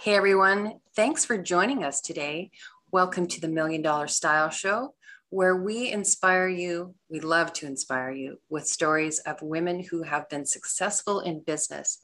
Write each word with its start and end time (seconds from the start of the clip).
Hey 0.00 0.14
everyone, 0.14 0.80
thanks 0.96 1.24
for 1.24 1.38
joining 1.38 1.84
us 1.84 2.00
today. 2.00 2.50
Welcome 2.90 3.26
to 3.28 3.40
the 3.40 3.48
Million 3.48 3.82
Dollar 3.82 4.08
Style 4.08 4.50
Show, 4.50 4.94
where 5.30 5.56
we 5.56 5.90
inspire 5.90 6.48
you, 6.48 6.94
we 7.08 7.20
love 7.20 7.52
to 7.54 7.66
inspire 7.66 8.10
you 8.10 8.38
with 8.48 8.66
stories 8.66 9.20
of 9.20 9.40
women 9.40 9.82
who 9.82 10.02
have 10.02 10.28
been 10.28 10.44
successful 10.44 11.20
in 11.20 11.40
business. 11.40 11.98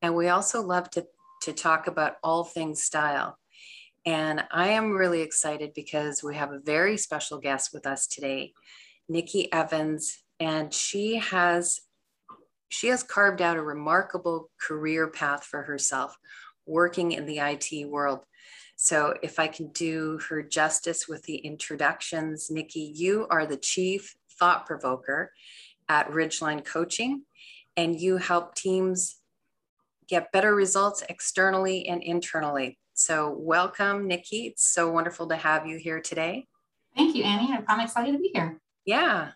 And 0.00 0.14
we 0.14 0.28
also 0.28 0.62
love 0.62 0.90
to, 0.90 1.06
to 1.42 1.52
talk 1.52 1.86
about 1.86 2.16
all 2.22 2.44
things 2.44 2.82
style. 2.82 3.38
And 4.06 4.44
I 4.50 4.68
am 4.68 4.92
really 4.92 5.20
excited 5.20 5.72
because 5.74 6.22
we 6.22 6.36
have 6.36 6.52
a 6.52 6.60
very 6.60 6.96
special 6.96 7.38
guest 7.38 7.70
with 7.72 7.86
us 7.86 8.06
today, 8.06 8.52
Nikki 9.08 9.52
Evans, 9.52 10.22
and 10.38 10.72
she 10.72 11.16
has 11.16 11.80
she 12.70 12.86
has 12.86 13.02
carved 13.02 13.42
out 13.42 13.56
a 13.56 13.62
remarkable 13.62 14.48
career 14.60 15.08
path 15.08 15.44
for 15.44 15.62
herself 15.62 16.16
working 16.70 17.12
in 17.12 17.26
the 17.26 17.38
IT 17.38 17.88
world. 17.88 18.20
So, 18.76 19.14
if 19.22 19.38
I 19.38 19.46
can 19.46 19.68
do 19.72 20.18
her 20.30 20.42
justice 20.42 21.06
with 21.06 21.24
the 21.24 21.36
introductions, 21.36 22.50
Nikki, 22.50 22.92
you 22.94 23.26
are 23.28 23.44
the 23.44 23.58
chief 23.58 24.16
thought 24.38 24.64
provoker 24.64 25.32
at 25.88 26.08
Ridgeline 26.08 26.64
Coaching, 26.64 27.24
and 27.76 28.00
you 28.00 28.16
help 28.16 28.54
teams 28.54 29.16
get 30.08 30.32
better 30.32 30.54
results 30.54 31.02
externally 31.10 31.86
and 31.88 32.02
internally. 32.02 32.78
So, 32.94 33.34
welcome, 33.38 34.06
Nikki. 34.06 34.46
It's 34.46 34.64
so 34.64 34.90
wonderful 34.90 35.28
to 35.28 35.36
have 35.36 35.66
you 35.66 35.76
here 35.76 36.00
today. 36.00 36.46
Thank 36.96 37.14
you, 37.14 37.24
Annie. 37.24 37.58
I'm 37.68 37.80
excited 37.80 38.12
to 38.12 38.18
be 38.18 38.30
here. 38.32 38.60
Yeah. 38.86 39.32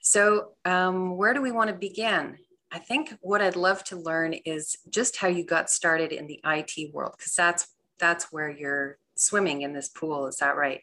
So, 0.00 0.52
um, 0.64 1.16
where 1.16 1.34
do 1.34 1.42
we 1.42 1.52
want 1.52 1.68
to 1.68 1.76
begin? 1.76 2.38
I 2.74 2.78
think 2.78 3.14
what 3.20 3.40
I'd 3.40 3.54
love 3.54 3.84
to 3.84 3.96
learn 3.96 4.34
is 4.44 4.76
just 4.90 5.16
how 5.16 5.28
you 5.28 5.44
got 5.44 5.70
started 5.70 6.10
in 6.10 6.26
the 6.26 6.40
IT 6.44 6.92
world, 6.92 7.14
because 7.16 7.32
that's 7.34 7.68
that's 8.00 8.32
where 8.32 8.50
you're 8.50 8.98
swimming 9.14 9.62
in 9.62 9.72
this 9.72 9.88
pool. 9.88 10.26
Is 10.26 10.38
that 10.38 10.56
right? 10.56 10.82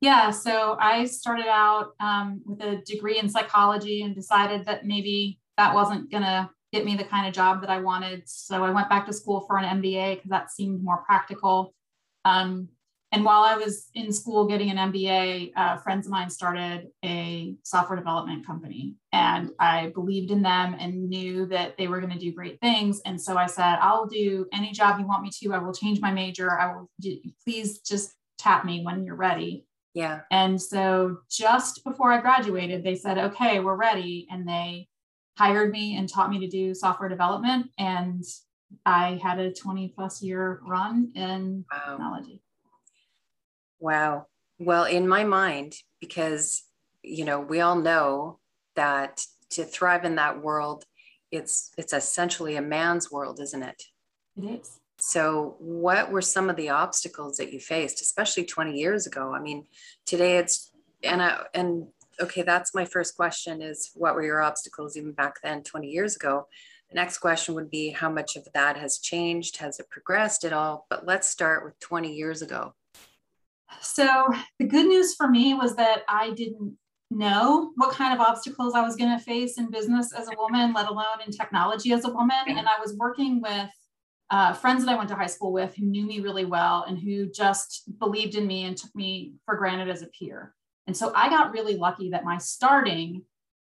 Yeah. 0.00 0.30
So 0.30 0.76
I 0.80 1.06
started 1.06 1.48
out 1.48 1.94
um, 1.98 2.40
with 2.46 2.60
a 2.60 2.76
degree 2.86 3.18
in 3.18 3.28
psychology 3.28 4.02
and 4.02 4.14
decided 4.14 4.64
that 4.66 4.86
maybe 4.86 5.40
that 5.58 5.74
wasn't 5.74 6.08
gonna 6.08 6.48
get 6.72 6.84
me 6.84 6.94
the 6.94 7.04
kind 7.04 7.26
of 7.26 7.34
job 7.34 7.62
that 7.62 7.70
I 7.70 7.80
wanted. 7.80 8.22
So 8.26 8.62
I 8.62 8.70
went 8.70 8.88
back 8.88 9.04
to 9.06 9.12
school 9.12 9.40
for 9.40 9.58
an 9.58 9.82
MBA 9.82 10.14
because 10.14 10.30
that 10.30 10.52
seemed 10.52 10.84
more 10.84 11.02
practical. 11.04 11.74
Um, 12.24 12.68
and 13.12 13.26
while 13.26 13.42
I 13.42 13.56
was 13.56 13.90
in 13.94 14.10
school 14.10 14.46
getting 14.46 14.70
an 14.70 14.78
MBA, 14.90 15.52
uh, 15.54 15.76
friends 15.76 16.06
of 16.06 16.12
mine 16.12 16.30
started 16.30 16.88
a 17.04 17.54
software 17.62 17.98
development 17.98 18.46
company. 18.46 18.94
And 19.12 19.50
I 19.60 19.88
believed 19.94 20.30
in 20.30 20.40
them 20.40 20.74
and 20.80 21.10
knew 21.10 21.44
that 21.46 21.76
they 21.76 21.88
were 21.88 22.00
going 22.00 22.12
to 22.14 22.18
do 22.18 22.32
great 22.32 22.58
things. 22.60 23.02
And 23.04 23.20
so 23.20 23.36
I 23.36 23.46
said, 23.46 23.76
I'll 23.82 24.06
do 24.06 24.46
any 24.54 24.72
job 24.72 24.98
you 24.98 25.06
want 25.06 25.22
me 25.22 25.30
to. 25.42 25.52
I 25.52 25.58
will 25.58 25.74
change 25.74 26.00
my 26.00 26.10
major. 26.10 26.58
I 26.58 26.74
will 26.74 26.88
do, 27.00 27.18
please 27.44 27.80
just 27.80 28.14
tap 28.38 28.64
me 28.64 28.82
when 28.82 29.04
you're 29.04 29.14
ready. 29.14 29.66
Yeah. 29.92 30.20
And 30.30 30.60
so 30.60 31.18
just 31.30 31.84
before 31.84 32.12
I 32.12 32.20
graduated, 32.22 32.82
they 32.82 32.94
said, 32.94 33.18
okay, 33.18 33.60
we're 33.60 33.76
ready. 33.76 34.26
And 34.30 34.48
they 34.48 34.88
hired 35.36 35.70
me 35.70 35.98
and 35.98 36.08
taught 36.08 36.30
me 36.30 36.40
to 36.40 36.48
do 36.48 36.74
software 36.74 37.10
development. 37.10 37.66
And 37.78 38.24
I 38.86 39.20
had 39.22 39.38
a 39.38 39.52
20 39.52 39.88
plus 39.88 40.22
year 40.22 40.62
run 40.64 41.12
in 41.14 41.66
wow. 41.70 41.90
technology. 41.90 42.40
Wow. 43.82 44.26
Well, 44.60 44.84
in 44.84 45.08
my 45.08 45.24
mind, 45.24 45.74
because, 46.00 46.62
you 47.02 47.24
know, 47.24 47.40
we 47.40 47.60
all 47.60 47.74
know 47.74 48.38
that 48.76 49.26
to 49.50 49.64
thrive 49.64 50.04
in 50.04 50.14
that 50.14 50.40
world, 50.40 50.84
it's 51.32 51.72
it's 51.76 51.92
essentially 51.92 52.54
a 52.54 52.62
man's 52.62 53.10
world, 53.10 53.40
isn't 53.40 53.62
it? 53.62 53.82
It 54.36 54.60
is. 54.60 54.78
So, 55.00 55.56
what 55.58 56.12
were 56.12 56.22
some 56.22 56.48
of 56.48 56.54
the 56.54 56.68
obstacles 56.68 57.38
that 57.38 57.52
you 57.52 57.58
faced, 57.58 58.00
especially 58.00 58.44
20 58.44 58.78
years 58.78 59.08
ago? 59.08 59.34
I 59.34 59.40
mean, 59.40 59.66
today 60.06 60.38
it's 60.38 60.70
and 61.02 61.20
I 61.20 61.42
and 61.52 61.88
okay, 62.20 62.42
that's 62.42 62.76
my 62.76 62.84
first 62.84 63.16
question 63.16 63.60
is 63.60 63.90
what 63.94 64.14
were 64.14 64.24
your 64.24 64.42
obstacles 64.42 64.96
even 64.96 65.10
back 65.10 65.42
then 65.42 65.64
20 65.64 65.88
years 65.88 66.14
ago? 66.14 66.46
The 66.88 66.94
next 66.94 67.18
question 67.18 67.56
would 67.56 67.70
be 67.70 67.90
how 67.90 68.10
much 68.10 68.36
of 68.36 68.46
that 68.54 68.76
has 68.76 68.98
changed? 68.98 69.56
Has 69.56 69.80
it 69.80 69.90
progressed 69.90 70.44
at 70.44 70.52
all? 70.52 70.86
But 70.88 71.04
let's 71.04 71.28
start 71.28 71.64
with 71.64 71.80
20 71.80 72.14
years 72.14 72.42
ago. 72.42 72.74
So 73.80 74.28
the 74.58 74.66
good 74.66 74.86
news 74.86 75.14
for 75.14 75.28
me 75.28 75.54
was 75.54 75.74
that 75.76 76.02
I 76.08 76.30
didn't 76.30 76.76
know 77.10 77.72
what 77.76 77.94
kind 77.94 78.14
of 78.18 78.26
obstacles 78.26 78.74
I 78.74 78.82
was 78.82 78.96
going 78.96 79.16
to 79.16 79.24
face 79.24 79.58
in 79.58 79.70
business 79.70 80.12
as 80.14 80.28
a 80.28 80.36
woman, 80.36 80.72
let 80.72 80.88
alone 80.88 81.20
in 81.24 81.32
technology 81.32 81.92
as 81.92 82.04
a 82.04 82.12
woman. 82.12 82.36
And 82.46 82.66
I 82.66 82.80
was 82.80 82.96
working 82.96 83.40
with 83.40 83.70
uh, 84.30 84.54
friends 84.54 84.84
that 84.84 84.90
I 84.90 84.96
went 84.96 85.10
to 85.10 85.14
high 85.14 85.26
school 85.26 85.52
with 85.52 85.74
who 85.74 85.84
knew 85.84 86.06
me 86.06 86.20
really 86.20 86.46
well 86.46 86.84
and 86.88 86.98
who 86.98 87.30
just 87.30 87.90
believed 87.98 88.34
in 88.34 88.46
me 88.46 88.64
and 88.64 88.76
took 88.76 88.94
me 88.94 89.34
for 89.44 89.56
granted 89.56 89.90
as 89.90 90.02
a 90.02 90.06
peer. 90.06 90.54
And 90.86 90.96
so 90.96 91.12
I 91.14 91.28
got 91.28 91.52
really 91.52 91.76
lucky 91.76 92.10
that 92.10 92.24
my 92.24 92.38
starting 92.38 93.22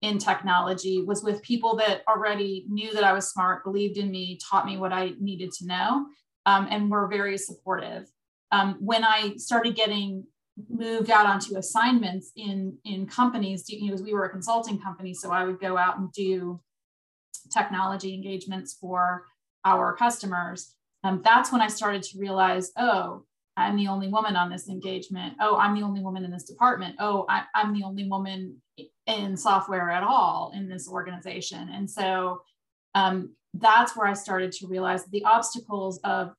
in 0.01 0.18
technology 0.18 1.03
was 1.03 1.23
with 1.23 1.41
people 1.41 1.75
that 1.78 2.03
already 2.07 2.66
knew 2.69 2.94
that 2.94 3.03
I 3.03 3.13
was 3.13 3.29
smart, 3.29 3.63
believed 3.63 3.97
in 3.97 4.09
me, 4.12 4.39
taught 4.50 4.66
me 4.66 4.78
what 4.78 4.94
I 4.94 5.13
needed 5.19 5.51
to 5.53 5.68
know, 5.68 6.06
um, 6.45 6.68
and 6.72 6.89
were 6.89 7.07
very 7.07 7.38
supportive 7.38 8.07
um, 8.51 8.78
when 8.79 9.03
I 9.03 9.35
started 9.38 9.75
getting 9.75 10.25
moved 10.69 11.09
out 11.09 11.25
onto 11.25 11.57
assignments 11.57 12.31
in 12.35 12.78
in 12.84 13.07
companies, 13.07 13.69
you 13.69 13.95
know, 13.95 14.01
we 14.01 14.13
were 14.13 14.25
a 14.25 14.29
consulting 14.29 14.79
company, 14.79 15.13
so 15.13 15.31
I 15.31 15.44
would 15.45 15.59
go 15.59 15.78
out 15.78 15.97
and 15.97 16.12
do 16.12 16.59
technology 17.51 18.13
engagements 18.13 18.78
for 18.79 19.25
our 19.66 19.95
customers. 19.95 20.75
Um, 21.03 21.22
that's 21.23 21.51
when 21.51 21.62
I 21.62 21.67
started 21.67 22.03
to 22.03 22.19
realize, 22.19 22.72
oh, 22.78 23.25
I'm 23.57 23.75
the 23.75 23.88
only 23.88 24.07
woman 24.07 24.35
on 24.35 24.50
this 24.50 24.69
engagement. 24.69 25.35
Oh, 25.39 25.57
I'm 25.57 25.75
the 25.75 25.83
only 25.83 26.01
woman 26.01 26.23
in 26.23 26.31
this 26.31 26.45
department. 26.45 26.95
Oh, 27.00 27.25
I, 27.29 27.44
I'm 27.56 27.73
the 27.73 27.83
only 27.83 28.07
woman 28.07 28.62
in 29.07 29.35
software 29.35 29.89
at 29.89 30.03
all 30.03 30.51
in 30.56 30.69
this 30.69 30.88
organization. 30.88 31.69
And 31.69 31.89
so 31.89 32.41
um, 32.95 33.35
that's 33.53 33.95
where 33.95 34.07
I 34.07 34.13
started 34.13 34.51
to 34.53 34.68
realize 34.68 35.06
the 35.06 35.25
obstacles 35.25 36.00
of 36.03 36.33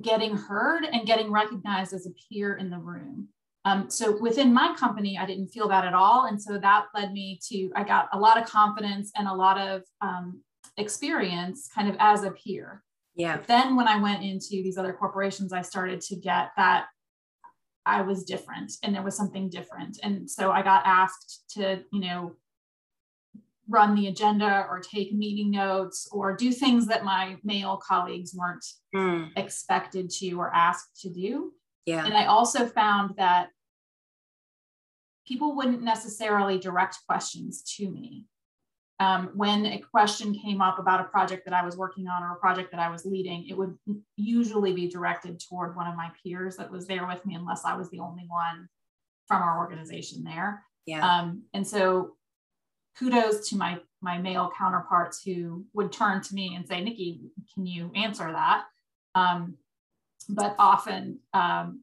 getting 0.00 0.36
heard 0.36 0.84
and 0.84 1.06
getting 1.06 1.30
recognized 1.30 1.92
as 1.92 2.06
a 2.06 2.10
peer 2.10 2.54
in 2.56 2.70
the 2.70 2.78
room. 2.78 3.28
Um, 3.64 3.90
so 3.90 4.18
within 4.20 4.52
my 4.52 4.74
company, 4.76 5.18
I 5.18 5.26
didn't 5.26 5.48
feel 5.48 5.68
that 5.68 5.84
at 5.84 5.94
all. 5.94 6.24
And 6.24 6.40
so 6.40 6.58
that 6.58 6.86
led 6.94 7.12
me 7.12 7.38
to, 7.48 7.70
I 7.76 7.84
got 7.84 8.08
a 8.12 8.18
lot 8.18 8.40
of 8.40 8.48
confidence 8.48 9.12
and 9.16 9.28
a 9.28 9.34
lot 9.34 9.58
of 9.58 9.82
um, 10.00 10.40
experience 10.76 11.68
kind 11.72 11.88
of 11.88 11.96
as 12.00 12.24
a 12.24 12.32
peer. 12.32 12.82
Yeah. 13.14 13.36
But 13.36 13.46
then 13.46 13.76
when 13.76 13.86
I 13.86 14.00
went 14.00 14.24
into 14.24 14.50
these 14.50 14.78
other 14.78 14.92
corporations, 14.92 15.52
I 15.52 15.62
started 15.62 16.00
to 16.02 16.16
get 16.16 16.50
that 16.56 16.86
I 17.84 18.02
was 18.02 18.24
different 18.24 18.72
and 18.82 18.94
there 18.94 19.02
was 19.02 19.16
something 19.16 19.48
different. 19.48 19.98
And 20.02 20.30
so 20.30 20.50
I 20.50 20.62
got 20.62 20.82
asked 20.84 21.44
to, 21.50 21.82
you 21.92 22.00
know, 22.00 22.32
run 23.68 23.94
the 23.94 24.08
agenda 24.08 24.66
or 24.68 24.80
take 24.80 25.12
meeting 25.12 25.50
notes 25.50 26.08
or 26.12 26.36
do 26.36 26.52
things 26.52 26.86
that 26.86 27.04
my 27.04 27.36
male 27.44 27.76
colleagues 27.76 28.34
weren't 28.34 28.64
mm. 28.94 29.30
expected 29.36 30.10
to 30.10 30.32
or 30.32 30.52
asked 30.54 31.00
to 31.00 31.10
do. 31.10 31.52
Yeah. 31.86 32.04
And 32.04 32.14
I 32.14 32.26
also 32.26 32.66
found 32.66 33.14
that 33.16 33.48
people 35.26 35.54
wouldn't 35.56 35.82
necessarily 35.82 36.58
direct 36.58 36.98
questions 37.08 37.62
to 37.76 37.88
me. 37.88 38.26
Um, 39.00 39.30
when 39.34 39.66
a 39.66 39.78
question 39.78 40.32
came 40.32 40.60
up 40.60 40.78
about 40.78 41.00
a 41.00 41.04
project 41.04 41.44
that 41.46 41.54
I 41.54 41.64
was 41.64 41.76
working 41.76 42.06
on 42.06 42.22
or 42.22 42.32
a 42.32 42.38
project 42.38 42.70
that 42.70 42.80
I 42.80 42.88
was 42.88 43.04
leading, 43.04 43.48
it 43.48 43.56
would 43.56 43.76
usually 44.16 44.72
be 44.72 44.88
directed 44.88 45.40
toward 45.40 45.74
one 45.74 45.88
of 45.88 45.96
my 45.96 46.10
peers 46.22 46.56
that 46.56 46.70
was 46.70 46.86
there 46.86 47.06
with 47.06 47.24
me, 47.26 47.34
unless 47.34 47.64
I 47.64 47.76
was 47.76 47.90
the 47.90 47.98
only 47.98 48.24
one 48.28 48.68
from 49.26 49.42
our 49.42 49.58
organization 49.58 50.22
there. 50.22 50.64
Yeah. 50.86 51.04
Um, 51.04 51.42
and 51.52 51.66
so 51.66 52.16
kudos 52.98 53.48
to 53.48 53.56
my 53.56 53.78
my 54.02 54.18
male 54.18 54.50
counterparts 54.56 55.22
who 55.22 55.64
would 55.72 55.92
turn 55.92 56.20
to 56.20 56.34
me 56.34 56.54
and 56.56 56.66
say, 56.66 56.82
Nikki, 56.82 57.20
can 57.54 57.64
you 57.64 57.90
answer 57.94 58.30
that? 58.32 58.64
Um, 59.14 59.54
but 60.28 60.56
often, 60.58 61.20
um, 61.32 61.82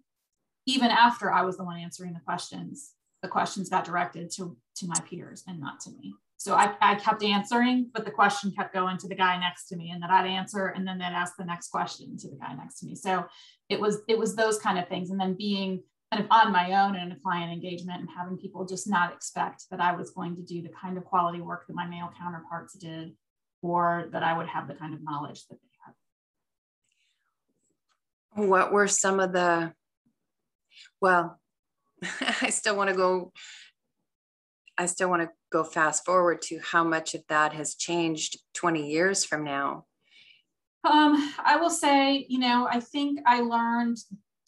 even 0.65 0.89
after 0.89 1.31
I 1.31 1.44
was 1.44 1.57
the 1.57 1.63
one 1.63 1.79
answering 1.79 2.13
the 2.13 2.19
questions, 2.19 2.94
the 3.21 3.27
questions 3.27 3.69
got 3.69 3.85
directed 3.85 4.31
to, 4.31 4.56
to 4.75 4.88
my 4.88 5.00
peers 5.09 5.44
and 5.47 5.59
not 5.59 5.79
to 5.81 5.91
me. 5.91 6.13
So 6.38 6.56
I, 6.56 6.73
I 6.79 6.95
kept 6.95 7.23
answering, 7.23 7.89
but 7.94 8.05
the 8.05 8.12
question 8.12 8.51
kept 8.51 8.73
going 8.73 8.97
to 8.97 9.07
the 9.07 9.15
guy 9.15 9.38
next 9.38 9.67
to 9.67 9.75
me 9.75 9.91
and 9.91 10.01
then 10.01 10.09
I'd 10.09 10.27
answer 10.27 10.67
and 10.67 10.88
then 10.88 10.97
they'd 10.97 11.05
ask 11.05 11.35
the 11.38 11.44
next 11.44 11.69
question 11.69 12.17
to 12.17 12.29
the 12.29 12.38
guy 12.38 12.53
next 12.53 12.79
to 12.79 12.85
me. 12.85 12.95
So 12.95 13.25
it 13.67 13.79
was, 13.79 14.00
it 14.07 14.17
was 14.17 14.35
those 14.35 14.57
kind 14.57 14.79
of 14.79 14.88
things. 14.88 15.09
And 15.09 15.19
then 15.19 15.33
being 15.33 15.83
kind 16.11 16.23
of 16.23 16.31
on 16.31 16.51
my 16.51 16.73
own 16.73 16.95
in 16.95 17.11
a 17.11 17.19
client 17.19 17.51
engagement 17.51 18.00
and 18.00 18.09
having 18.15 18.38
people 18.38 18.65
just 18.65 18.89
not 18.89 19.13
expect 19.13 19.65
that 19.69 19.79
I 19.79 19.95
was 19.95 20.09
going 20.11 20.35
to 20.38 20.41
do 20.41 20.61
the 20.61 20.69
kind 20.69 20.97
of 20.97 21.06
quality 21.06 21.39
work 21.41 21.67
that 21.67 21.75
my 21.75 21.85
male 21.85 22.11
counterparts 22.19 22.73
did 22.73 23.13
or 23.61 24.07
that 24.11 24.23
I 24.23 24.35
would 24.35 24.47
have 24.47 24.67
the 24.67 24.73
kind 24.73 24.94
of 24.94 25.03
knowledge 25.03 25.45
that 25.47 25.57
they 25.61 25.67
had. 28.41 28.47
What 28.47 28.71
were 28.71 28.88
some 28.88 29.19
of 29.19 29.33
the, 29.33 29.73
well, 31.00 31.39
I 32.41 32.50
still 32.50 32.75
want 32.75 32.89
to 32.89 32.95
go, 32.95 33.31
I 34.77 34.88
still 34.88 35.09
want 35.09 35.21
to 35.23 35.29
go 35.51 35.63
fast 35.63 36.05
forward 36.05 36.41
to 36.44 36.59
how 36.59 36.83
much 36.83 37.13
of 37.13 37.21
that 37.29 37.53
has 37.53 37.75
changed 37.75 38.39
20 38.55 38.89
years 38.89 39.25
from 39.25 39.44
now. 39.44 39.85
Um, 40.85 41.33
I 41.44 41.57
will 41.57 41.69
say, 41.69 42.25
you 42.29 42.39
know, 42.39 42.67
I 42.71 42.79
think 42.79 43.19
I 43.25 43.41
learned 43.41 43.97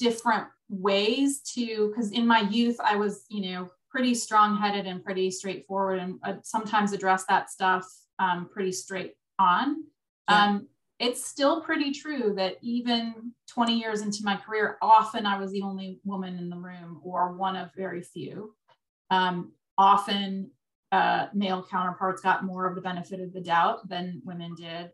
different 0.02 0.48
ways 0.68 1.42
to, 1.54 1.90
because 1.90 2.12
in 2.12 2.26
my 2.26 2.42
youth, 2.42 2.78
I 2.84 2.96
was, 2.96 3.26
you 3.30 3.52
know, 3.52 3.70
pretty 3.90 4.16
strong 4.16 4.58
headed 4.58 4.88
and 4.88 5.04
pretty 5.04 5.30
straightforward 5.30 6.00
and 6.00 6.20
uh, 6.24 6.36
sometimes 6.44 6.92
address 6.92 7.26
that 7.30 7.52
stuff 7.52 7.86
um, 8.20 8.50
pretty 8.52 8.72
straight 8.72 9.14
on. 9.38 9.84
Yeah. 10.30 10.46
Um, 10.46 10.68
it's 11.00 11.26
still 11.26 11.62
pretty 11.62 11.92
true 11.92 12.34
that 12.38 12.58
even 12.62 13.34
20 13.50 13.78
years 13.78 14.02
into 14.02 14.24
my 14.24 14.38
career, 14.38 14.78
often 14.82 15.26
I 15.26 15.40
was 15.40 15.52
the 15.52 15.64
only 15.64 16.00
woman 16.04 16.38
in 16.38 16.50
the 16.50 16.56
room 16.56 17.02
or 17.04 17.34
one 17.34 17.56
of 17.56 17.70
very 17.76 18.02
few. 18.02 18.56
Um, 19.10 19.52
often 19.78 20.52
uh, 20.92 21.28
male 21.34 21.66
counterparts 21.70 22.22
got 22.22 22.44
more 22.44 22.66
of 22.66 22.76
the 22.76 22.82
benefit 22.82 23.20
of 23.20 23.34
the 23.34 23.42
doubt 23.42 23.90
than 23.90 24.22
women 24.26 24.56
did. 24.56 24.92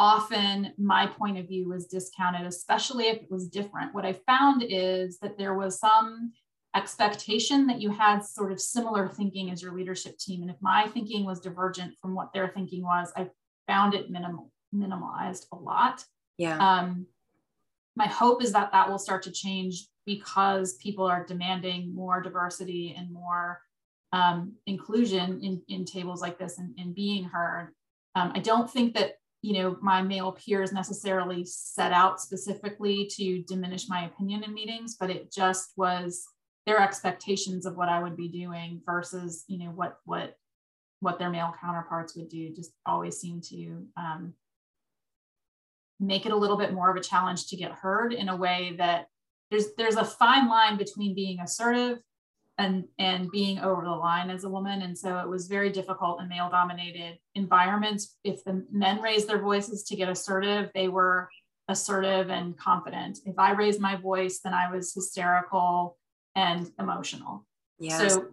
Often 0.00 0.72
my 0.78 1.06
point 1.06 1.36
of 1.36 1.46
view 1.46 1.68
was 1.68 1.84
discounted, 1.84 2.46
especially 2.46 3.08
if 3.08 3.18
it 3.18 3.30
was 3.30 3.48
different. 3.48 3.94
What 3.94 4.06
I 4.06 4.14
found 4.14 4.64
is 4.66 5.18
that 5.18 5.36
there 5.36 5.52
was 5.52 5.78
some 5.78 6.32
expectation 6.74 7.66
that 7.66 7.82
you 7.82 7.90
had 7.90 8.24
sort 8.24 8.50
of 8.50 8.62
similar 8.62 9.08
thinking 9.08 9.50
as 9.50 9.60
your 9.60 9.74
leadership 9.74 10.16
team. 10.16 10.40
And 10.40 10.50
if 10.50 10.56
my 10.62 10.86
thinking 10.86 11.26
was 11.26 11.38
divergent 11.38 11.98
from 12.00 12.14
what 12.14 12.32
their 12.32 12.48
thinking 12.48 12.82
was, 12.82 13.12
I 13.14 13.28
found 13.66 13.92
it 13.92 14.10
minimal, 14.10 14.50
minimalized 14.74 15.44
a 15.52 15.56
lot. 15.56 16.02
Yeah. 16.38 16.56
Um, 16.56 17.04
my 17.94 18.06
hope 18.06 18.42
is 18.42 18.52
that 18.52 18.72
that 18.72 18.88
will 18.88 18.98
start 18.98 19.22
to 19.24 19.30
change 19.30 19.86
because 20.06 20.78
people 20.78 21.04
are 21.04 21.26
demanding 21.26 21.94
more 21.94 22.22
diversity 22.22 22.94
and 22.96 23.12
more 23.12 23.60
um, 24.14 24.54
inclusion 24.66 25.40
in, 25.42 25.60
in 25.68 25.84
tables 25.84 26.22
like 26.22 26.38
this 26.38 26.56
and, 26.56 26.74
and 26.78 26.94
being 26.94 27.24
heard. 27.24 27.74
Um, 28.14 28.32
I 28.34 28.38
don't 28.38 28.70
think 28.70 28.94
that 28.94 29.16
you 29.42 29.54
know 29.54 29.76
my 29.80 30.02
male 30.02 30.32
peers 30.32 30.72
necessarily 30.72 31.44
set 31.44 31.92
out 31.92 32.20
specifically 32.20 33.06
to 33.16 33.42
diminish 33.44 33.88
my 33.88 34.04
opinion 34.04 34.44
in 34.44 34.54
meetings, 34.54 34.96
but 34.98 35.10
it 35.10 35.32
just 35.32 35.72
was 35.76 36.26
their 36.66 36.80
expectations 36.80 37.66
of 37.66 37.76
what 37.76 37.88
I 37.88 38.02
would 38.02 38.16
be 38.16 38.28
doing 38.28 38.82
versus 38.84 39.44
you 39.48 39.58
know 39.58 39.70
what 39.70 39.98
what 40.04 40.36
what 41.00 41.18
their 41.18 41.30
male 41.30 41.54
counterparts 41.60 42.14
would 42.16 42.28
do 42.28 42.52
just 42.54 42.72
always 42.84 43.18
seem 43.18 43.40
to 43.40 43.86
um, 43.96 44.34
make 45.98 46.26
it 46.26 46.32
a 46.32 46.36
little 46.36 46.56
bit 46.56 46.74
more 46.74 46.90
of 46.90 46.96
a 46.96 47.02
challenge 47.02 47.46
to 47.48 47.56
get 47.56 47.72
heard 47.72 48.12
in 48.12 48.28
a 48.28 48.36
way 48.36 48.74
that 48.78 49.06
there's 49.50 49.74
there's 49.76 49.96
a 49.96 50.04
fine 50.04 50.48
line 50.48 50.76
between 50.76 51.14
being 51.14 51.40
assertive 51.40 51.98
and 52.60 52.84
and 52.98 53.30
being 53.30 53.58
over 53.58 53.82
the 53.82 53.90
line 53.90 54.28
as 54.28 54.44
a 54.44 54.48
woman. 54.48 54.82
And 54.82 54.96
so 54.96 55.18
it 55.18 55.28
was 55.28 55.48
very 55.48 55.70
difficult 55.70 56.20
in 56.20 56.28
male 56.28 56.50
dominated 56.50 57.18
environments. 57.34 58.18
If 58.22 58.44
the 58.44 58.64
men 58.70 59.00
raised 59.00 59.28
their 59.28 59.40
voices 59.40 59.82
to 59.84 59.96
get 59.96 60.08
assertive 60.08 60.70
they 60.74 60.88
were 60.88 61.28
assertive 61.68 62.30
and 62.30 62.56
confident. 62.58 63.18
If 63.24 63.38
i 63.38 63.52
raised 63.52 63.80
my 63.80 63.96
voice 63.96 64.40
then 64.44 64.52
i 64.54 64.70
was 64.70 64.92
hysterical 64.94 65.96
and 66.36 66.70
emotional. 66.78 67.46
Yes. 67.78 68.12
so 68.12 68.26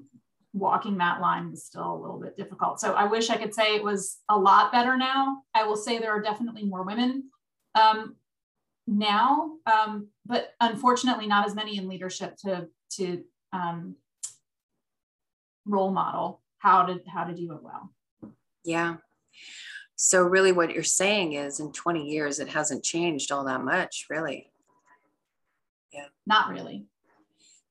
walking 0.53 0.97
that 0.97 1.21
line 1.21 1.51
was 1.51 1.63
still 1.63 1.94
a 1.94 2.01
little 2.01 2.19
bit 2.19 2.35
difficult. 2.35 2.81
So 2.81 2.94
i 2.94 3.06
wish 3.06 3.30
i 3.30 3.38
could 3.38 3.56
say 3.56 3.75
it 3.75 3.83
was 3.83 4.18
a 4.30 4.38
lot 4.38 4.71
better 4.73 4.97
now. 4.97 5.44
I 5.53 5.63
will 5.63 5.77
say 5.77 5.97
there 5.97 6.12
are 6.12 6.21
definitely 6.21 6.65
more 6.65 6.83
women 6.83 7.30
um, 7.75 8.18
now 8.88 9.51
um, 9.65 10.09
but 10.25 10.53
unfortunately 10.59 11.27
not 11.27 11.45
as 11.45 11.56
many 11.56 11.77
in 11.77 11.88
leadership 11.88 12.35
to 12.44 12.68
to 12.89 13.23
um, 13.53 13.95
role 15.68 15.92
model 15.92 16.42
how 16.60 16.84
to 16.84 17.00
how 17.08 17.24
to 17.24 17.34
do 17.34 17.54
it 17.54 17.64
well? 17.64 17.92
Yeah. 18.64 18.98
So 19.96 20.22
really 20.22 20.52
what 20.52 20.74
you're 20.74 20.84
saying 20.84 21.34
is 21.34 21.60
in 21.60 21.72
20 21.72 22.08
years 22.08 22.40
it 22.40 22.50
hasn't 22.50 22.84
changed 22.84 23.31
all 23.31 23.46
that 23.46 23.64
much 23.64 24.06
really. 24.10 24.52
Yeah. 25.92 26.06
Not 26.25 26.50
really. 26.50 26.86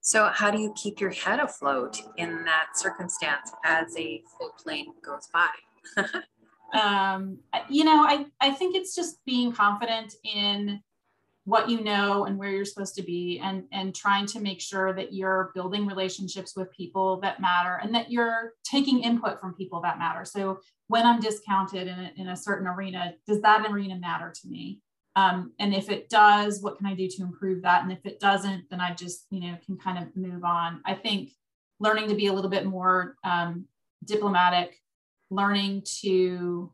So 0.01 0.31
how 0.33 0.51
do 0.51 0.61
you 0.61 0.73
keep 0.77 1.01
your 1.01 1.11
head 1.11 1.41
afloat 1.41 2.01
in 2.17 2.45
that 2.45 2.69
circumstance 2.75 3.53
as 3.65 3.97
a 3.97 4.23
full 4.39 4.51
plane 4.63 4.93
goes 5.05 5.29
by? 5.33 5.49
Um, 6.75 7.39
you 7.71 7.85
know 7.85 8.05
I, 8.05 8.27
I 8.41 8.51
think 8.51 8.75
it's 8.75 8.95
just 8.95 9.25
being 9.25 9.53
confident 9.53 10.15
in 10.25 10.81
what 11.47 11.71
you 11.71 11.81
know 11.81 12.25
and 12.25 12.37
where 12.37 12.51
you're 12.51 12.65
supposed 12.65 12.97
to 12.97 13.03
be 13.03 13.41
and 13.43 13.65
and 13.73 13.95
trying 13.95 14.27
to 14.27 14.41
make 14.41 14.61
sure 14.61 14.93
that 14.93 15.15
you're 15.15 15.53
building 15.55 15.87
relationships 15.87 16.55
with 16.57 16.73
people 16.73 17.21
that 17.21 17.41
matter 17.41 17.79
and 17.83 17.95
that 17.95 18.11
you're 18.11 18.55
taking 18.65 18.99
input 19.05 19.41
from 19.41 19.55
people 19.55 19.81
that 19.81 19.99
matter. 19.99 20.25
So 20.25 20.59
when 20.89 21.07
i'm 21.07 21.21
discounted 21.21 21.87
in 21.87 21.99
a, 21.99 22.13
in 22.17 22.29
a 22.29 22.37
certain 22.37 22.67
arena 22.67 23.15
does 23.29 23.41
that 23.43 23.65
arena 23.71 23.97
matter 23.97 24.33
to 24.43 24.49
me? 24.49 24.81
Um, 25.15 25.53
and 25.61 25.73
if 25.73 25.89
it 25.89 26.09
does 26.09 26.63
what 26.63 26.79
can 26.79 26.87
i 26.87 26.95
do 26.95 27.09
to 27.09 27.23
improve 27.23 27.63
that? 27.63 27.85
And 27.85 27.93
if 27.93 28.05
it 28.05 28.19
doesn't 28.19 28.65
then 28.69 28.81
i 28.81 28.93
just 28.93 29.27
you 29.31 29.41
know 29.41 29.57
can 29.65 29.79
kind 29.79 29.99
of 30.03 30.17
move 30.17 30.43
on. 30.45 30.83
I 30.85 30.95
think 30.95 31.31
learning 31.79 32.09
to 32.09 32.17
be 32.17 32.27
a 32.27 32.33
little 32.33 32.51
bit 32.51 32.67
more 32.67 33.15
um, 33.23 33.67
diplomatic 34.05 34.83
learning 35.31 35.85
to 36.01 36.73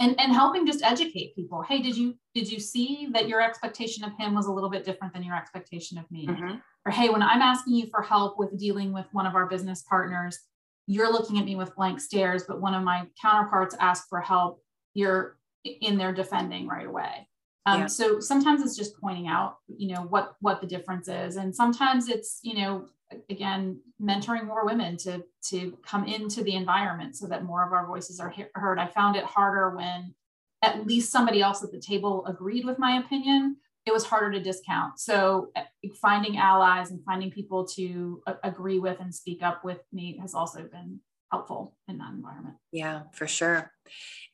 and 0.00 0.18
and 0.18 0.32
helping 0.32 0.66
just 0.66 0.82
educate 0.82 1.34
people 1.34 1.62
hey 1.62 1.80
did 1.80 1.96
you 1.96 2.14
did 2.34 2.50
you 2.50 2.58
see 2.58 3.08
that 3.12 3.28
your 3.28 3.40
expectation 3.40 4.04
of 4.04 4.12
him 4.18 4.34
was 4.34 4.46
a 4.46 4.52
little 4.52 4.70
bit 4.70 4.84
different 4.84 5.12
than 5.12 5.22
your 5.22 5.36
expectation 5.36 5.98
of 5.98 6.10
me 6.10 6.26
mm-hmm. 6.26 6.56
or 6.86 6.92
hey 6.92 7.08
when 7.08 7.22
i'm 7.22 7.42
asking 7.42 7.74
you 7.74 7.86
for 7.86 8.02
help 8.02 8.38
with 8.38 8.58
dealing 8.58 8.92
with 8.92 9.06
one 9.12 9.26
of 9.26 9.34
our 9.34 9.46
business 9.46 9.82
partners 9.82 10.38
you're 10.86 11.12
looking 11.12 11.38
at 11.38 11.44
me 11.44 11.56
with 11.56 11.74
blank 11.76 12.00
stares 12.00 12.44
but 12.46 12.60
one 12.60 12.74
of 12.74 12.82
my 12.82 13.06
counterparts 13.20 13.76
asked 13.80 14.08
for 14.08 14.20
help 14.20 14.62
you're 14.94 15.36
in 15.64 15.96
there 15.96 16.12
defending 16.12 16.66
right 16.66 16.86
away 16.86 17.28
um, 17.66 17.80
yeah. 17.80 17.86
so 17.86 18.20
sometimes 18.20 18.62
it's 18.62 18.76
just 18.76 19.00
pointing 19.00 19.26
out 19.26 19.58
you 19.68 19.94
know 19.94 20.02
what 20.02 20.34
what 20.40 20.60
the 20.60 20.66
difference 20.66 21.08
is 21.08 21.36
and 21.36 21.54
sometimes 21.54 22.08
it's 22.08 22.40
you 22.42 22.54
know 22.54 22.86
again 23.30 23.80
mentoring 24.00 24.46
more 24.46 24.64
women 24.64 24.96
to 24.98 25.22
to 25.50 25.76
come 25.84 26.04
into 26.04 26.42
the 26.42 26.54
environment 26.54 27.16
so 27.16 27.26
that 27.26 27.44
more 27.44 27.66
of 27.66 27.72
our 27.72 27.86
voices 27.86 28.20
are 28.20 28.30
he- 28.30 28.44
heard. 28.54 28.78
I 28.78 28.86
found 28.86 29.16
it 29.16 29.24
harder 29.24 29.74
when 29.76 30.14
at 30.62 30.86
least 30.86 31.12
somebody 31.12 31.42
else 31.42 31.62
at 31.62 31.72
the 31.72 31.80
table 31.80 32.24
agreed 32.26 32.64
with 32.64 32.78
my 32.78 32.98
opinion. 32.98 33.56
It 33.86 33.92
was 33.92 34.04
harder 34.04 34.32
to 34.32 34.42
discount. 34.42 34.98
So 34.98 35.50
uh, 35.54 35.64
finding 36.00 36.38
allies 36.38 36.90
and 36.90 37.04
finding 37.04 37.30
people 37.30 37.66
to 37.68 38.22
uh, 38.26 38.34
agree 38.42 38.78
with 38.78 38.98
and 39.00 39.14
speak 39.14 39.42
up 39.42 39.64
with 39.64 39.80
me 39.92 40.18
has 40.22 40.34
also 40.34 40.62
been 40.62 41.00
helpful 41.30 41.76
in 41.88 41.98
that 41.98 42.12
environment. 42.12 42.56
Yeah 42.72 43.02
for 43.12 43.26
sure. 43.26 43.70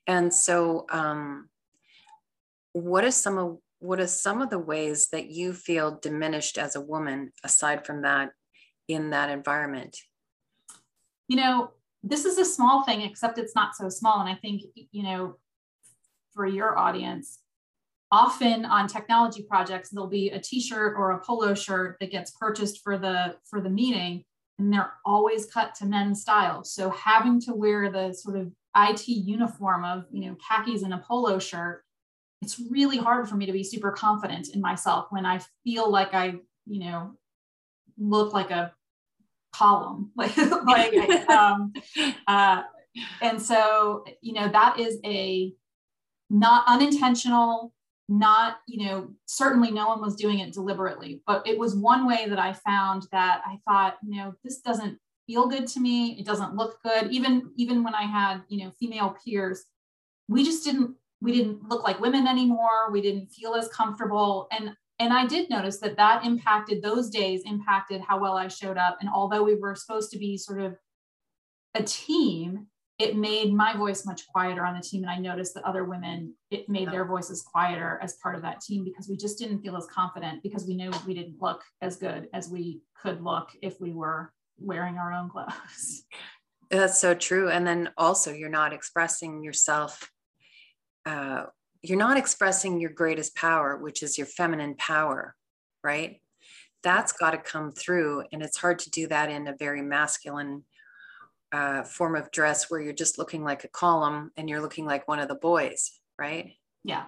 And 0.07 0.33
so 0.33 0.87
um 0.91 1.49
what 2.73 3.05
is 3.05 3.17
some 3.17 3.39
of 3.39 3.59
what 3.81 3.99
are 3.99 4.07
some 4.07 4.43
of 4.43 4.51
the 4.51 4.59
ways 4.59 5.09
that 5.09 5.31
you 5.31 5.53
feel 5.53 5.99
diminished 6.01 6.59
as 6.59 6.77
a 6.77 6.81
woman 6.81 7.33
aside 7.43 7.87
from 7.87 8.03
that 8.03 8.31
in 8.93 9.11
that 9.11 9.31
environment? 9.31 9.97
You 11.29 11.37
know, 11.37 11.71
this 12.03 12.25
is 12.25 12.39
a 12.39 12.45
small 12.45 12.85
thing, 12.85 13.03
except 13.03 13.39
it's 13.39 13.55
not 13.55 13.75
so 13.77 13.89
small. 13.89 14.21
And 14.21 14.29
I 14.29 14.35
think, 14.35 14.63
you 14.91 15.03
know, 15.03 15.37
for 16.33 16.47
your 16.47 16.79
audience, 16.79 17.41
often 18.11 18.65
on 18.65 18.89
technology 18.89 19.43
projects, 19.43 19.91
there'll 19.91 20.09
be 20.09 20.31
a 20.31 20.41
t-shirt 20.41 20.95
or 20.97 21.13
a 21.13 21.21
polo 21.21 21.55
shirt 21.55 21.97
that 22.01 22.11
gets 22.11 22.33
purchased 22.33 22.83
for 22.83 22.99
the 22.99 23.37
for 23.49 23.61
the 23.61 23.71
meeting, 23.71 24.25
and 24.59 24.73
they're 24.73 24.93
always 25.05 25.47
cut 25.47 25.75
to 25.77 25.87
men's 25.87 26.23
style. 26.23 26.65
So 26.65 26.91
having 26.91 27.41
to 27.43 27.55
wear 27.55 27.91
the 27.91 28.13
sort 28.13 28.37
of 28.37 28.53
IT 28.77 29.07
uniform 29.09 29.85
of, 29.85 30.05
you 30.11 30.27
know, 30.27 30.37
khakis 30.49 30.83
and 30.83 30.95
a 30.95 30.99
polo 30.99 31.39
shirt, 31.39 31.85
it's 32.43 32.61
really 32.71 32.97
hard 32.97 33.29
for 33.29 33.37
me 33.37 33.47
to 33.47 33.53
be 33.53 33.65
super 33.65 33.91
confident 33.91 34.49
in 34.55 34.61
myself 34.61 35.07
when 35.11 35.27
I 35.27 35.41
feel 35.65 35.91
like 35.91 36.15
I, 36.15 36.35
you 36.67 36.81
know, 36.81 37.17
look 37.99 38.33
like 38.33 38.51
a 38.51 38.73
column. 39.53 40.11
Like 40.17 40.37
like 40.37 40.95
um, 41.31 41.73
uh, 42.27 42.63
and 43.23 43.41
so 43.41 44.05
you 44.21 44.33
know 44.33 44.49
that 44.49 44.79
is 44.79 44.99
a 45.05 45.53
not 46.29 46.65
unintentional 46.67 47.73
not 48.09 48.59
you 48.67 48.85
know 48.85 49.09
certainly 49.27 49.71
no 49.71 49.87
one 49.87 50.01
was 50.01 50.17
doing 50.17 50.41
it 50.41 50.53
deliberately 50.53 51.23
but 51.29 51.47
it 51.47 51.57
was 51.57 51.77
one 51.77 52.09
way 52.09 52.27
that 52.29 52.41
i 52.41 52.53
found 52.53 53.07
that 53.13 53.41
i 53.47 53.57
thought 53.65 53.99
you 54.03 54.17
know 54.17 54.35
this 54.43 54.61
doesn't 54.61 54.99
feel 55.31 55.47
good 55.47 55.69
to 55.69 55.79
me. 55.79 56.19
It 56.19 56.27
doesn't 56.27 56.57
look 56.57 56.83
good. 56.83 57.13
Even 57.13 57.53
even 57.57 57.85
when 57.85 57.95
i 57.95 58.03
had 58.03 58.43
you 58.49 58.65
know 58.65 58.73
female 58.81 59.17
peers 59.25 59.65
we 60.29 60.45
just 60.45 60.65
didn't 60.65 60.95
we 61.21 61.33
didn't 61.33 61.69
look 61.69 61.85
like 61.85 62.01
women 62.01 62.27
anymore. 62.27 62.91
We 62.91 63.01
didn't 63.01 63.27
feel 63.27 63.55
as 63.55 63.69
comfortable. 63.69 64.49
And 64.51 64.75
and 65.01 65.15
I 65.15 65.27
did 65.27 65.49
notice 65.49 65.79
that 65.81 65.97
that 65.97 66.27
impacted 66.27 66.83
those 66.83 67.09
days, 67.09 67.43
impacted 67.47 68.03
how 68.03 68.21
well 68.21 68.37
I 68.37 68.49
showed 68.49 68.77
up. 68.77 68.99
And 69.01 69.09
although 69.09 69.43
we 69.43 69.55
were 69.55 69.75
supposed 69.75 70.11
to 70.13 70.19
be 70.19 70.37
sort 70.37 70.61
of 70.61 70.77
a 71.75 71.83
team, 71.83 72.67
it 72.99 73.17
made 73.17 73.51
my 73.51 73.75
voice 73.75 74.05
much 74.05 74.27
quieter 74.29 74.63
on 74.63 74.75
the 74.77 74.83
team. 74.83 75.03
And 75.03 75.11
I 75.11 75.17
noticed 75.17 75.55
that 75.55 75.65
other 75.65 75.85
women, 75.85 76.35
it 76.51 76.69
made 76.69 76.91
their 76.91 77.07
voices 77.07 77.41
quieter 77.41 77.99
as 78.03 78.19
part 78.23 78.37
of 78.37 78.43
that 78.43 78.61
team 78.61 78.85
because 78.85 79.09
we 79.09 79.17
just 79.17 79.39
didn't 79.39 79.63
feel 79.63 79.75
as 79.75 79.87
confident 79.87 80.43
because 80.43 80.67
we 80.67 80.77
knew 80.77 80.91
we 81.07 81.15
didn't 81.15 81.41
look 81.41 81.63
as 81.81 81.97
good 81.97 82.29
as 82.35 82.51
we 82.51 82.83
could 83.03 83.23
look 83.23 83.49
if 83.63 83.81
we 83.81 83.95
were 83.95 84.35
wearing 84.59 84.99
our 84.99 85.15
own 85.15 85.31
clothes. 85.31 86.05
That's 86.71 87.01
so 87.01 87.15
true. 87.15 87.49
And 87.49 87.67
then 87.67 87.89
also, 87.97 88.35
you're 88.35 88.51
not 88.51 88.75
expressing 88.75 89.43
yourself 89.43 90.11
uh, 91.07 91.45
you're 91.83 91.99
not 91.99 92.19
expressing 92.19 92.81
your 92.81 92.91
greatest 92.91 93.35
power, 93.35 93.77
which 93.77 94.03
is 94.03 94.19
your 94.19 94.27
feminine 94.27 94.75
power, 94.77 95.35
right? 95.83 96.21
That's 96.83 97.13
got 97.13 97.31
to 97.31 97.39
come 97.39 97.73
through. 97.73 98.25
And 98.33 98.43
it's 98.43 98.57
hard 98.57 98.79
to 98.81 98.91
do 98.91 99.07
that 99.09 99.31
in 99.31 99.47
a 99.47 99.57
very 99.57 99.83
masculine 99.83 100.65
uh, 101.53 101.83
form 101.83 102.17
of 102.17 102.31
dress 102.31 102.71
where 102.71 102.81
you're 102.81 102.93
just 102.93 103.19
looking 103.19 103.43
like 103.43 103.65
a 103.65 103.69
column 103.69 104.31
and 104.37 104.49
you're 104.49 104.61
looking 104.61 104.87
like 104.87 105.09
one 105.09 105.19
of 105.19 105.29
the 105.29 105.35
boys, 105.35 105.99
right? 106.19 106.53
Yeah. 106.85 107.05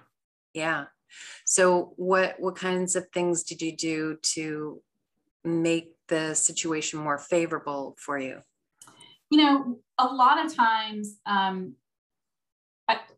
Yeah. 0.55 0.87
So 1.45 1.93
what 1.97 2.37
what 2.39 2.57
kinds 2.57 2.97
of 2.97 3.09
things 3.11 3.43
did 3.43 3.61
you 3.61 3.77
do 3.77 4.19
to 4.35 4.83
make 5.45 5.95
the 6.09 6.35
situation 6.35 6.99
more 6.99 7.19
favorable 7.19 7.97
for 7.99 8.19
you? 8.19 8.41
You 9.31 9.39
know, 9.39 9.79
a 9.99 10.07
lot 10.07 10.45
of 10.45 10.55
times 10.55 11.19
um, 11.27 11.75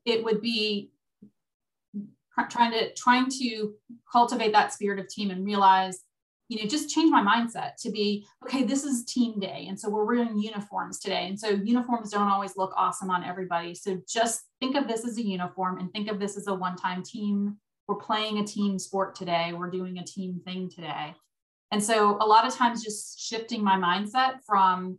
it 0.05 0.25
would 0.25 0.41
be 0.41 0.91
trying 2.51 2.73
to 2.73 2.93
trying 2.95 3.31
to 3.31 3.75
cultivate 4.11 4.53
that 4.53 4.73
spirit 4.73 4.99
of 4.99 5.09
team 5.09 5.31
and 5.31 5.45
realize 5.45 6.01
you 6.49 6.61
know 6.61 6.69
just 6.69 6.91
change 6.91 7.11
my 7.11 7.23
mindset 7.23 7.77
to 7.79 7.91
be 7.91 8.27
okay 8.45 8.65
this 8.65 8.85
is 8.85 9.05
team 9.05 9.39
day. 9.41 9.67
And 9.69 9.79
so 9.79 9.89
we're 9.89 10.05
wearing 10.05 10.39
uniforms 10.39 10.99
today. 10.99 11.27
And 11.29 11.39
so 11.39 11.49
uniforms 11.49 12.11
don't 12.11 12.29
always 12.29 12.57
look 12.57 12.73
awesome 12.77 13.11
on 13.11 13.25
everybody. 13.25 13.75
So 13.75 14.01
just 14.09 14.43
think 14.61 14.77
of 14.77 14.89
this 14.89 15.05
as 15.07 15.17
a 15.19 15.23
uniform 15.23 15.79
and 15.79 15.93
think 15.93 16.11
of 16.11 16.19
this 16.19 16.37
as 16.37 16.47
a 16.47 16.55
one-time 16.55 17.03
team. 17.03 17.57
We're 17.89 17.97
playing 17.97 18.39
a 18.39 18.45
team 18.45 18.79
sport 18.79 19.15
today. 19.15 19.53
We're 19.53 19.71
doing 19.71 19.99
a 19.99 20.05
team 20.05 20.41
thing 20.45 20.71
today. 20.71 21.15
And 21.71 21.83
so 21.83 22.19
a 22.21 22.27
lot 22.27 22.47
of 22.47 22.55
times 22.55 22.85
just 22.85 23.21
shifting 23.21 23.63
my 23.63 23.77
mindset 23.77 24.37
from 24.47 24.99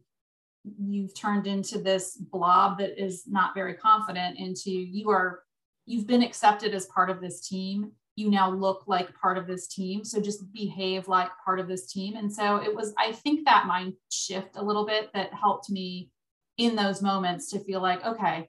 you've 0.80 1.16
turned 1.16 1.48
into 1.48 1.80
this 1.80 2.18
blob 2.18 2.80
that 2.80 3.02
is 3.02 3.24
not 3.28 3.54
very 3.54 3.76
confident 3.76 4.38
into 4.40 4.72
you 4.72 5.10
are 5.10 5.42
you've 5.86 6.08
been 6.08 6.24
accepted 6.24 6.74
as 6.74 6.86
part 6.88 7.10
of 7.10 7.22
this 7.22 7.48
team. 7.48 7.92
You 8.16 8.30
now 8.30 8.50
look 8.50 8.84
like 8.88 9.14
part 9.20 9.38
of 9.38 9.46
this 9.46 9.68
team. 9.68 10.04
So 10.04 10.22
just 10.22 10.52
behave 10.54 11.08
like 11.08 11.30
part 11.44 11.60
of 11.60 11.68
this 11.68 11.92
team. 11.92 12.16
And 12.16 12.32
so 12.32 12.58
it 12.58 12.74
was 12.74 12.94
i 12.98 13.12
think 13.12 13.46
that 13.46 13.68
mind 13.68 13.94
shift 14.12 14.56
a 14.56 14.64
little 14.64 14.86
bit 14.86 15.10
that 15.14 15.34
helped 15.34 15.70
me 15.70 16.10
in 16.58 16.76
those 16.76 17.02
moments 17.02 17.52
to 17.52 17.60
feel 17.60 17.82
like 17.82 18.06
okay 18.06 18.48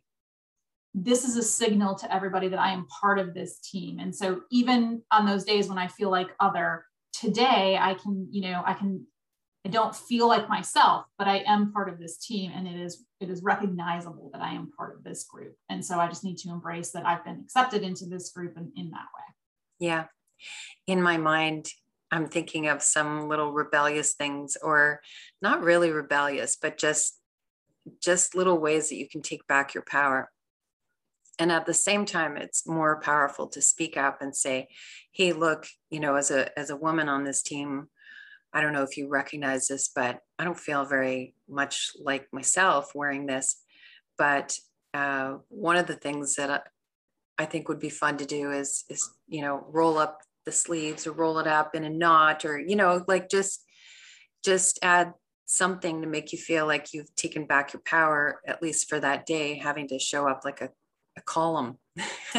this 0.98 1.24
is 1.24 1.36
a 1.36 1.42
signal 1.42 1.94
to 1.94 2.14
everybody 2.14 2.48
that 2.48 2.58
i 2.58 2.70
am 2.70 2.86
part 3.00 3.18
of 3.18 3.34
this 3.34 3.58
team. 3.58 3.98
And 3.98 4.14
so 4.14 4.42
even 4.50 5.02
on 5.10 5.26
those 5.26 5.44
days 5.44 5.68
when 5.68 5.78
i 5.78 5.88
feel 5.88 6.10
like 6.10 6.28
other 6.40 6.84
today 7.12 7.78
i 7.80 7.94
can 7.94 8.28
you 8.30 8.42
know 8.42 8.62
i 8.66 8.74
can 8.74 9.06
I 9.66 9.68
don't 9.68 9.96
feel 9.96 10.28
like 10.28 10.48
myself, 10.48 11.06
but 11.18 11.26
I 11.26 11.38
am 11.38 11.72
part 11.72 11.88
of 11.88 11.98
this 11.98 12.18
team 12.18 12.52
and 12.54 12.68
it 12.68 12.78
is 12.78 13.04
it 13.18 13.28
is 13.28 13.42
recognizable 13.42 14.30
that 14.32 14.40
I 14.40 14.52
am 14.52 14.70
part 14.70 14.94
of 14.96 15.02
this 15.02 15.24
group. 15.24 15.56
And 15.68 15.84
so 15.84 15.98
I 15.98 16.06
just 16.06 16.22
need 16.22 16.38
to 16.38 16.50
embrace 16.50 16.92
that 16.92 17.04
I've 17.04 17.24
been 17.24 17.40
accepted 17.40 17.82
into 17.82 18.06
this 18.06 18.30
group 18.30 18.56
in, 18.56 18.70
in 18.76 18.92
that 18.92 19.08
way. 19.16 19.34
Yeah. 19.80 20.04
In 20.86 21.02
my 21.02 21.16
mind, 21.16 21.66
I'm 22.12 22.28
thinking 22.28 22.68
of 22.68 22.80
some 22.80 23.28
little 23.28 23.50
rebellious 23.50 24.14
things 24.14 24.56
or 24.62 25.00
not 25.42 25.64
really 25.64 25.90
rebellious, 25.90 26.54
but 26.54 26.78
just 26.78 27.18
just 28.00 28.36
little 28.36 28.58
ways 28.58 28.88
that 28.90 28.96
you 28.96 29.08
can 29.08 29.20
take 29.20 29.48
back 29.48 29.74
your 29.74 29.84
power. 29.84 30.30
And 31.40 31.50
at 31.50 31.66
the 31.66 31.74
same 31.74 32.04
time, 32.04 32.36
it's 32.36 32.68
more 32.68 33.00
powerful 33.00 33.48
to 33.48 33.60
speak 33.60 33.96
up 33.96 34.22
and 34.22 34.36
say, 34.36 34.68
hey, 35.10 35.32
look, 35.32 35.66
you 35.90 35.98
know, 35.98 36.14
as 36.14 36.30
a 36.30 36.56
as 36.56 36.70
a 36.70 36.76
woman 36.76 37.08
on 37.08 37.24
this 37.24 37.42
team, 37.42 37.88
I 38.52 38.60
don't 38.60 38.72
know 38.72 38.82
if 38.82 38.96
you 38.96 39.08
recognize 39.08 39.68
this, 39.68 39.90
but 39.94 40.20
I 40.38 40.44
don't 40.44 40.58
feel 40.58 40.84
very 40.84 41.34
much 41.48 41.92
like 42.02 42.26
myself 42.32 42.92
wearing 42.94 43.26
this. 43.26 43.62
But 44.16 44.58
uh, 44.94 45.34
one 45.48 45.76
of 45.76 45.86
the 45.86 45.94
things 45.94 46.36
that 46.36 46.68
I 47.38 47.44
think 47.44 47.68
would 47.68 47.80
be 47.80 47.90
fun 47.90 48.16
to 48.18 48.24
do 48.24 48.50
is, 48.50 48.84
is, 48.88 49.10
you 49.28 49.42
know, 49.42 49.66
roll 49.68 49.98
up 49.98 50.20
the 50.46 50.52
sleeves 50.52 51.06
or 51.06 51.12
roll 51.12 51.38
it 51.38 51.46
up 51.46 51.74
in 51.74 51.84
a 51.84 51.90
knot 51.90 52.44
or, 52.44 52.58
you 52.58 52.76
know, 52.76 53.04
like 53.06 53.28
just, 53.28 53.64
just 54.42 54.78
add 54.82 55.12
something 55.46 56.02
to 56.02 56.08
make 56.08 56.32
you 56.32 56.38
feel 56.38 56.66
like 56.66 56.92
you've 56.92 57.14
taken 57.14 57.46
back 57.46 57.72
your 57.72 57.82
power, 57.84 58.40
at 58.46 58.62
least 58.62 58.88
for 58.88 59.00
that 59.00 59.26
day, 59.26 59.58
having 59.58 59.88
to 59.88 59.98
show 59.98 60.28
up 60.28 60.42
like 60.44 60.60
a, 60.60 60.70
a 61.16 61.20
column. 61.22 61.78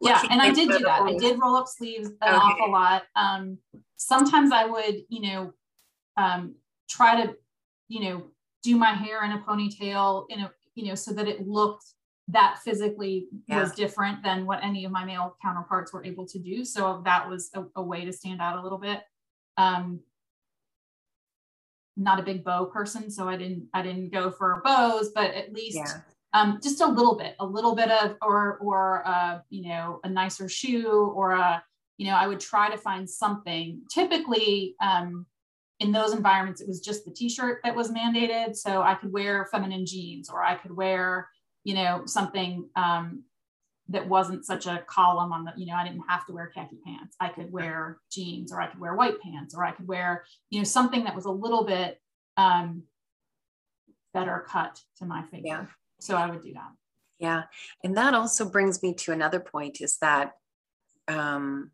yeah. 0.00 0.22
And 0.30 0.40
I 0.40 0.52
did 0.52 0.70
do 0.70 0.78
that. 0.80 1.02
I 1.02 1.16
did 1.16 1.38
roll 1.40 1.56
up 1.56 1.66
sleeves 1.68 2.08
an 2.08 2.16
okay. 2.22 2.36
awful 2.36 2.72
lot. 2.72 3.02
Um, 3.16 3.58
sometimes 4.06 4.52
I 4.52 4.64
would, 4.64 5.02
you 5.08 5.22
know, 5.22 5.52
um, 6.16 6.54
try 6.88 7.22
to, 7.22 7.34
you 7.88 8.00
know, 8.00 8.24
do 8.62 8.76
my 8.76 8.92
hair 8.92 9.24
in 9.24 9.32
a 9.32 9.38
ponytail, 9.38 10.26
in 10.28 10.40
a, 10.40 10.50
you 10.74 10.86
know, 10.86 10.94
so 10.94 11.12
that 11.12 11.28
it 11.28 11.46
looked 11.46 11.84
that 12.28 12.58
physically 12.64 13.26
yeah. 13.48 13.60
was 13.60 13.72
different 13.72 14.22
than 14.22 14.46
what 14.46 14.62
any 14.62 14.84
of 14.84 14.92
my 14.92 15.04
male 15.04 15.36
counterparts 15.42 15.92
were 15.92 16.04
able 16.04 16.26
to 16.26 16.38
do. 16.38 16.64
So 16.64 17.02
that 17.04 17.28
was 17.28 17.50
a, 17.54 17.64
a 17.76 17.82
way 17.82 18.04
to 18.04 18.12
stand 18.12 18.40
out 18.40 18.58
a 18.58 18.62
little 18.62 18.78
bit. 18.78 19.00
Um, 19.56 20.00
not 21.96 22.18
a 22.18 22.22
big 22.22 22.42
bow 22.44 22.64
person, 22.66 23.10
so 23.10 23.28
I 23.28 23.36
didn't 23.36 23.66
I 23.74 23.82
didn't 23.82 24.12
go 24.12 24.30
for 24.30 24.62
bows, 24.64 25.10
but 25.14 25.34
at 25.34 25.52
least 25.52 25.76
yeah. 25.76 26.00
um, 26.32 26.58
just 26.62 26.80
a 26.80 26.86
little 26.86 27.16
bit, 27.16 27.34
a 27.38 27.44
little 27.44 27.74
bit 27.74 27.90
of 27.90 28.16
or 28.22 28.56
or 28.58 29.06
uh, 29.06 29.40
you 29.50 29.68
know 29.68 30.00
a 30.04 30.08
nicer 30.08 30.48
shoe 30.48 31.12
or 31.14 31.32
a 31.32 31.62
you 31.98 32.06
know 32.06 32.14
I 32.14 32.26
would 32.26 32.40
try 32.40 32.70
to 32.70 32.76
find 32.76 33.08
something. 33.08 33.82
Typically, 33.90 34.74
um, 34.82 35.26
in 35.82 35.92
those 35.92 36.12
environments, 36.12 36.60
it 36.60 36.68
was 36.68 36.80
just 36.80 37.04
the 37.04 37.10
t-shirt 37.10 37.60
that 37.64 37.74
was 37.74 37.90
mandated. 37.90 38.54
So 38.56 38.82
I 38.82 38.94
could 38.94 39.12
wear 39.12 39.48
feminine 39.50 39.84
jeans 39.84 40.30
or 40.30 40.42
I 40.42 40.54
could 40.54 40.74
wear, 40.74 41.28
you 41.64 41.74
know, 41.74 42.02
something 42.06 42.68
um, 42.76 43.24
that 43.88 44.08
wasn't 44.08 44.46
such 44.46 44.66
a 44.66 44.84
column 44.86 45.32
on 45.32 45.44
the, 45.44 45.52
you 45.56 45.66
know, 45.66 45.74
I 45.74 45.84
didn't 45.84 46.04
have 46.08 46.24
to 46.26 46.32
wear 46.32 46.52
khaki 46.54 46.78
pants. 46.86 47.16
I 47.20 47.28
could 47.28 47.50
wear 47.50 47.98
jeans 48.12 48.52
or 48.52 48.60
I 48.60 48.68
could 48.68 48.78
wear 48.78 48.94
white 48.94 49.20
pants 49.20 49.54
or 49.56 49.64
I 49.64 49.72
could 49.72 49.88
wear, 49.88 50.24
you 50.50 50.60
know, 50.60 50.64
something 50.64 51.02
that 51.04 51.16
was 51.16 51.24
a 51.24 51.30
little 51.30 51.64
bit 51.64 52.00
um, 52.36 52.84
better 54.14 54.46
cut 54.48 54.80
to 54.98 55.04
my 55.04 55.22
figure. 55.24 55.42
Yeah. 55.46 55.66
So 56.00 56.16
I 56.16 56.30
would 56.30 56.42
do 56.42 56.52
that. 56.54 56.70
Yeah. 57.18 57.42
And 57.82 57.96
that 57.96 58.14
also 58.14 58.48
brings 58.48 58.82
me 58.82 58.94
to 58.94 59.12
another 59.12 59.40
point 59.40 59.80
is 59.80 59.96
that 59.98 60.32
um, 61.08 61.72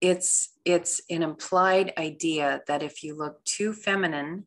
it's 0.00 0.50
it's 0.64 1.00
an 1.10 1.22
implied 1.22 1.92
idea 1.98 2.62
that 2.66 2.82
if 2.82 3.02
you 3.02 3.16
look 3.16 3.44
too 3.44 3.72
feminine 3.72 4.46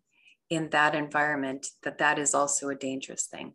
in 0.49 0.69
that 0.69 0.95
environment 0.95 1.67
that 1.83 1.99
that 1.99 2.17
is 2.17 2.33
also 2.33 2.69
a 2.69 2.75
dangerous 2.75 3.25
thing 3.27 3.53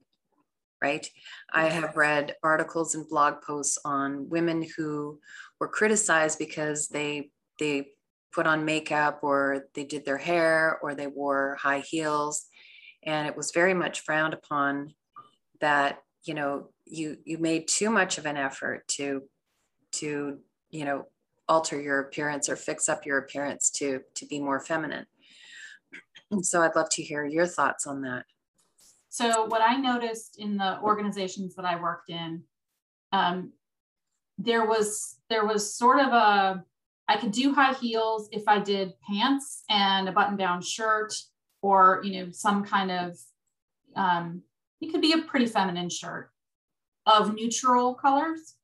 right? 0.81 1.09
I 1.53 1.65
have 1.65 1.97
read 1.97 2.37
articles 2.43 2.95
and 2.95 3.09
blog 3.09 3.43
posts 3.43 3.79
on 3.85 4.29
women 4.29 4.67
who 4.77 5.19
were 5.59 5.69
criticized 5.69 6.39
because 6.39 6.89
they 6.89 7.31
they 7.59 7.89
put 8.33 8.47
on 8.47 8.65
makeup 8.65 9.21
or 9.23 9.65
they 9.75 9.85
did 9.85 10.05
their 10.05 10.19
hair 10.19 10.79
or 10.83 10.95
they 10.95 11.07
wore 11.07 11.57
high 11.61 11.81
heels. 11.81 12.47
And 13.03 13.27
it 13.27 13.37
was 13.37 13.53
very 13.53 13.75
much 13.75 14.01
frowned 14.01 14.35
upon 14.35 14.95
that 15.61 16.03
you 16.29 16.35
know 16.35 16.69
you 16.85 17.17
you 17.25 17.39
made 17.39 17.67
too 17.67 17.91
much 17.91 18.19
of 18.19 18.27
an 18.27 18.37
effort 18.37 18.87
to 18.89 19.23
to 19.93 20.39
you 20.71 20.85
know 20.85 21.07
alter 21.49 21.81
your 21.81 22.01
appearance 22.01 22.51
or 22.51 22.57
fix 22.57 22.89
up 22.89 23.07
your 23.07 23.19
appearance 23.19 23.71
to 23.71 24.01
to 24.15 24.27
be 24.27 24.39
more 24.39 24.61
feminine. 24.61 25.07
And 26.31 26.45
so 26.45 26.61
i'd 26.61 26.77
love 26.77 26.91
to 26.91 27.03
hear 27.03 27.25
your 27.25 27.47
thoughts 27.47 27.87
on 27.87 28.03
that. 28.03 28.25
So 29.09 29.47
what 29.47 29.63
i 29.63 29.77
noticed 29.77 30.39
in 30.39 30.59
the 30.59 30.79
organizations 30.83 31.55
that 31.57 31.65
i 31.65 31.81
worked 31.81 32.11
in 32.11 32.43
um, 33.13 33.53
there 34.37 34.67
was 34.67 35.17
there 35.31 35.47
was 35.47 35.75
sort 35.75 35.99
of 35.99 36.09
a 36.09 36.63
i 37.09 37.17
could 37.17 37.33
do 37.33 37.55
high 37.55 37.73
heels 37.73 38.29
if 38.33 38.47
i 38.47 38.59
did 38.59 38.93
pants 39.09 39.65
and 39.71 40.09
a 40.09 40.13
button 40.13 40.37
down 40.37 40.61
shirt 40.61 41.15
or 41.63 42.01
you 42.05 42.21
know 42.21 42.31
some 42.31 42.63
kind 42.63 42.91
of 42.91 43.17
um, 43.97 44.43
it 44.81 44.93
could 44.93 45.01
be 45.01 45.13
a 45.13 45.23
pretty 45.23 45.47
feminine 45.47 45.91
shirt 45.91 46.31
of 47.07 47.35
neutral 47.35 47.95
colors. 47.95 48.55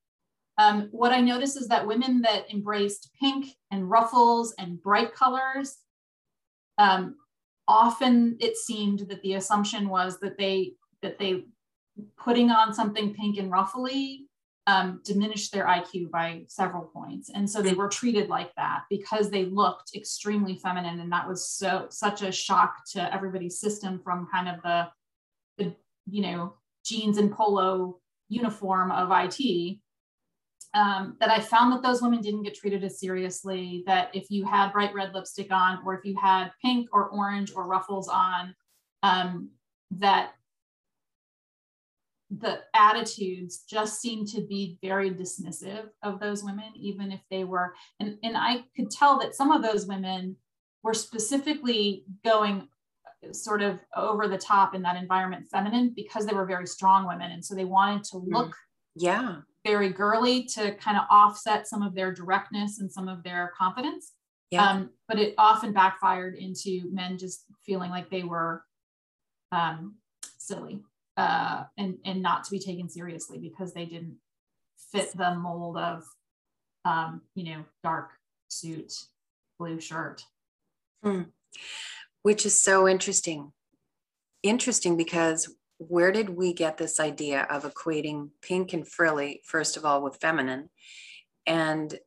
Um, 0.57 0.87
what 0.91 1.11
I 1.11 1.19
noticed 1.19 1.57
is 1.57 1.67
that 1.67 1.85
women 1.85 2.21
that 2.21 2.51
embraced 2.51 3.09
pink 3.19 3.47
and 3.71 3.89
ruffles 3.89 4.53
and 4.57 4.81
bright 4.81 5.13
colors, 5.13 5.77
um, 6.77 7.15
often 7.67 8.37
it 8.39 8.55
seemed 8.55 8.99
that 9.09 9.21
the 9.21 9.33
assumption 9.33 9.89
was 9.89 10.19
that 10.19 10.37
they 10.37 10.73
that 11.01 11.19
they 11.19 11.43
putting 12.17 12.51
on 12.51 12.73
something 12.73 13.13
pink 13.13 13.37
and 13.37 13.51
ruffly 13.51 14.27
um, 14.67 15.01
diminished 15.03 15.51
their 15.51 15.65
IQ 15.65 16.09
by 16.09 16.43
several 16.47 16.83
points, 16.83 17.29
and 17.33 17.49
so 17.49 17.61
they 17.61 17.73
were 17.73 17.89
treated 17.89 18.29
like 18.29 18.53
that 18.55 18.83
because 18.89 19.29
they 19.29 19.45
looked 19.45 19.91
extremely 19.93 20.55
feminine, 20.55 21.01
and 21.01 21.11
that 21.11 21.27
was 21.27 21.49
so 21.49 21.87
such 21.89 22.21
a 22.21 22.31
shock 22.31 22.77
to 22.93 23.13
everybody's 23.13 23.59
system 23.59 23.99
from 24.03 24.27
kind 24.31 24.47
of 24.47 24.61
the 24.63 24.87
the 25.57 25.75
you 26.09 26.21
know 26.21 26.53
jeans 26.85 27.17
and 27.17 27.31
polo 27.31 27.99
uniform 28.29 28.91
of 28.91 29.09
IT 29.11 29.79
um, 30.75 31.15
that 31.21 31.31
I 31.31 31.39
found 31.39 31.71
that 31.71 31.81
those 31.81 32.01
women 32.01 32.21
didn't 32.21 32.43
get 32.43 32.53
treated 32.53 32.83
as 32.83 32.99
seriously. 32.99 33.83
That 33.87 34.13
if 34.13 34.29
you 34.29 34.45
had 34.45 34.73
bright 34.73 34.93
red 34.93 35.13
lipstick 35.13 35.51
on, 35.51 35.79
or 35.85 35.97
if 35.97 36.03
you 36.03 36.17
had 36.21 36.51
pink 36.61 36.89
or 36.91 37.09
orange 37.09 37.53
or 37.55 37.65
ruffles 37.65 38.09
on, 38.09 38.53
um, 39.01 39.51
that 39.91 40.31
the 42.29 42.59
attitudes 42.73 43.63
just 43.69 44.01
seemed 44.01 44.27
to 44.27 44.41
be 44.41 44.77
very 44.83 45.11
dismissive 45.11 45.87
of 46.03 46.19
those 46.19 46.43
women, 46.43 46.73
even 46.75 47.11
if 47.11 47.21
they 47.31 47.45
were, 47.45 47.73
and, 47.99 48.17
and 48.23 48.35
I 48.35 48.65
could 48.75 48.91
tell 48.91 49.19
that 49.19 49.35
some 49.35 49.51
of 49.51 49.61
those 49.61 49.85
women 49.85 50.35
were 50.83 50.93
specifically 50.93 52.03
going 52.25 52.67
sort 53.33 53.61
of 53.61 53.79
over 53.95 54.27
the 54.27 54.37
top 54.37 54.75
in 54.75 54.81
that 54.83 54.95
environment 54.95 55.45
feminine 55.51 55.93
because 55.95 56.25
they 56.25 56.33
were 56.33 56.45
very 56.45 56.67
strong 56.67 57.07
women. 57.07 57.31
And 57.31 57.43
so 57.43 57.55
they 57.55 57.65
wanted 57.65 58.03
to 58.05 58.17
mm. 58.17 58.27
look 58.27 58.55
yeah 58.97 59.37
very 59.65 59.89
girly 59.89 60.43
to 60.43 60.73
kind 60.75 60.95
of 60.95 61.03
offset 61.09 61.67
some 61.67 61.81
of 61.81 61.95
their 61.95 62.13
directness 62.13 62.79
and 62.79 62.91
some 62.91 63.07
of 63.07 63.23
their 63.23 63.51
confidence. 63.57 64.13
Yeah. 64.51 64.69
Um, 64.69 64.91
but 65.07 65.17
it 65.17 65.33
often 65.37 65.73
backfired 65.73 66.35
into 66.35 66.89
men 66.91 67.17
just 67.17 67.45
feeling 67.65 67.89
like 67.89 68.09
they 68.09 68.23
were 68.23 68.63
um, 69.51 69.95
silly 70.37 70.81
uh, 71.17 71.63
and 71.77 71.97
and 72.05 72.21
not 72.21 72.43
to 72.43 72.51
be 72.51 72.59
taken 72.59 72.89
seriously 72.89 73.39
because 73.39 73.73
they 73.73 73.85
didn't 73.85 74.17
fit 74.91 75.11
the 75.15 75.33
mold 75.35 75.77
of 75.77 76.03
um, 76.83 77.21
you 77.33 77.43
know 77.43 77.65
dark 77.83 78.11
suit, 78.47 78.93
blue 79.57 79.79
shirt. 79.79 80.23
Hmm. 81.03 81.23
Which 82.25 82.43
is 82.43 82.59
so 82.59 82.87
interesting. 82.87 83.51
Interesting 84.41 84.97
because 84.97 85.47
where 85.77 86.11
did 86.11 86.27
we 86.27 86.53
get 86.53 86.75
this 86.75 86.99
idea 86.99 87.43
of 87.51 87.71
equating 87.71 88.29
pink 88.41 88.73
and 88.73 88.87
frilly, 88.87 89.43
first 89.45 89.77
of 89.77 89.85
all, 89.85 90.01
with 90.01 90.17
feminine, 90.19 90.71
and 91.45 91.99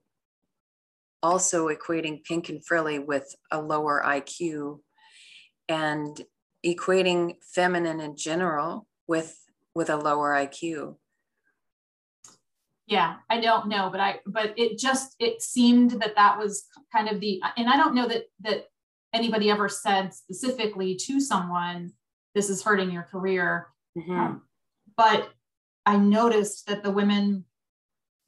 also 1.23 1.69
equating 1.69 2.25
pink 2.25 2.49
and 2.49 2.67
frilly 2.67 2.99
with 2.99 3.33
a 3.53 3.63
lower 3.63 4.03
IQ 4.05 4.81
and 5.69 6.21
equating 6.67 7.37
feminine 7.55 8.01
in 8.01 8.17
general 8.17 8.89
with 9.07 9.39
with 9.73 9.89
a 9.89 9.97
lower 9.97 10.33
IQ? 10.33 10.97
Yeah, 12.89 13.19
I 13.31 13.41
don't 13.41 13.69
know, 13.69 13.89
but 13.89 14.01
I 14.01 14.19
but 14.27 14.55
it 14.57 14.81
just 14.81 15.15
it 15.21 15.43
seemed 15.43 15.93
that 16.03 16.17
that 16.17 16.39
was 16.39 16.65
kind 16.91 17.09
of 17.09 17.21
the 17.21 17.41
and 17.57 17.69
I 17.69 17.77
don't 17.77 17.95
know 17.95 18.09
that 18.09 18.25
that 18.41 18.65
anybody 19.13 19.51
ever 19.51 19.69
said 19.69 20.15
specifically 20.15 20.95
to 20.97 21.21
someone 21.21 21.93
this 22.35 22.51
is 22.51 22.63
hurting 22.63 22.91
your 22.91 23.03
career. 23.03 23.69
Mm-hmm. 23.97 24.13
Um, 24.13 24.43
but 24.97 25.31
I 25.87 25.97
noticed 25.97 26.67
that 26.67 26.83
the 26.83 26.91
women 26.91 27.45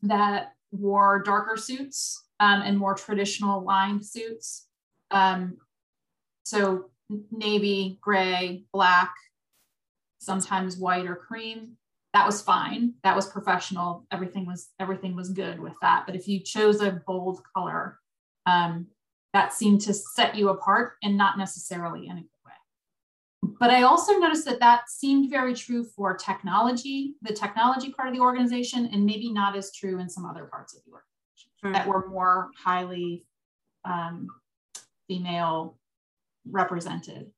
that 0.02 0.54
wore 0.72 1.22
darker 1.22 1.56
suits 1.56 2.24
um, 2.40 2.62
and 2.62 2.78
more 2.78 2.94
traditional 2.94 3.62
lined 3.62 4.04
suits, 4.04 4.66
um, 5.10 5.58
so 6.44 6.86
navy, 7.30 7.98
gray, 8.00 8.64
black, 8.72 9.12
sometimes 10.20 10.76
white 10.76 11.06
or 11.06 11.16
cream 11.16 11.76
that 12.12 12.26
was 12.26 12.42
fine 12.42 12.92
that 13.02 13.16
was 13.16 13.26
professional 13.26 14.06
everything 14.12 14.46
was 14.46 14.68
everything 14.78 15.16
was 15.16 15.30
good 15.30 15.58
with 15.58 15.72
that 15.80 16.04
but 16.06 16.14
if 16.14 16.28
you 16.28 16.40
chose 16.40 16.80
a 16.80 17.02
bold 17.06 17.40
color 17.56 17.98
um, 18.46 18.86
that 19.32 19.52
seemed 19.52 19.80
to 19.82 19.94
set 19.94 20.34
you 20.34 20.48
apart 20.48 20.94
and 21.02 21.16
not 21.16 21.38
necessarily 21.38 22.06
in 22.06 22.12
a 22.12 22.20
good 22.20 22.28
way. 22.46 23.54
But 23.58 23.70
i 23.70 23.82
also 23.82 24.18
noticed 24.18 24.44
that 24.46 24.60
that 24.60 24.88
seemed 24.88 25.30
very 25.30 25.54
true 25.54 25.84
for 25.84 26.16
technology 26.16 27.14
the 27.22 27.32
technology 27.32 27.92
part 27.92 28.08
of 28.08 28.14
the 28.14 28.20
organization 28.20 28.90
and 28.92 29.04
maybe 29.04 29.32
not 29.32 29.56
as 29.56 29.72
true 29.72 29.98
in 29.98 30.08
some 30.08 30.26
other 30.26 30.44
parts 30.44 30.74
of 30.74 30.82
the 30.84 30.92
organization 30.92 31.72
that 31.72 31.86
were 31.86 32.08
more 32.08 32.50
highly 32.56 33.24
um, 33.84 34.28
female 35.08 35.78
represented. 36.48 37.30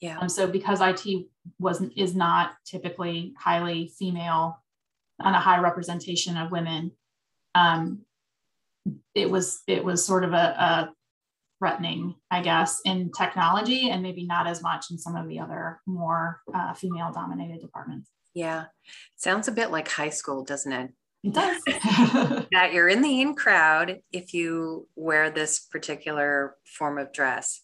Yeah. 0.00 0.18
Um, 0.18 0.28
so 0.28 0.46
because 0.46 0.80
IT 0.80 1.26
wasn't 1.58 1.92
is 1.96 2.14
not 2.14 2.54
typically 2.64 3.34
highly 3.38 3.92
female 3.98 4.62
and 5.18 5.36
a 5.36 5.38
high 5.38 5.60
representation 5.60 6.36
of 6.36 6.50
women, 6.50 6.92
um, 7.54 8.00
it 9.14 9.30
was 9.30 9.62
it 9.66 9.84
was 9.84 10.04
sort 10.04 10.24
of 10.24 10.32
a, 10.32 10.36
a 10.36 10.90
threatening, 11.60 12.16
I 12.30 12.42
guess, 12.42 12.80
in 12.84 13.12
technology 13.12 13.90
and 13.90 14.02
maybe 14.02 14.26
not 14.26 14.48
as 14.48 14.62
much 14.62 14.86
in 14.90 14.98
some 14.98 15.14
of 15.14 15.28
the 15.28 15.38
other 15.38 15.80
more 15.86 16.40
uh, 16.52 16.72
female 16.72 17.12
dominated 17.12 17.60
departments. 17.60 18.10
Yeah. 18.34 18.64
Sounds 19.16 19.46
a 19.46 19.52
bit 19.52 19.70
like 19.70 19.88
high 19.88 20.08
school, 20.08 20.42
doesn't 20.42 20.72
it? 20.72 20.90
It 21.22 21.34
does. 21.34 21.62
that 22.52 22.72
you're 22.72 22.88
in 22.88 23.02
the 23.02 23.20
in 23.20 23.34
crowd 23.34 23.98
if 24.10 24.32
you 24.34 24.88
wear 24.96 25.30
this 25.30 25.60
particular 25.60 26.56
form 26.64 26.98
of 26.98 27.12
dress 27.12 27.60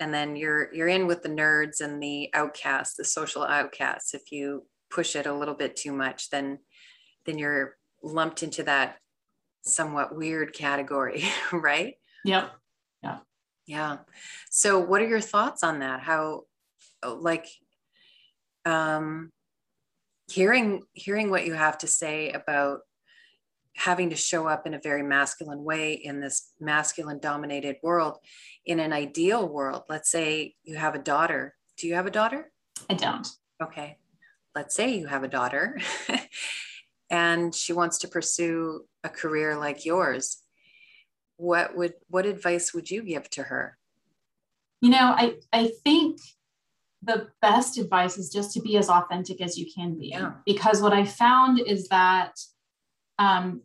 and 0.00 0.14
then 0.14 0.34
you're 0.34 0.72
you're 0.72 0.88
in 0.88 1.06
with 1.06 1.22
the 1.22 1.28
nerds 1.28 1.80
and 1.80 2.02
the 2.02 2.30
outcasts 2.32 2.96
the 2.96 3.04
social 3.04 3.44
outcasts 3.44 4.14
if 4.14 4.32
you 4.32 4.66
push 4.90 5.14
it 5.14 5.26
a 5.26 5.34
little 5.34 5.54
bit 5.54 5.76
too 5.76 5.92
much 5.92 6.30
then 6.30 6.58
then 7.26 7.38
you're 7.38 7.76
lumped 8.02 8.42
into 8.42 8.62
that 8.62 8.96
somewhat 9.62 10.16
weird 10.16 10.54
category 10.54 11.22
right 11.52 11.94
yep 12.24 12.50
yeah 13.02 13.18
yeah. 13.66 13.98
So 14.50 14.78
what 14.78 15.02
are 15.02 15.08
your 15.08 15.20
thoughts 15.20 15.62
on 15.62 15.80
that? 15.80 16.00
How 16.00 16.42
like 17.04 17.46
um 18.64 19.30
hearing 20.30 20.82
hearing 20.92 21.30
what 21.30 21.46
you 21.46 21.54
have 21.54 21.78
to 21.78 21.86
say 21.86 22.30
about 22.30 22.80
having 23.76 24.10
to 24.10 24.16
show 24.16 24.46
up 24.46 24.66
in 24.66 24.74
a 24.74 24.80
very 24.80 25.02
masculine 25.02 25.64
way 25.64 25.94
in 25.94 26.20
this 26.20 26.52
masculine 26.60 27.18
dominated 27.18 27.76
world 27.82 28.18
in 28.66 28.80
an 28.80 28.92
ideal 28.92 29.48
world 29.48 29.82
let's 29.88 30.10
say 30.10 30.54
you 30.64 30.76
have 30.76 30.94
a 30.94 30.98
daughter. 30.98 31.54
Do 31.78 31.86
you 31.86 31.94
have 31.94 32.06
a 32.06 32.10
daughter? 32.10 32.52
I 32.90 32.94
don't. 32.94 33.26
Okay. 33.62 33.96
Let's 34.54 34.74
say 34.74 34.96
you 34.96 35.06
have 35.06 35.22
a 35.22 35.28
daughter 35.28 35.78
and 37.10 37.54
she 37.54 37.72
wants 37.72 37.98
to 37.98 38.08
pursue 38.08 38.84
a 39.04 39.08
career 39.08 39.56
like 39.56 39.84
yours 39.84 40.42
what 41.40 41.76
would 41.76 41.94
what 42.08 42.26
advice 42.26 42.74
would 42.74 42.90
you 42.90 43.02
give 43.02 43.28
to 43.30 43.44
her 43.44 43.78
you 44.80 44.90
know 44.90 45.14
i 45.16 45.34
i 45.52 45.70
think 45.84 46.18
the 47.02 47.28
best 47.40 47.78
advice 47.78 48.18
is 48.18 48.30
just 48.30 48.52
to 48.52 48.60
be 48.60 48.76
as 48.76 48.90
authentic 48.90 49.40
as 49.40 49.56
you 49.58 49.66
can 49.74 49.98
be 49.98 50.08
yeah. 50.08 50.32
because 50.44 50.82
what 50.82 50.92
i 50.92 51.04
found 51.04 51.58
is 51.58 51.88
that 51.88 52.38
um, 53.18 53.62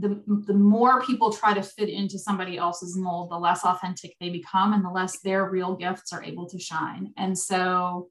the, 0.00 0.22
the 0.26 0.54
more 0.54 1.02
people 1.02 1.32
try 1.32 1.52
to 1.52 1.62
fit 1.62 1.88
into 1.88 2.18
somebody 2.18 2.56
else's 2.56 2.96
mold, 2.96 3.30
the 3.30 3.36
less 3.36 3.64
authentic 3.64 4.14
they 4.18 4.30
become 4.30 4.72
and 4.72 4.84
the 4.84 4.90
less 4.90 5.18
their 5.20 5.44
real 5.44 5.74
gifts 5.74 6.12
are 6.12 6.22
able 6.22 6.46
to 6.48 6.58
shine. 6.58 7.12
And 7.16 7.38
so 7.38 8.08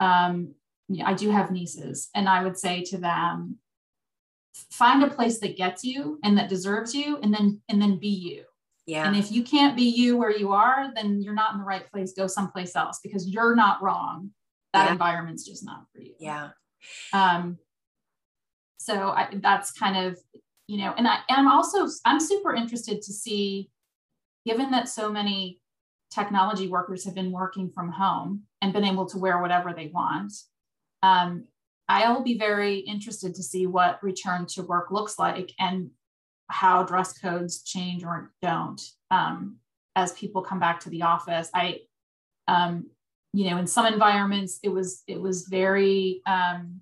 um, 0.00 0.54
I 1.02 1.14
do 1.14 1.30
have 1.30 1.50
nieces, 1.50 2.10
and 2.14 2.28
I 2.28 2.42
would 2.42 2.58
say 2.58 2.82
to 2.84 2.98
them, 2.98 3.58
find 4.70 5.02
a 5.02 5.10
place 5.10 5.38
that 5.40 5.56
gets 5.56 5.84
you 5.84 6.18
and 6.24 6.36
that 6.38 6.48
deserves 6.48 6.94
you, 6.94 7.18
and 7.22 7.32
then 7.32 7.60
and 7.68 7.80
then 7.80 7.98
be 7.98 8.08
you. 8.08 8.44
Yeah. 8.86 9.06
And 9.06 9.16
if 9.16 9.32
you 9.32 9.42
can't 9.42 9.76
be 9.76 9.84
you 9.84 10.16
where 10.16 10.36
you 10.36 10.52
are, 10.52 10.92
then 10.94 11.22
you're 11.22 11.34
not 11.34 11.54
in 11.54 11.58
the 11.58 11.64
right 11.64 11.90
place. 11.90 12.12
Go 12.12 12.26
someplace 12.26 12.76
else 12.76 13.00
because 13.02 13.26
you're 13.26 13.56
not 13.56 13.82
wrong. 13.82 14.30
That 14.72 14.86
yeah. 14.86 14.92
environment's 14.92 15.46
just 15.46 15.64
not 15.64 15.84
for 15.92 16.00
you. 16.00 16.14
Yeah. 16.18 16.50
Um, 17.12 17.58
so 18.84 19.10
I, 19.10 19.28
that's 19.40 19.72
kind 19.72 19.96
of 19.96 20.18
you 20.66 20.78
know 20.78 20.94
and, 20.96 21.08
I, 21.08 21.18
and 21.28 21.38
i'm 21.38 21.48
also 21.48 21.86
i'm 22.04 22.20
super 22.20 22.54
interested 22.54 23.00
to 23.02 23.12
see 23.12 23.70
given 24.46 24.70
that 24.72 24.88
so 24.88 25.10
many 25.10 25.60
technology 26.12 26.68
workers 26.68 27.04
have 27.04 27.14
been 27.14 27.32
working 27.32 27.70
from 27.70 27.90
home 27.90 28.42
and 28.60 28.72
been 28.72 28.84
able 28.84 29.06
to 29.06 29.18
wear 29.18 29.40
whatever 29.40 29.72
they 29.72 29.88
want 29.88 30.32
um, 31.02 31.44
i'll 31.88 32.22
be 32.22 32.38
very 32.38 32.78
interested 32.78 33.34
to 33.34 33.42
see 33.42 33.66
what 33.66 34.02
return 34.02 34.46
to 34.46 34.62
work 34.62 34.90
looks 34.90 35.18
like 35.18 35.52
and 35.58 35.90
how 36.48 36.82
dress 36.82 37.18
codes 37.18 37.62
change 37.62 38.04
or 38.04 38.32
don't 38.42 38.80
um, 39.10 39.56
as 39.96 40.12
people 40.12 40.42
come 40.42 40.60
back 40.60 40.80
to 40.80 40.90
the 40.90 41.02
office 41.02 41.50
i 41.54 41.78
um, 42.48 42.86
you 43.32 43.48
know 43.50 43.58
in 43.58 43.66
some 43.66 43.86
environments 43.86 44.58
it 44.62 44.68
was 44.68 45.02
it 45.06 45.20
was 45.20 45.48
very 45.48 46.20
um, 46.26 46.80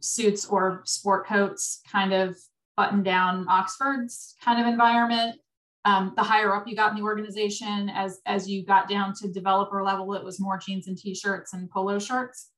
suits 0.00 0.46
or 0.46 0.82
sport 0.84 1.26
coats 1.26 1.80
kind 1.90 2.12
of 2.12 2.36
button 2.76 3.02
down 3.02 3.46
Oxford's 3.48 4.36
kind 4.42 4.60
of 4.60 4.66
environment. 4.66 5.38
Um, 5.84 6.12
the 6.16 6.22
higher 6.22 6.54
up 6.54 6.66
you 6.66 6.76
got 6.76 6.92
in 6.92 6.96
the 6.96 7.04
organization, 7.04 7.90
as 7.90 8.20
as 8.26 8.48
you 8.48 8.64
got 8.64 8.88
down 8.88 9.14
to 9.16 9.28
developer 9.28 9.82
level, 9.82 10.14
it 10.14 10.24
was 10.24 10.40
more 10.40 10.58
jeans 10.58 10.88
and 10.88 10.96
t-shirts 10.96 11.52
and 11.52 11.70
polo 11.70 11.98
shirts. 11.98 12.48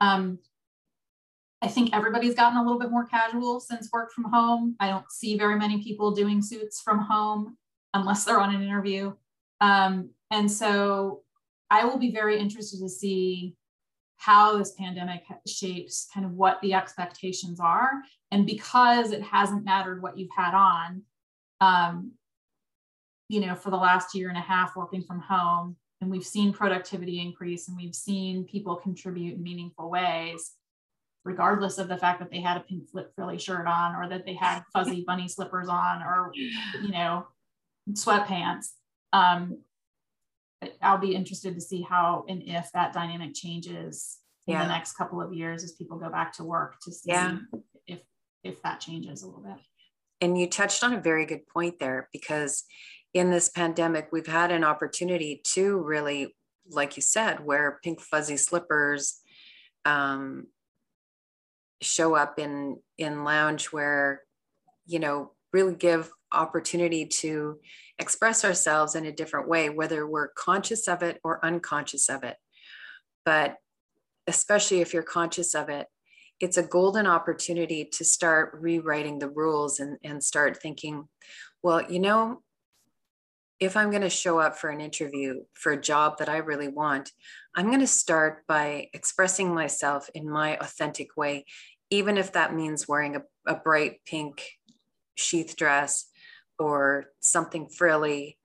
Um, 0.00 0.38
I 1.62 1.68
think 1.68 1.94
everybody's 1.94 2.34
gotten 2.34 2.58
a 2.58 2.62
little 2.62 2.78
bit 2.78 2.90
more 2.90 3.06
casual 3.06 3.60
since 3.60 3.88
work 3.92 4.12
from 4.12 4.24
home. 4.24 4.74
I 4.80 4.88
don't 4.88 5.10
see 5.10 5.38
very 5.38 5.56
many 5.56 5.80
people 5.80 6.10
doing 6.10 6.42
suits 6.42 6.80
from 6.80 6.98
home 6.98 7.56
unless 7.94 8.24
they're 8.24 8.40
on 8.40 8.54
an 8.54 8.62
interview. 8.62 9.12
Um, 9.60 10.10
and 10.32 10.50
so 10.50 11.22
I 11.70 11.84
will 11.84 11.98
be 11.98 12.10
very 12.10 12.38
interested 12.38 12.80
to 12.80 12.88
see 12.88 13.54
how 14.16 14.58
this 14.58 14.72
pandemic 14.72 15.22
shapes 15.46 16.08
kind 16.12 16.26
of 16.26 16.32
what 16.32 16.60
the 16.62 16.74
expectations 16.74 17.60
are. 17.60 17.90
And 18.32 18.44
because 18.44 19.12
it 19.12 19.22
hasn't 19.22 19.64
mattered 19.64 20.02
what 20.02 20.18
you've 20.18 20.30
had 20.36 20.54
on, 20.54 21.02
um, 21.60 22.12
you 23.28 23.40
know, 23.40 23.54
for 23.54 23.70
the 23.70 23.76
last 23.76 24.16
year 24.16 24.28
and 24.28 24.38
a 24.38 24.42
half 24.42 24.74
working 24.74 25.02
from 25.02 25.20
home, 25.20 25.76
and 26.00 26.10
we've 26.10 26.26
seen 26.26 26.52
productivity 26.52 27.20
increase 27.20 27.68
and 27.68 27.76
we've 27.76 27.94
seen 27.94 28.44
people 28.44 28.74
contribute 28.74 29.36
in 29.36 29.42
meaningful 29.42 29.88
ways. 29.88 30.52
Regardless 31.24 31.78
of 31.78 31.88
the 31.88 31.96
fact 31.96 32.20
that 32.20 32.30
they 32.30 32.40
had 32.40 32.56
a 32.56 32.60
pink 32.60 32.88
flip 32.90 33.12
frilly 33.14 33.38
shirt 33.38 33.66
on 33.66 33.94
or 33.94 34.08
that 34.08 34.26
they 34.26 34.34
had 34.34 34.62
fuzzy 34.72 35.04
bunny 35.06 35.28
slippers 35.28 35.68
on 35.68 36.02
or 36.02 36.32
you 36.34 36.90
know 36.90 37.26
sweatpants 37.90 38.70
um, 39.12 39.58
i'll 40.80 40.98
be 40.98 41.14
interested 41.14 41.54
to 41.54 41.60
see 41.60 41.82
how 41.82 42.24
and 42.28 42.42
if 42.46 42.70
that 42.72 42.92
dynamic 42.92 43.34
changes 43.34 44.18
in 44.46 44.54
yeah. 44.54 44.62
the 44.62 44.68
next 44.68 44.94
couple 44.94 45.20
of 45.20 45.32
years 45.32 45.62
as 45.62 45.72
people 45.72 45.98
go 45.98 46.10
back 46.10 46.32
to 46.32 46.44
work 46.44 46.76
to 46.82 46.92
see 46.92 47.10
yeah. 47.10 47.36
if 47.86 48.00
if 48.42 48.60
that 48.62 48.80
changes 48.80 49.22
a 49.22 49.26
little 49.26 49.42
bit 49.42 49.56
and 50.20 50.38
you 50.38 50.48
touched 50.48 50.84
on 50.84 50.92
a 50.92 51.00
very 51.00 51.26
good 51.26 51.46
point 51.46 51.78
there 51.78 52.08
because 52.12 52.64
in 53.14 53.30
this 53.30 53.48
pandemic 53.48 54.08
we've 54.12 54.26
had 54.26 54.50
an 54.50 54.64
opportunity 54.64 55.40
to 55.44 55.78
really 55.78 56.34
like 56.70 56.96
you 56.96 57.02
said 57.02 57.44
wear 57.44 57.78
pink 57.82 58.00
fuzzy 58.00 58.36
slippers 58.36 59.20
um, 59.84 60.46
show 61.82 62.14
up 62.14 62.38
in 62.38 62.78
in 62.98 63.24
lounge 63.24 63.66
where 63.66 64.22
you 64.86 64.98
know 64.98 65.32
really 65.52 65.74
give 65.74 66.10
opportunity 66.32 67.04
to 67.04 67.58
express 67.98 68.44
ourselves 68.44 68.94
in 68.94 69.04
a 69.04 69.12
different 69.12 69.48
way 69.48 69.68
whether 69.68 70.06
we're 70.06 70.28
conscious 70.28 70.88
of 70.88 71.02
it 71.02 71.20
or 71.22 71.44
unconscious 71.44 72.08
of 72.08 72.24
it. 72.24 72.36
But 73.24 73.56
especially 74.26 74.80
if 74.80 74.94
you're 74.94 75.02
conscious 75.02 75.54
of 75.54 75.68
it 75.68 75.86
it's 76.42 76.56
a 76.56 76.62
golden 76.62 77.06
opportunity 77.06 77.84
to 77.84 78.04
start 78.04 78.58
rewriting 78.60 79.20
the 79.20 79.28
rules 79.28 79.78
and, 79.78 79.96
and 80.02 80.22
start 80.22 80.60
thinking 80.60 81.08
well 81.62 81.82
you 81.90 81.98
know 81.98 82.42
if 83.60 83.76
i'm 83.76 83.90
going 83.90 84.02
to 84.02 84.10
show 84.10 84.38
up 84.38 84.58
for 84.58 84.70
an 84.70 84.80
interview 84.80 85.40
for 85.54 85.72
a 85.72 85.80
job 85.80 86.18
that 86.18 86.28
i 86.28 86.38
really 86.38 86.68
want 86.68 87.12
i'm 87.56 87.68
going 87.68 87.80
to 87.80 87.86
start 87.86 88.44
by 88.46 88.88
expressing 88.92 89.54
myself 89.54 90.08
in 90.14 90.28
my 90.28 90.56
authentic 90.58 91.16
way 91.16 91.44
even 91.92 92.16
if 92.16 92.32
that 92.32 92.54
means 92.54 92.88
wearing 92.88 93.16
a, 93.16 93.22
a 93.46 93.54
bright 93.54 94.02
pink 94.06 94.42
sheath 95.14 95.54
dress 95.56 96.06
or 96.58 97.04
something 97.20 97.68
frilly 97.68 98.38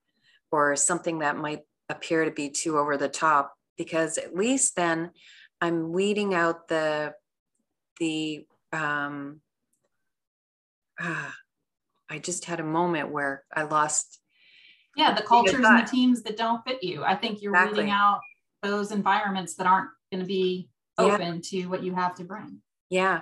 or 0.52 0.76
something 0.76 1.20
that 1.20 1.38
might 1.38 1.62
appear 1.88 2.26
to 2.26 2.32
be 2.32 2.50
too 2.50 2.78
over 2.78 2.98
the 2.98 3.08
top 3.08 3.56
because 3.78 4.18
at 4.18 4.36
least 4.36 4.76
then 4.76 5.12
i'm 5.62 5.94
weeding 5.94 6.34
out 6.34 6.68
the 6.68 7.14
the 8.02 8.46
um 8.74 9.40
ah, 11.00 11.34
i 12.10 12.20
just 12.20 12.44
had 12.44 12.60
a 12.60 12.66
moment 12.66 13.12
where 13.12 13.46
i 13.56 13.64
lost 13.64 14.20
yeah 14.98 15.14
the 15.14 15.24
cultures 15.24 15.64
and 15.66 15.88
the 15.88 15.90
teams 15.90 16.22
that 16.22 16.36
don't 16.36 16.66
fit 16.68 16.84
you 16.84 17.02
i 17.06 17.16
think 17.16 17.42
you're 17.42 17.54
exactly. 17.54 17.80
weeding 17.80 17.92
out 17.92 18.20
those 18.62 18.92
environments 18.92 19.56
that 19.56 19.68
aren't 19.68 19.90
going 20.12 20.22
to 20.22 20.28
be 20.28 20.70
open 20.98 21.36
yeah. 21.36 21.42
to 21.42 21.68
what 21.68 21.82
you 21.82 21.96
have 21.96 22.14
to 22.14 22.26
bring 22.26 22.62
yeah, 22.90 23.22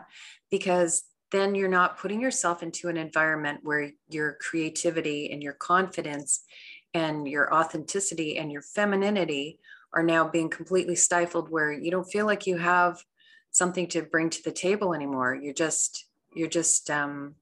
because 0.52 1.04
then 1.32 1.56
you're 1.56 1.68
not 1.68 1.98
putting 1.98 2.22
yourself 2.22 2.64
into 2.64 2.88
an 2.88 2.98
environment 2.98 3.60
where 3.64 3.92
your 4.10 4.38
creativity 4.40 5.32
and 5.32 5.42
your 5.42 5.54
confidence 5.54 6.44
and 6.94 7.28
your 7.28 7.54
authenticity 7.54 8.38
and 8.38 8.52
your 8.52 8.62
femininity 8.62 9.60
are 9.94 10.04
now 10.04 10.28
being 10.28 10.50
completely 10.50 10.96
stifled 10.96 11.50
where 11.50 11.72
you 11.72 11.90
don't 11.90 12.10
feel 12.10 12.26
like 12.26 12.46
you 12.48 12.58
have 12.58 13.04
something 13.52 13.88
to 13.88 14.04
bring 14.04 14.30
to 14.30 14.44
the 14.44 14.52
table 14.52 14.94
anymore. 14.94 15.36
You're 15.36 15.54
just 15.54 16.06
you're 16.34 16.50
just 16.50 16.90
um, 16.90 17.36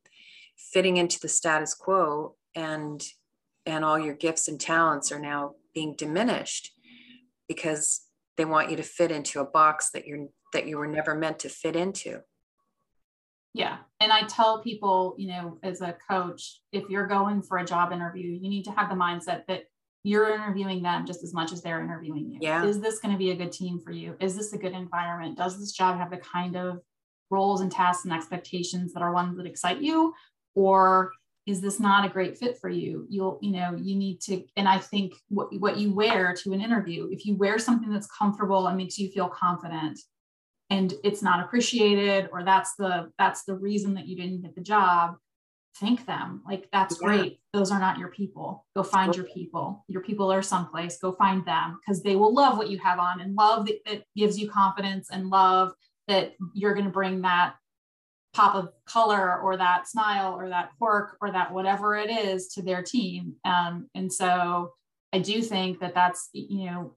fitting 0.55 0.97
into 0.97 1.19
the 1.19 1.27
status 1.27 1.73
quo 1.73 2.35
and 2.55 3.03
and 3.65 3.83
all 3.83 3.97
your 3.97 4.13
gifts 4.13 4.47
and 4.47 4.59
talents 4.59 5.11
are 5.11 5.19
now 5.19 5.55
being 5.73 5.95
diminished 5.95 6.71
because 7.47 8.01
they 8.37 8.45
want 8.45 8.69
you 8.69 8.77
to 8.77 8.83
fit 8.83 9.11
into 9.11 9.39
a 9.39 9.45
box 9.45 9.89
that 9.91 10.05
you're 10.05 10.27
that 10.53 10.67
you 10.67 10.77
were 10.77 10.87
never 10.87 11.15
meant 11.15 11.39
to 11.39 11.49
fit 11.49 11.75
into. 11.75 12.21
Yeah. 13.53 13.77
And 13.99 14.11
I 14.11 14.23
tell 14.23 14.63
people, 14.63 15.15
you 15.17 15.27
know, 15.27 15.59
as 15.61 15.81
a 15.81 15.95
coach, 16.09 16.61
if 16.71 16.89
you're 16.89 17.07
going 17.07 17.43
for 17.43 17.59
a 17.59 17.65
job 17.65 17.91
interview, 17.91 18.31
you 18.31 18.49
need 18.49 18.63
to 18.63 18.71
have 18.71 18.89
the 18.89 18.95
mindset 18.95 19.45
that 19.47 19.65
you're 20.03 20.33
interviewing 20.33 20.81
them 20.81 21.05
just 21.05 21.23
as 21.23 21.33
much 21.33 21.53
as 21.53 21.61
they're 21.61 21.81
interviewing 21.81 22.31
you. 22.31 22.39
Yeah. 22.41 22.65
Is 22.65 22.81
this 22.81 22.99
going 22.99 23.13
to 23.13 23.17
be 23.17 23.31
a 23.31 23.35
good 23.35 23.51
team 23.51 23.79
for 23.79 23.91
you? 23.91 24.15
Is 24.19 24.35
this 24.35 24.53
a 24.53 24.57
good 24.57 24.73
environment? 24.73 25.37
Does 25.37 25.59
this 25.59 25.71
job 25.71 25.97
have 25.97 26.09
the 26.09 26.17
kind 26.17 26.57
of 26.57 26.79
roles 27.29 27.61
and 27.61 27.71
tasks 27.71 28.05
and 28.05 28.13
expectations 28.13 28.93
that 28.93 29.03
are 29.03 29.13
ones 29.13 29.37
that 29.37 29.45
excite 29.45 29.81
you? 29.81 30.13
Or 30.55 31.11
is 31.45 31.61
this 31.61 31.79
not 31.79 32.05
a 32.05 32.09
great 32.09 32.37
fit 32.37 32.57
for 32.59 32.69
you 32.69 33.05
you'll 33.09 33.37
you 33.41 33.51
know 33.51 33.75
you 33.75 33.95
need 33.95 34.19
to 34.21 34.43
and 34.55 34.67
i 34.67 34.77
think 34.77 35.13
what, 35.29 35.47
what 35.59 35.77
you 35.77 35.93
wear 35.93 36.33
to 36.33 36.53
an 36.53 36.61
interview 36.61 37.09
if 37.11 37.25
you 37.25 37.35
wear 37.35 37.59
something 37.59 37.91
that's 37.91 38.07
comfortable 38.07 38.67
and 38.67 38.77
makes 38.77 38.97
you 38.97 39.09
feel 39.11 39.27
confident 39.27 39.99
and 40.73 40.93
it's 41.03 41.21
not 41.21 41.43
appreciated 41.43 42.29
or 42.31 42.43
that's 42.43 42.75
the 42.75 43.11
that's 43.19 43.43
the 43.43 43.55
reason 43.55 43.93
that 43.93 44.07
you 44.07 44.15
didn't 44.15 44.41
get 44.41 44.55
the 44.55 44.61
job 44.61 45.17
thank 45.79 46.05
them. 46.05 46.41
Like 46.47 46.69
that's 46.71 46.99
yeah. 47.01 47.07
great. 47.07 47.39
Those 47.51 47.71
are 47.71 47.79
not 47.79 47.97
your 47.97 48.09
people. 48.09 48.65
Go 48.75 48.83
find 48.83 49.15
your 49.15 49.25
people. 49.25 49.83
Your 49.87 50.01
people 50.01 50.31
are 50.31 50.41
someplace. 50.41 50.97
Go 50.97 51.11
find 51.13 51.45
them 51.45 51.79
because 51.79 52.03
they 52.03 52.15
will 52.15 52.33
love 52.33 52.57
what 52.57 52.69
you 52.69 52.77
have 52.79 52.99
on 52.99 53.21
and 53.21 53.35
love 53.35 53.65
that, 53.65 53.79
that 53.85 54.03
gives 54.15 54.37
you 54.37 54.49
confidence 54.49 55.09
and 55.11 55.29
love 55.29 55.73
that 56.07 56.35
you're 56.53 56.73
going 56.73 56.85
to 56.85 56.91
bring 56.91 57.21
that 57.21 57.55
pop 58.33 58.55
of 58.55 58.69
color 58.85 59.39
or 59.41 59.57
that 59.57 59.87
smile 59.87 60.33
or 60.33 60.49
that 60.49 60.69
quirk 60.77 61.17
or 61.21 61.31
that 61.31 61.51
whatever 61.51 61.95
it 61.95 62.09
is 62.11 62.49
to 62.49 62.61
their 62.61 62.83
team. 62.83 63.33
Um, 63.45 63.89
and 63.95 64.11
so 64.11 64.73
i 65.13 65.19
do 65.19 65.41
think 65.41 65.79
that 65.79 65.93
that's 65.93 66.29
you 66.33 66.65
know 66.65 66.95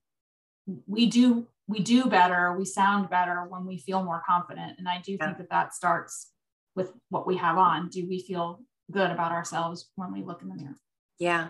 we 0.86 1.06
do 1.06 1.46
we 1.68 1.80
do 1.80 2.06
better 2.06 2.56
we 2.56 2.64
sound 2.64 3.10
better 3.10 3.44
when 3.48 3.66
we 3.66 3.78
feel 3.78 4.04
more 4.04 4.22
confident. 4.26 4.78
And 4.78 4.88
i 4.88 5.00
do 5.00 5.12
yeah. 5.12 5.26
think 5.26 5.38
that 5.38 5.50
that 5.50 5.74
starts 5.74 6.30
with 6.74 6.92
what 7.08 7.26
we 7.26 7.36
have 7.36 7.56
on. 7.56 7.88
Do 7.88 8.06
we 8.06 8.20
feel 8.20 8.60
good 8.90 9.10
about 9.10 9.32
ourselves 9.32 9.90
when 9.96 10.12
we 10.12 10.22
look 10.22 10.42
in 10.42 10.48
the 10.48 10.54
mirror? 10.54 10.76
Yeah. 11.18 11.48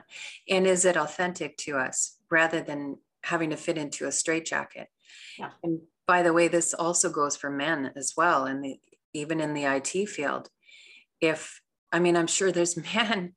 And 0.48 0.66
is 0.66 0.85
it 0.85 0.96
authentic 0.96 1.57
to 1.59 1.76
us 1.76 2.16
rather 2.31 2.62
than 2.62 2.98
having 3.24 3.50
to 3.50 3.57
fit 3.57 3.76
into 3.76 4.07
a 4.07 4.12
straitjacket? 4.12 4.88
Yeah. 5.38 5.50
and 5.62 5.81
by 6.07 6.22
the 6.22 6.33
way 6.33 6.48
this 6.48 6.72
also 6.72 7.11
goes 7.11 7.37
for 7.37 7.50
men 7.50 7.92
as 7.96 8.14
well 8.16 8.44
and 8.44 8.76
even 9.12 9.40
in 9.40 9.55
the 9.55 9.64
it 9.64 10.09
field. 10.09 10.48
If 11.20 11.61
i 11.92 11.98
mean 11.98 12.16
i'm 12.16 12.26
sure 12.26 12.52
there's 12.52 12.76
men 12.94 13.35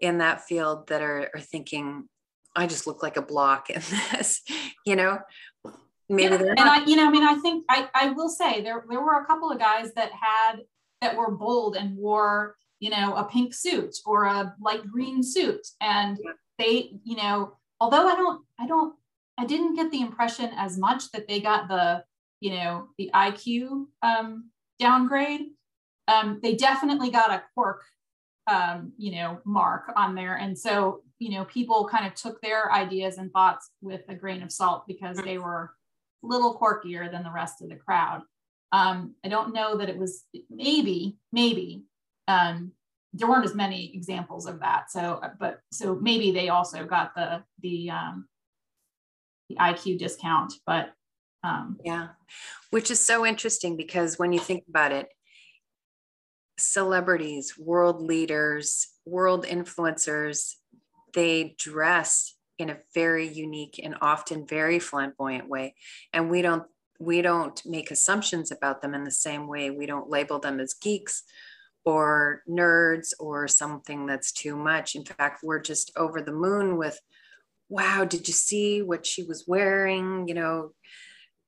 in 0.00 0.18
that 0.18 0.42
field 0.42 0.88
that 0.88 1.02
are, 1.02 1.30
are 1.34 1.40
thinking 1.40 2.08
I 2.56 2.66
just 2.66 2.86
look 2.86 3.02
like 3.02 3.18
a 3.18 3.22
block 3.22 3.68
in 3.68 3.82
this, 4.12 4.40
you 4.86 4.96
know, 4.96 5.18
maybe 6.08 6.34
yeah, 6.34 6.54
and 6.56 6.60
I, 6.60 6.84
you 6.84 6.96
know, 6.96 7.06
I 7.06 7.10
mean, 7.10 7.24
I 7.24 7.34
think 7.36 7.64
I, 7.68 7.88
I 7.94 8.10
will 8.10 8.28
say 8.28 8.60
there, 8.60 8.84
there 8.88 9.00
were 9.00 9.20
a 9.20 9.26
couple 9.26 9.50
of 9.50 9.58
guys 9.58 9.92
that 9.94 10.10
had, 10.12 10.60
that 11.00 11.16
were 11.16 11.30
bold 11.30 11.76
and 11.76 11.96
wore, 11.96 12.56
you 12.80 12.90
know, 12.90 13.14
a 13.16 13.24
pink 13.24 13.54
suit 13.54 13.96
or 14.04 14.24
a 14.24 14.54
light 14.60 14.86
green 14.86 15.22
suit. 15.22 15.66
And 15.80 16.18
they, 16.58 16.92
you 17.04 17.16
know, 17.16 17.56
although 17.80 18.08
I 18.08 18.14
don't, 18.14 18.44
I 18.58 18.66
don't, 18.66 18.94
I 19.38 19.44
didn't 19.44 19.74
get 19.74 19.90
the 19.90 20.00
impression 20.00 20.50
as 20.56 20.78
much 20.78 21.10
that 21.12 21.28
they 21.28 21.40
got 21.40 21.68
the, 21.68 22.04
you 22.40 22.52
know, 22.52 22.88
the 22.98 23.10
IQ 23.14 23.86
um, 24.02 24.50
downgrade. 24.78 25.42
Um, 26.08 26.40
they 26.42 26.54
definitely 26.54 27.10
got 27.10 27.30
a 27.30 27.42
quirk, 27.54 27.82
um, 28.46 28.92
you 28.96 29.12
know, 29.12 29.40
mark 29.44 29.92
on 29.96 30.14
there. 30.14 30.36
And 30.36 30.56
so, 30.56 31.02
you 31.18 31.30
know, 31.30 31.44
people 31.46 31.88
kind 31.90 32.06
of 32.06 32.14
took 32.14 32.40
their 32.40 32.72
ideas 32.72 33.18
and 33.18 33.32
thoughts 33.32 33.70
with 33.82 34.02
a 34.08 34.14
grain 34.14 34.42
of 34.42 34.52
salt 34.52 34.86
because 34.86 35.16
they 35.18 35.38
were 35.38 35.72
little 36.22 36.58
quirkier 36.58 37.10
than 37.10 37.22
the 37.22 37.32
rest 37.32 37.62
of 37.62 37.68
the 37.68 37.76
crowd. 37.76 38.22
Um, 38.72 39.14
I 39.24 39.28
don't 39.28 39.54
know 39.54 39.76
that 39.78 39.88
it 39.88 39.96
was 39.96 40.24
maybe, 40.50 41.16
maybe 41.32 41.84
um, 42.28 42.72
there 43.12 43.28
weren't 43.28 43.44
as 43.44 43.54
many 43.54 43.94
examples 43.94 44.46
of 44.46 44.60
that. 44.60 44.90
So, 44.90 45.20
but 45.38 45.60
so 45.72 45.94
maybe 45.94 46.32
they 46.32 46.48
also 46.48 46.84
got 46.84 47.14
the 47.14 47.42
the 47.60 47.90
um, 47.90 48.28
the 49.48 49.56
IQ 49.56 49.98
discount. 49.98 50.52
But 50.66 50.92
um, 51.42 51.78
yeah, 51.84 52.08
which 52.70 52.90
is 52.90 53.00
so 53.00 53.24
interesting 53.24 53.76
because 53.76 54.18
when 54.18 54.32
you 54.32 54.40
think 54.40 54.64
about 54.68 54.92
it, 54.92 55.08
celebrities, 56.58 57.56
world 57.58 58.02
leaders, 58.02 58.88
world 59.04 59.46
influencers, 59.46 60.54
they 61.14 61.54
dress 61.58 62.35
in 62.58 62.70
a 62.70 62.78
very 62.94 63.28
unique 63.28 63.80
and 63.82 63.96
often 64.00 64.46
very 64.46 64.78
flamboyant 64.78 65.48
way. 65.48 65.74
And 66.12 66.30
we 66.30 66.42
don't 66.42 66.64
we 66.98 67.20
don't 67.20 67.60
make 67.66 67.90
assumptions 67.90 68.50
about 68.50 68.80
them 68.80 68.94
in 68.94 69.04
the 69.04 69.10
same 69.10 69.48
way. 69.48 69.70
We 69.70 69.84
don't 69.84 70.08
label 70.08 70.38
them 70.38 70.60
as 70.60 70.72
geeks 70.72 71.24
or 71.84 72.42
nerds 72.48 73.12
or 73.20 73.46
something 73.46 74.06
that's 74.06 74.32
too 74.32 74.56
much. 74.56 74.94
In 74.94 75.04
fact 75.04 75.40
we're 75.42 75.60
just 75.60 75.92
over 75.96 76.22
the 76.22 76.32
moon 76.32 76.76
with 76.76 77.00
wow 77.68 78.04
did 78.04 78.28
you 78.28 78.34
see 78.34 78.82
what 78.82 79.06
she 79.06 79.22
was 79.22 79.44
wearing? 79.46 80.28
You 80.28 80.34
know 80.34 80.72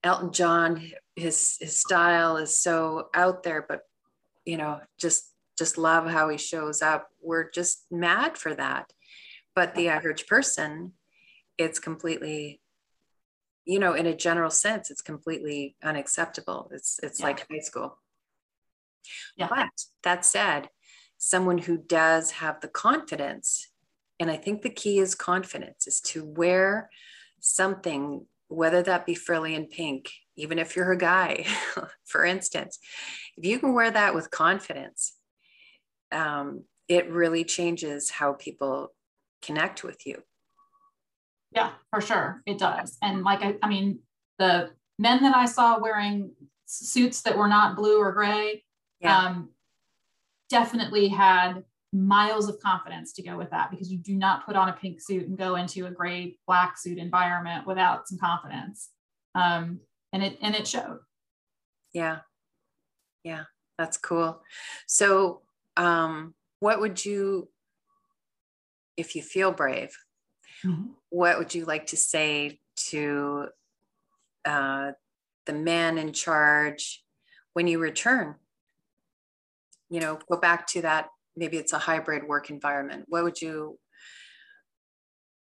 elton 0.04 0.32
john 0.32 0.80
his 1.16 1.56
his 1.58 1.76
style 1.76 2.36
is 2.36 2.56
so 2.56 3.08
out 3.14 3.42
there 3.42 3.66
but 3.68 3.80
you 4.44 4.56
know 4.56 4.78
just 4.96 5.34
just 5.58 5.76
love 5.76 6.08
how 6.08 6.28
he 6.28 6.38
shows 6.38 6.80
up. 6.80 7.08
We're 7.20 7.50
just 7.50 7.84
mad 7.90 8.38
for 8.38 8.54
that. 8.54 8.92
But 9.54 9.74
the 9.74 9.88
average 9.88 10.28
person 10.28 10.92
it's 11.58 11.78
completely 11.78 12.60
you 13.64 13.78
know 13.78 13.92
in 13.92 14.06
a 14.06 14.16
general 14.16 14.50
sense 14.50 14.90
it's 14.90 15.02
completely 15.02 15.76
unacceptable 15.82 16.70
it's 16.72 16.98
it's 17.02 17.20
yeah. 17.20 17.26
like 17.26 17.46
high 17.50 17.60
school 17.60 17.98
Yeah. 19.36 19.48
But 19.48 19.70
that 20.02 20.24
said, 20.24 20.68
someone 21.16 21.58
who 21.58 21.78
does 21.78 22.32
have 22.32 22.60
the 22.60 22.68
confidence, 22.68 23.70
and 24.20 24.30
I 24.30 24.36
think 24.36 24.62
the 24.62 24.70
key 24.70 24.98
is 24.98 25.14
confidence, 25.14 25.86
is 25.86 26.00
to 26.02 26.24
wear 26.24 26.90
something, 27.40 28.26
whether 28.48 28.82
that 28.82 29.06
be 29.06 29.14
frilly 29.14 29.54
and 29.54 29.68
pink, 29.68 30.10
even 30.36 30.58
if 30.58 30.76
you're 30.76 30.92
a 30.92 30.98
guy, 30.98 31.46
for 32.04 32.24
instance, 32.24 32.78
if 33.36 33.44
you 33.44 33.58
can 33.58 33.74
wear 33.74 33.90
that 33.90 34.14
with 34.14 34.30
confidence, 34.30 35.14
um, 36.12 36.64
it 36.88 37.10
really 37.10 37.44
changes 37.44 38.10
how 38.10 38.32
people 38.32 38.92
connect 39.42 39.84
with 39.84 40.06
you. 40.06 40.22
Yeah, 41.52 41.70
for 41.90 42.00
sure. 42.00 42.42
It 42.46 42.58
does. 42.58 42.98
And 43.02 43.22
like, 43.22 43.42
I, 43.42 43.56
I 43.62 43.68
mean, 43.68 44.00
the 44.38 44.70
men 44.98 45.22
that 45.22 45.34
I 45.34 45.46
saw 45.46 45.78
wearing 45.78 46.32
suits 46.66 47.22
that 47.22 47.36
were 47.36 47.48
not 47.48 47.76
blue 47.76 47.98
or 47.98 48.12
gray 48.12 48.62
yeah. 49.00 49.18
um, 49.18 49.50
definitely 50.50 51.08
had 51.08 51.64
miles 51.92 52.48
of 52.48 52.60
confidence 52.60 53.12
to 53.14 53.22
go 53.22 53.36
with 53.36 53.50
that 53.50 53.70
because 53.70 53.90
you 53.90 53.98
do 53.98 54.14
not 54.14 54.44
put 54.44 54.56
on 54.56 54.68
a 54.68 54.74
pink 54.74 55.00
suit 55.00 55.26
and 55.26 55.38
go 55.38 55.56
into 55.56 55.86
a 55.86 55.90
gray 55.90 56.36
black 56.46 56.76
suit 56.76 56.98
environment 56.98 57.66
without 57.66 58.06
some 58.06 58.18
confidence 58.18 58.90
um, 59.34 59.80
and 60.12 60.22
it 60.22 60.38
and 60.42 60.54
it 60.54 60.68
showed 60.68 60.98
yeah 61.94 62.18
yeah 63.24 63.44
that's 63.78 63.96
cool 63.96 64.42
so 64.86 65.40
um, 65.78 66.34
what 66.60 66.80
would 66.80 67.02
you 67.02 67.48
if 68.98 69.16
you 69.16 69.22
feel 69.22 69.50
brave 69.50 69.96
mm-hmm. 70.64 70.88
what 71.10 71.38
would 71.38 71.54
you 71.54 71.64
like 71.64 71.86
to 71.86 71.96
say 71.96 72.60
to 72.76 73.48
uh, 74.44 74.92
the 75.46 75.52
man 75.52 75.98
in 75.98 76.12
charge 76.12 77.04
when 77.52 77.66
you 77.66 77.78
return 77.78 78.34
you 79.90 80.00
know 80.00 80.18
go 80.30 80.38
back 80.38 80.66
to 80.66 80.82
that 80.82 81.08
maybe 81.36 81.56
it's 81.56 81.72
a 81.72 81.78
hybrid 81.78 82.26
work 82.26 82.50
environment 82.50 83.04
what 83.08 83.24
would 83.24 83.40
you 83.40 83.78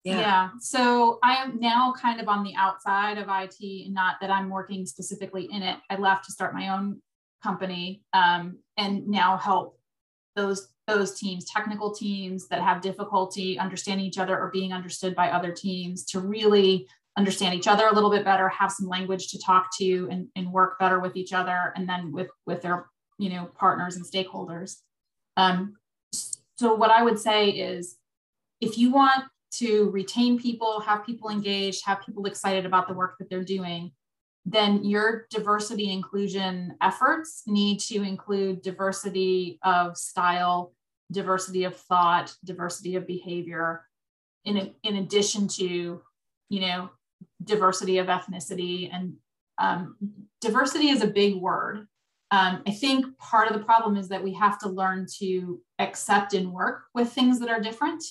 yeah. 0.04 0.20
yeah. 0.20 0.48
So 0.58 1.18
I 1.22 1.36
am 1.36 1.60
now 1.60 1.94
kind 1.96 2.20
of 2.20 2.28
on 2.28 2.42
the 2.42 2.54
outside 2.56 3.18
of 3.18 3.28
IT, 3.28 3.92
not 3.92 4.16
that 4.20 4.30
I'm 4.30 4.50
working 4.50 4.84
specifically 4.84 5.48
in 5.50 5.62
it. 5.62 5.78
I 5.90 5.96
left 5.96 6.24
to 6.24 6.32
start 6.32 6.54
my 6.54 6.70
own 6.70 7.00
company 7.42 8.02
um, 8.12 8.58
and 8.76 9.06
now 9.06 9.36
help 9.36 9.78
those 10.34 10.68
those 10.86 11.18
teams, 11.18 11.44
technical 11.44 11.94
teams 11.94 12.48
that 12.48 12.60
have 12.60 12.80
difficulty 12.80 13.58
understanding 13.58 14.06
each 14.06 14.18
other 14.18 14.38
or 14.38 14.50
being 14.50 14.72
understood 14.72 15.14
by 15.14 15.30
other 15.30 15.52
teams 15.52 16.04
to 16.06 16.20
really 16.20 16.86
understand 17.16 17.54
each 17.54 17.68
other 17.68 17.86
a 17.86 17.94
little 17.94 18.10
bit 18.10 18.24
better, 18.24 18.48
have 18.48 18.72
some 18.72 18.88
language 18.88 19.28
to 19.28 19.38
talk 19.38 19.68
to 19.78 20.08
and, 20.10 20.28
and 20.34 20.50
work 20.50 20.78
better 20.78 20.98
with 20.98 21.16
each 21.16 21.32
other 21.32 21.72
and 21.76 21.88
then 21.88 22.12
with 22.12 22.28
with 22.46 22.62
their 22.62 22.86
you 23.18 23.30
know 23.30 23.50
partners 23.56 23.96
and 23.96 24.04
stakeholders. 24.04 24.78
Um, 25.36 25.76
so 26.12 26.74
what 26.74 26.90
I 26.90 27.02
would 27.02 27.18
say 27.18 27.50
is 27.50 27.96
if 28.60 28.78
you 28.78 28.92
want 28.92 29.24
to 29.54 29.90
retain 29.90 30.38
people, 30.38 30.80
have 30.80 31.04
people 31.04 31.28
engaged, 31.28 31.84
have 31.84 32.04
people 32.04 32.24
excited 32.24 32.64
about 32.64 32.88
the 32.88 32.94
work 32.94 33.16
that 33.18 33.28
they're 33.28 33.44
doing, 33.44 33.92
then 34.44 34.85
your 34.85 35.26
diversity 35.31 35.92
inclusion 35.92 36.74
efforts 36.81 37.42
need 37.46 37.78
to 37.81 38.02
include 38.02 38.62
diversity 38.62 39.59
of 39.62 39.96
style, 39.96 40.72
diversity 41.12 41.64
of 41.64 41.76
thought, 41.76 42.35
diversity 42.44 42.96
of 42.96 43.07
behavior, 43.07 43.85
in, 44.44 44.72
in 44.83 44.96
addition 44.96 45.46
to, 45.46 46.02
you 46.48 46.61
know, 46.61 46.90
diversity 47.44 47.98
of 47.98 48.09
ethnicity. 48.09 48.90
And 48.92 49.14
um, 49.59 49.96
diversity 50.40 50.88
is 50.88 51.02
a 51.02 51.07
big 51.07 51.37
word. 51.37 51.87
Um, 52.33 52.62
I 52.66 52.70
think 52.72 53.16
part 53.18 53.48
of 53.48 53.57
the 53.57 53.64
problem 53.64 53.96
is 53.96 54.09
that 54.09 54.24
we 54.24 54.33
have 54.35 54.59
to 54.61 54.68
learn 54.68 55.07
to 55.18 55.61
accept 55.78 56.35
and 56.35 56.52
work 56.52 56.85
with 56.94 57.12
things 57.12 57.38
that 57.40 57.50
are 57.50 57.61
different. 57.61 58.02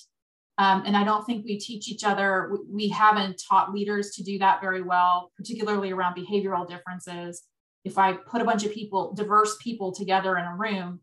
Um, 0.58 0.84
and 0.86 0.96
I 0.96 1.04
don't 1.04 1.26
think 1.26 1.46
we 1.46 1.58
teach 1.58 1.88
each 1.88 2.04
other, 2.04 2.58
we 2.70 2.90
haven't 2.90 3.42
taught 3.50 3.74
leaders 3.74 4.12
to 4.12 4.24
do 4.24 4.38
that 4.40 4.62
very 4.62 4.82
well, 4.82 5.32
particularly 5.38 5.92
around 5.92 6.16
behavioral 6.16 6.68
differences. 6.68 7.44
If 7.84 7.98
I 7.98 8.14
put 8.14 8.42
a 8.42 8.46
bunch 8.46 8.64
of 8.64 8.72
people, 8.72 9.14
diverse 9.14 9.58
people 9.62 9.92
together 9.92 10.38
in 10.38 10.46
a 10.46 10.56
room, 10.56 11.00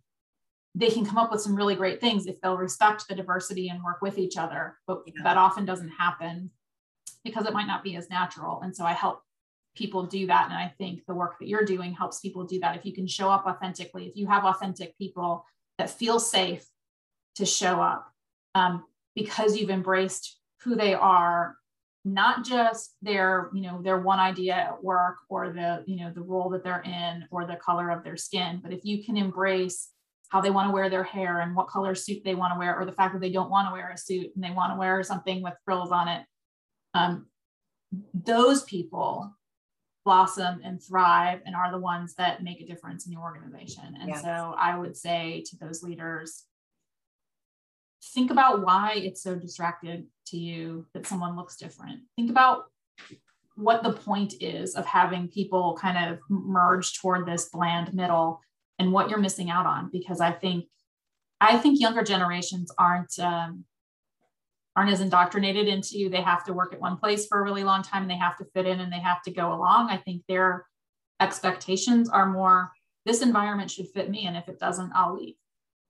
they 0.75 0.91
can 0.91 1.05
come 1.05 1.19
up 1.19 1.33
with 1.33 1.41
some 1.41 1.57
really 1.57 1.75
great 1.75 2.01
things 2.01 2.27
if 2.27 2.41
they'll 2.41 2.57
respect 2.57 3.09
the 3.09 3.15
diversity 3.15 3.69
and 3.69 3.83
work 3.83 4.01
with 4.01 4.19
each 4.19 4.37
other. 4.37 4.79
But 4.87 5.03
yeah. 5.07 5.23
that 5.25 5.37
often 5.37 5.65
doesn't 5.65 5.89
happen 5.89 6.51
because 7.25 7.47
it 7.47 7.53
might 7.53 7.67
not 7.67 7.83
be 7.83 7.97
as 7.97 8.09
natural. 8.11 8.61
And 8.63 8.77
so 8.77 8.85
I 8.85 8.93
help 8.93 9.23
people 9.75 10.05
do 10.05 10.27
that. 10.27 10.47
And 10.47 10.55
I 10.55 10.73
think 10.79 11.05
the 11.07 11.15
work 11.15 11.39
that 11.41 11.49
you're 11.49 11.65
doing 11.65 11.95
helps 11.95 12.21
people 12.21 12.45
do 12.45 12.61
that. 12.61 12.77
If 12.77 12.85
you 12.85 12.93
can 12.93 13.07
show 13.07 13.29
up 13.29 13.47
authentically, 13.47 14.07
if 14.07 14.17
you 14.17 14.27
have 14.29 14.45
authentic 14.45 14.97
people 14.99 15.45
that 15.79 15.91
feel 15.91 16.21
safe 16.21 16.67
to 17.37 17.47
show 17.47 17.81
up 17.81 18.13
um, 18.55 18.85
because 19.18 19.57
you've 19.57 19.70
embraced 19.70 20.38
who 20.62 20.76
they 20.76 20.94
are, 20.94 21.57
not 22.04 22.44
just 22.44 22.94
their, 23.02 23.50
you 23.52 23.62
know, 23.62 23.83
their 23.83 23.98
one 23.98 24.20
idea 24.20 24.54
at 24.54 24.83
work 24.83 25.16
or 25.28 25.52
the, 25.52 25.83
you 25.87 25.96
know, 25.96 26.12
the 26.14 26.22
role 26.22 26.48
that 26.50 26.62
they're 26.62 26.83
in 26.83 27.24
or 27.33 27.44
the 27.44 27.57
color 27.57 27.90
of 27.90 28.04
their 28.04 28.16
skin, 28.16 28.61
but 28.62 28.72
if 28.72 28.85
you 28.85 29.04
can 29.04 29.16
embrace 29.16 29.88
how 30.28 30.40
they 30.40 30.50
want 30.50 30.68
to 30.68 30.72
wear 30.72 30.88
their 30.88 31.02
hair 31.02 31.40
and 31.40 31.57
what 31.57 31.66
color 31.66 31.94
suit 31.94 32.22
they 32.24 32.37
want 32.37 32.52
to 32.52 32.59
wear, 32.59 32.78
or 32.78 32.85
the 32.85 32.92
fact 32.92 33.12
that 33.12 33.20
they 33.20 33.33
don't 33.33 33.50
want 33.50 33.66
to 33.66 33.72
wear 33.72 33.90
a 33.90 33.98
suit 33.98 34.28
and 34.35 34.44
they 34.44 34.50
want 34.50 34.72
to 34.72 34.78
wear 34.78 35.02
something 35.02 35.42
with 35.42 35.54
frills 35.64 35.90
on 35.90 36.07
it. 36.07 36.22
Um, 36.94 37.26
those 38.14 38.62
people 38.64 39.35
blossom 40.04 40.61
and 40.64 40.83
thrive 40.83 41.40
and 41.44 41.57
are 41.57 41.72
the 41.72 41.78
ones 41.78 42.14
that 42.14 42.42
make 42.42 42.61
a 42.61 42.66
difference 42.66 43.07
in 43.07 43.12
the 43.12 43.20
organization. 43.20 43.96
And 44.00 44.11
yes. 44.11 44.22
so 44.22 44.54
I 44.57 44.78
would 44.78 44.96
say 44.96 45.42
to 45.48 45.57
those 45.57 45.83
leaders, 45.83 46.44
think 48.03 48.31
about 48.31 48.65
why 48.65 48.95
it's 48.97 49.23
so 49.23 49.35
distracted 49.35 50.07
to 50.27 50.37
you 50.37 50.87
that 50.95 51.07
someone 51.07 51.37
looks 51.37 51.57
different. 51.57 52.01
Think 52.17 52.31
about 52.31 52.65
what 53.57 53.83
the 53.83 53.93
point 53.93 54.35
is 54.41 54.75
of 54.75 54.87
having 54.87 55.29
people 55.29 55.77
kind 55.81 56.13
of 56.13 56.19
merge 56.29 56.99
toward 56.99 57.27
this 57.27 57.49
bland 57.53 57.93
middle 57.93 58.41
and 58.79 58.93
what 58.93 59.11
you're 59.11 59.19
missing 59.19 59.51
out 59.51 59.67
on 59.67 59.91
because 59.93 60.21
i 60.21 60.31
think 60.31 60.67
i 61.41 61.59
think 61.59 61.81
younger 61.81 62.05
generations 62.05 62.71
aren't 62.79 63.19
um, 63.19 63.65
aren't 64.79 64.93
as 64.93 65.01
indoctrinated 65.01 65.67
into 65.67 66.09
they 66.09 66.23
have 66.23 66.45
to 66.45 66.53
work 66.53 66.73
at 66.73 66.81
one 66.81 66.97
place 66.97 67.27
for 67.27 67.41
a 67.41 67.43
really 67.43 67.65
long 67.65 67.83
time 67.83 68.03
and 68.03 68.11
they 68.11 68.17
have 68.17 68.37
to 68.37 68.45
fit 68.55 68.65
in 68.65 68.79
and 68.79 68.93
they 68.93 69.01
have 69.01 69.21
to 69.23 69.33
go 69.33 69.53
along. 69.53 69.91
I 69.91 69.97
think 69.97 70.23
their 70.29 70.67
expectations 71.21 72.09
are 72.09 72.31
more 72.31 72.71
this 73.05 73.21
environment 73.21 73.73
should 73.73 73.89
fit 73.89 74.09
me. 74.09 74.27
And 74.27 74.37
if 74.37 74.49
it 74.49 74.61
doesn't, 74.61 74.93
I'll 74.95 75.17
leave. 75.17 75.35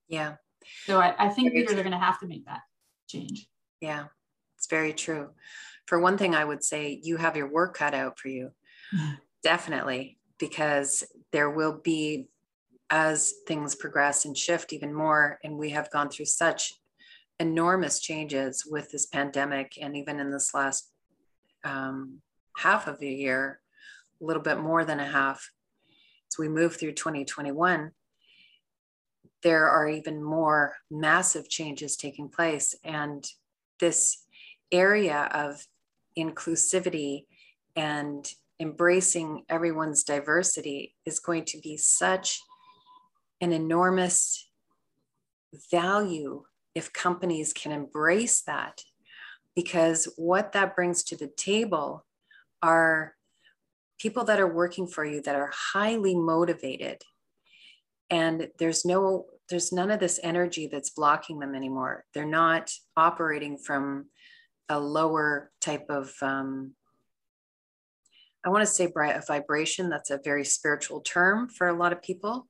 Yeah. 0.09 0.37
So 0.85 1.01
I, 1.01 1.15
I 1.19 1.29
think 1.29 1.53
leaders 1.55 1.75
are 1.75 1.83
going 1.83 1.93
to 1.93 1.99
have 1.99 2.21
to 2.21 2.27
make 2.27 2.45
that 2.47 2.61
change. 3.09 3.49
Yeah, 3.81 4.07
it's 4.57 4.69
very 4.69 4.93
true. 4.93 5.31
For 5.87 5.99
one 5.99 6.19
thing, 6.19 6.35
I 6.35 6.45
would 6.45 6.63
say 6.63 7.01
you 7.03 7.17
have 7.17 7.37
your 7.37 7.51
work 7.51 7.77
cut 7.77 7.95
out 7.95 8.19
for 8.19 8.29
you. 8.29 8.51
Definitely, 9.43 10.19
because 10.39 11.05
there 11.33 11.51
will 11.51 11.81
be, 11.83 12.29
as 12.91 13.35
things 13.47 13.75
progress 13.75 14.25
and 14.25 14.37
shift 14.37 14.73
even 14.73 14.93
more, 14.93 15.39
and 15.45 15.57
we 15.57 15.71
have 15.71 15.91
gone 15.91 16.09
through 16.09 16.25
such 16.25 16.73
enormous 17.39 18.01
changes 18.01 18.65
with 18.69 18.91
this 18.91 19.07
pandemic 19.07 19.79
and 19.81 19.97
even 19.97 20.19
in 20.19 20.31
this 20.31 20.53
last 20.55 20.91
um, 21.65 22.21
half 22.57 22.87
of 22.87 22.99
the 22.99 23.09
year, 23.09 23.61
a 24.21 24.25
little 24.25 24.43
bit 24.43 24.59
more 24.59 24.85
than 24.85 25.01
a 25.01 25.07
half. 25.07 25.51
As 26.31 26.39
we 26.39 26.49
move 26.49 26.77
through 26.77 26.93
2021, 26.93 27.93
there 29.43 29.69
are 29.69 29.89
even 29.89 30.23
more 30.23 30.77
massive 30.91 31.49
changes 31.49 31.97
taking 31.97 32.29
place. 32.29 32.75
And 32.85 33.25
this 33.81 34.25
area 34.73 35.29
of 35.33 35.67
inclusivity 36.17 37.27
and 37.77 38.31
embracing 38.61 39.45
everyone's 39.49 40.03
diversity 40.03 40.95
is 41.07 41.21
going 41.21 41.45
to 41.45 41.59
be 41.61 41.77
such 41.77 42.41
an 43.41 43.53
enormous 43.53 44.49
value 45.71 46.45
if 46.75 46.93
companies 46.93 47.53
can 47.53 47.73
embrace 47.73 48.43
that 48.43 48.83
because 49.55 50.09
what 50.17 50.53
that 50.53 50.77
brings 50.77 51.03
to 51.03 51.17
the 51.17 51.29
table 51.29 52.05
are 52.63 53.15
people 53.99 54.25
that 54.25 54.41
are 54.41 54.53
working 54.53 54.87
for 54.87 55.05
you 55.05 55.21
that 55.23 55.35
are 55.35 55.51
highly 55.73 56.15
motivated 56.15 57.03
and 58.11 58.49
there's 58.59 58.85
no 58.85 59.27
there's 59.49 59.73
none 59.73 59.91
of 59.91 59.99
this 59.99 60.21
energy 60.23 60.69
that's 60.71 60.91
blocking 60.91 61.39
them 61.39 61.55
anymore. 61.55 62.05
They're 62.13 62.27
not 62.27 62.71
operating 62.97 63.57
from 63.57 64.07
a 64.69 64.79
lower 64.79 65.51
type 65.61 65.87
of 65.89 66.13
um, 66.23 66.75
i 68.45 68.49
want 68.49 68.63
to 68.63 68.67
say 68.67 68.91
a 68.97 69.23
vibration 69.27 69.89
that's 69.89 70.11
a 70.11 70.21
very 70.23 70.45
spiritual 70.45 71.01
term 71.01 71.49
for 71.49 71.69
a 71.69 71.77
lot 71.77 71.93
of 71.93 72.03
people 72.03 72.47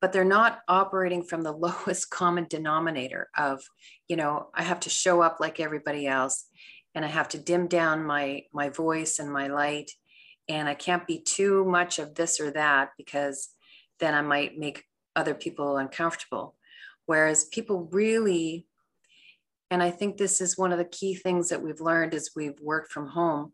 but 0.00 0.12
they're 0.12 0.24
not 0.24 0.60
operating 0.68 1.22
from 1.22 1.42
the 1.42 1.52
lowest 1.66 2.10
common 2.10 2.46
denominator 2.48 3.28
of 3.36 3.62
you 4.08 4.16
know 4.16 4.48
i 4.54 4.62
have 4.62 4.80
to 4.80 4.90
show 4.90 5.20
up 5.20 5.38
like 5.40 5.60
everybody 5.60 6.06
else 6.06 6.46
and 6.94 7.04
i 7.04 7.08
have 7.08 7.28
to 7.28 7.38
dim 7.38 7.66
down 7.66 8.04
my 8.04 8.42
my 8.52 8.68
voice 8.68 9.18
and 9.18 9.32
my 9.32 9.48
light 9.48 9.90
and 10.48 10.68
i 10.68 10.74
can't 10.74 11.06
be 11.06 11.20
too 11.20 11.64
much 11.64 11.98
of 11.98 12.14
this 12.14 12.40
or 12.40 12.50
that 12.50 12.90
because 12.96 13.48
then 13.98 14.14
i 14.14 14.22
might 14.22 14.56
make 14.56 14.84
other 15.16 15.34
people 15.34 15.78
uncomfortable. 15.78 16.54
Whereas 17.06 17.44
people 17.44 17.88
really, 17.90 18.66
and 19.70 19.82
I 19.82 19.90
think 19.90 20.16
this 20.16 20.40
is 20.40 20.58
one 20.58 20.72
of 20.72 20.78
the 20.78 20.84
key 20.84 21.14
things 21.14 21.48
that 21.48 21.62
we've 21.62 21.80
learned 21.80 22.14
as 22.14 22.30
we've 22.36 22.60
worked 22.60 22.92
from 22.92 23.08
home, 23.08 23.52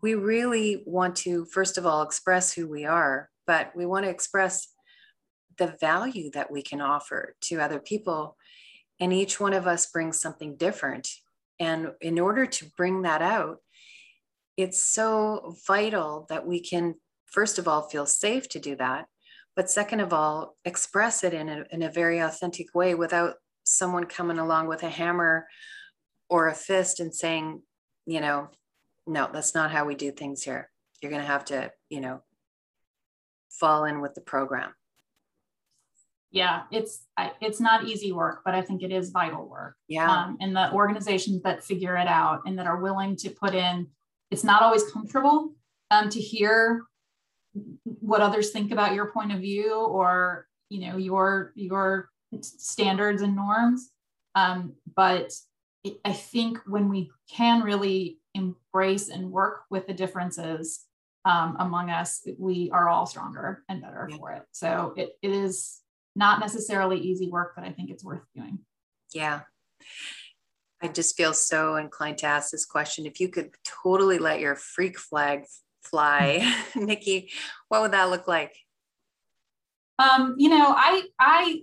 we 0.00 0.14
really 0.14 0.82
want 0.86 1.16
to, 1.16 1.44
first 1.46 1.78
of 1.78 1.86
all, 1.86 2.02
express 2.02 2.52
who 2.52 2.68
we 2.68 2.84
are, 2.84 3.30
but 3.46 3.72
we 3.74 3.86
want 3.86 4.04
to 4.04 4.10
express 4.10 4.68
the 5.56 5.76
value 5.80 6.30
that 6.32 6.50
we 6.50 6.62
can 6.62 6.80
offer 6.80 7.34
to 7.40 7.60
other 7.60 7.80
people. 7.80 8.36
And 9.00 9.12
each 9.12 9.40
one 9.40 9.54
of 9.54 9.66
us 9.66 9.86
brings 9.86 10.20
something 10.20 10.56
different. 10.56 11.08
And 11.58 11.92
in 12.00 12.18
order 12.20 12.46
to 12.46 12.70
bring 12.76 13.02
that 13.02 13.22
out, 13.22 13.58
it's 14.56 14.84
so 14.84 15.56
vital 15.66 16.26
that 16.28 16.46
we 16.46 16.60
can, 16.60 16.96
first 17.26 17.58
of 17.58 17.66
all, 17.66 17.82
feel 17.82 18.06
safe 18.06 18.48
to 18.50 18.60
do 18.60 18.76
that. 18.76 19.06
But 19.58 19.68
second 19.68 19.98
of 19.98 20.12
all, 20.12 20.56
express 20.64 21.24
it 21.24 21.34
in 21.34 21.48
a, 21.48 21.64
in 21.72 21.82
a 21.82 21.90
very 21.90 22.20
authentic 22.20 22.72
way 22.76 22.94
without 22.94 23.34
someone 23.64 24.04
coming 24.04 24.38
along 24.38 24.68
with 24.68 24.84
a 24.84 24.88
hammer 24.88 25.48
or 26.30 26.46
a 26.46 26.54
fist 26.54 27.00
and 27.00 27.12
saying, 27.12 27.62
you 28.06 28.20
know, 28.20 28.50
no, 29.04 29.28
that's 29.32 29.56
not 29.56 29.72
how 29.72 29.84
we 29.84 29.96
do 29.96 30.12
things 30.12 30.44
here. 30.44 30.70
You're 31.02 31.10
going 31.10 31.22
to 31.22 31.26
have 31.26 31.44
to, 31.46 31.72
you 31.90 32.00
know, 32.00 32.22
fall 33.50 33.84
in 33.84 34.00
with 34.00 34.14
the 34.14 34.20
program. 34.20 34.74
Yeah 36.30 36.64
it's 36.70 37.06
it's 37.40 37.58
not 37.58 37.84
easy 37.84 38.12
work 38.12 38.42
but 38.44 38.54
i 38.54 38.60
think 38.60 38.82
it 38.82 38.92
is 38.92 39.08
vital 39.08 39.48
work. 39.48 39.74
Yeah. 39.88 40.08
Um, 40.08 40.36
and 40.40 40.54
the 40.54 40.70
organizations 40.72 41.42
that 41.42 41.64
figure 41.64 41.96
it 41.96 42.06
out 42.06 42.42
and 42.44 42.56
that 42.58 42.66
are 42.66 42.80
willing 42.80 43.16
to 43.16 43.30
put 43.30 43.54
in 43.54 43.88
it's 44.30 44.44
not 44.44 44.62
always 44.62 44.84
comfortable 44.92 45.54
um, 45.90 46.10
to 46.10 46.20
hear 46.20 46.84
what 47.84 48.20
others 48.20 48.50
think 48.50 48.72
about 48.72 48.94
your 48.94 49.10
point 49.10 49.32
of 49.32 49.40
view 49.40 49.74
or 49.74 50.46
you 50.68 50.88
know 50.88 50.96
your 50.96 51.52
your 51.54 52.10
standards 52.40 53.22
and 53.22 53.34
norms 53.34 53.90
um, 54.34 54.74
but 54.94 55.32
it, 55.84 55.98
i 56.04 56.12
think 56.12 56.58
when 56.66 56.88
we 56.88 57.10
can 57.30 57.62
really 57.62 58.18
embrace 58.34 59.08
and 59.08 59.30
work 59.30 59.62
with 59.70 59.86
the 59.86 59.94
differences 59.94 60.84
um, 61.24 61.56
among 61.58 61.90
us 61.90 62.26
we 62.38 62.70
are 62.72 62.88
all 62.88 63.06
stronger 63.06 63.64
and 63.68 63.82
better 63.82 64.08
yeah. 64.10 64.16
for 64.16 64.32
it 64.32 64.42
so 64.52 64.94
it, 64.96 65.10
it 65.22 65.30
is 65.30 65.80
not 66.18 66.40
necessarily 66.40 66.98
easy 66.98 67.28
work, 67.30 67.52
but 67.54 67.64
I 67.64 67.70
think 67.70 67.90
it's 67.90 68.04
worth 68.04 68.22
doing. 68.34 68.58
Yeah. 69.14 69.42
I 70.82 70.88
just 70.88 71.16
feel 71.16 71.32
so 71.32 71.76
inclined 71.76 72.18
to 72.18 72.26
ask 72.26 72.50
this 72.50 72.66
question. 72.66 73.06
If 73.06 73.20
you 73.20 73.28
could 73.28 73.50
totally 73.82 74.18
let 74.18 74.40
your 74.40 74.56
freak 74.56 74.98
flag 74.98 75.44
fly, 75.90 76.54
Nikki, 76.76 77.30
what 77.68 77.82
would 77.82 77.92
that 77.92 78.10
look 78.10 78.28
like? 78.28 78.56
Um, 79.98 80.34
you 80.38 80.48
know, 80.48 80.74
I 80.76 81.02
I 81.18 81.62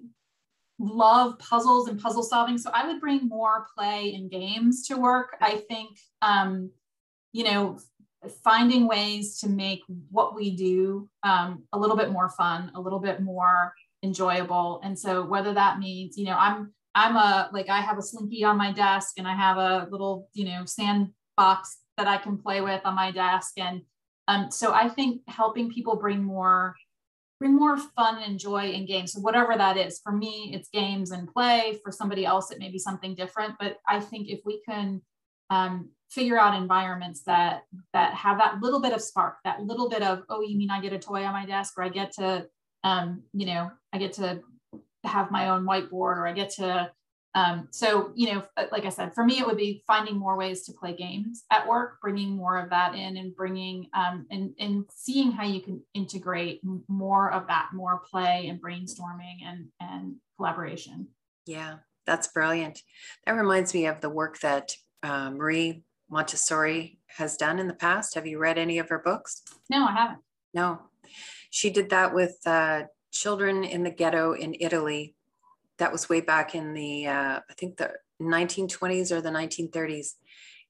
love 0.77 1.39
puzzles 1.39 1.87
and 1.87 1.99
puzzle 1.99 2.23
solving, 2.23 2.57
so 2.57 2.69
I 2.73 2.87
would 2.87 2.99
bring 2.99 3.27
more 3.27 3.67
play 3.77 4.13
and 4.13 4.29
games 4.29 4.87
to 4.87 4.97
work. 4.97 5.37
I 5.41 5.63
think 5.69 5.97
um, 6.21 6.71
you 7.31 7.43
know, 7.43 7.77
finding 8.43 8.87
ways 8.87 9.39
to 9.39 9.49
make 9.49 9.81
what 10.09 10.35
we 10.35 10.55
do 10.55 11.09
um, 11.23 11.63
a 11.73 11.79
little 11.79 11.97
bit 11.97 12.11
more 12.11 12.29
fun, 12.29 12.71
a 12.75 12.81
little 12.81 12.99
bit 12.99 13.21
more 13.21 13.73
enjoyable. 14.03 14.81
And 14.83 14.97
so 14.97 15.25
whether 15.25 15.53
that 15.53 15.79
means, 15.79 16.17
you 16.17 16.25
know, 16.25 16.37
I'm 16.37 16.73
I'm 16.93 17.17
a 17.17 17.49
like 17.51 17.69
I 17.69 17.81
have 17.81 17.97
a 17.97 18.01
slinky 18.01 18.43
on 18.43 18.57
my 18.57 18.71
desk 18.71 19.15
and 19.17 19.27
I 19.27 19.35
have 19.35 19.57
a 19.57 19.87
little, 19.91 20.29
you 20.33 20.45
know, 20.45 20.63
sandbox 20.65 21.79
that 21.97 22.07
I 22.07 22.17
can 22.17 22.37
play 22.37 22.61
with 22.61 22.81
on 22.85 22.95
my 22.95 23.11
desk. 23.11 23.53
And 23.57 23.81
um, 24.27 24.51
so 24.51 24.73
I 24.73 24.89
think 24.89 25.21
helping 25.27 25.71
people 25.71 25.95
bring 25.95 26.23
more 26.23 26.75
bring 27.39 27.53
more 27.53 27.77
fun 27.77 28.23
and 28.23 28.39
joy 28.39 28.71
in 28.71 28.85
games. 28.85 29.11
So 29.11 29.19
whatever 29.19 29.57
that 29.57 29.75
is, 29.75 29.99
for 30.01 30.13
me, 30.13 30.51
it's 30.53 30.69
games 30.69 31.11
and 31.11 31.27
play. 31.27 31.77
For 31.83 31.91
somebody 31.91 32.25
else, 32.25 32.49
it 32.49 32.59
may 32.59 32.69
be 32.69 32.79
something 32.79 33.13
different. 33.13 33.55
But 33.59 33.77
I 33.87 33.99
think 33.99 34.29
if 34.29 34.39
we 34.45 34.61
can 34.67 35.01
um, 35.49 35.89
figure 36.09 36.39
out 36.39 36.55
environments 36.55 37.23
that 37.23 37.63
that 37.93 38.13
have 38.13 38.37
that 38.37 38.61
little 38.61 38.81
bit 38.81 38.93
of 38.93 39.01
spark, 39.01 39.37
that 39.43 39.61
little 39.61 39.89
bit 39.89 40.01
of, 40.01 40.23
oh, 40.29 40.41
you 40.41 40.57
mean 40.57 40.71
I 40.71 40.81
get 40.81 40.93
a 40.93 40.99
toy 40.99 41.23
on 41.23 41.33
my 41.33 41.45
desk, 41.45 41.73
or 41.77 41.83
I 41.83 41.89
get 41.89 42.13
to 42.13 42.47
um, 42.85 43.23
you 43.33 43.47
know, 43.47 43.71
I 43.91 43.97
get 43.97 44.13
to 44.13 44.41
have 45.03 45.31
my 45.31 45.49
own 45.49 45.65
whiteboard 45.65 46.17
or 46.17 46.27
I 46.27 46.33
get 46.33 46.51
to, 46.51 46.91
um, 47.35 47.67
so, 47.69 48.11
you 48.15 48.33
know, 48.33 48.43
like 48.71 48.85
I 48.85 48.89
said, 48.89 49.13
for 49.13 49.25
me, 49.25 49.39
it 49.39 49.45
would 49.45 49.57
be 49.57 49.83
finding 49.85 50.15
more 50.15 50.37
ways 50.37 50.63
to 50.63 50.71
play 50.71 50.95
games 50.95 51.43
at 51.51 51.67
work, 51.67 51.99
bringing 52.01 52.29
more 52.29 52.57
of 52.57 52.69
that 52.69 52.95
in 52.95 53.17
and 53.17 53.35
bringing 53.35 53.89
um, 53.93 54.25
and, 54.31 54.53
and 54.57 54.85
seeing 54.89 55.33
how 55.33 55.43
you 55.43 55.59
can 55.61 55.81
integrate 55.93 56.61
more 56.87 57.33
of 57.33 57.45
that, 57.47 57.69
more 57.73 58.01
play 58.09 58.47
and 58.47 58.61
brainstorming 58.61 59.43
and, 59.45 59.67
and 59.81 60.15
collaboration. 60.37 61.09
Yeah, 61.45 61.75
that's 62.05 62.29
brilliant. 62.29 62.81
That 63.25 63.33
reminds 63.33 63.73
me 63.73 63.87
of 63.87 63.99
the 63.99 64.09
work 64.09 64.39
that 64.39 64.73
uh, 65.03 65.29
Marie 65.31 65.83
Montessori 66.09 66.99
has 67.07 67.35
done 67.35 67.59
in 67.59 67.67
the 67.67 67.73
past. 67.73 68.15
Have 68.15 68.25
you 68.25 68.39
read 68.39 68.57
any 68.57 68.79
of 68.79 68.87
her 68.87 68.99
books? 68.99 69.41
No, 69.69 69.85
I 69.85 69.91
haven't. 69.91 70.19
No, 70.53 70.83
she 71.49 71.69
did 71.69 71.89
that 71.89 72.13
with 72.13 72.37
uh, 72.45 72.83
children 73.11 73.65
in 73.65 73.83
the 73.83 73.91
ghetto 73.91 74.31
in 74.31 74.55
Italy. 74.57 75.15
That 75.79 75.91
was 75.91 76.09
way 76.09 76.21
back 76.21 76.55
in 76.55 76.73
the, 76.73 77.07
uh, 77.07 77.39
I 77.49 77.53
think 77.57 77.77
the 77.77 77.91
1920s 78.21 79.11
or 79.11 79.21
the 79.21 79.29
1930s. 79.29 80.13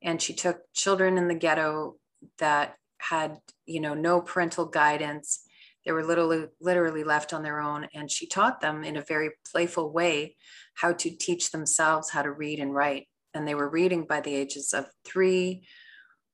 And 0.01 0.21
she 0.21 0.33
took 0.33 0.59
children 0.73 1.17
in 1.17 1.27
the 1.27 1.35
ghetto 1.35 1.95
that 2.39 2.75
had, 2.97 3.37
you 3.65 3.79
know, 3.79 3.93
no 3.93 4.21
parental 4.21 4.65
guidance. 4.65 5.41
They 5.85 5.91
were 5.91 6.03
literally, 6.03 6.47
literally 6.59 7.03
left 7.03 7.33
on 7.33 7.43
their 7.43 7.59
own. 7.59 7.87
And 7.93 8.09
she 8.09 8.27
taught 8.27 8.61
them 8.61 8.83
in 8.83 8.97
a 8.97 9.01
very 9.01 9.31
playful 9.51 9.91
way 9.91 10.35
how 10.75 10.93
to 10.93 11.09
teach 11.09 11.51
themselves 11.51 12.09
how 12.09 12.23
to 12.23 12.31
read 12.31 12.59
and 12.59 12.73
write. 12.73 13.07
And 13.33 13.47
they 13.47 13.55
were 13.55 13.69
reading 13.69 14.05
by 14.05 14.21
the 14.21 14.33
ages 14.33 14.73
of 14.73 14.87
three, 15.05 15.67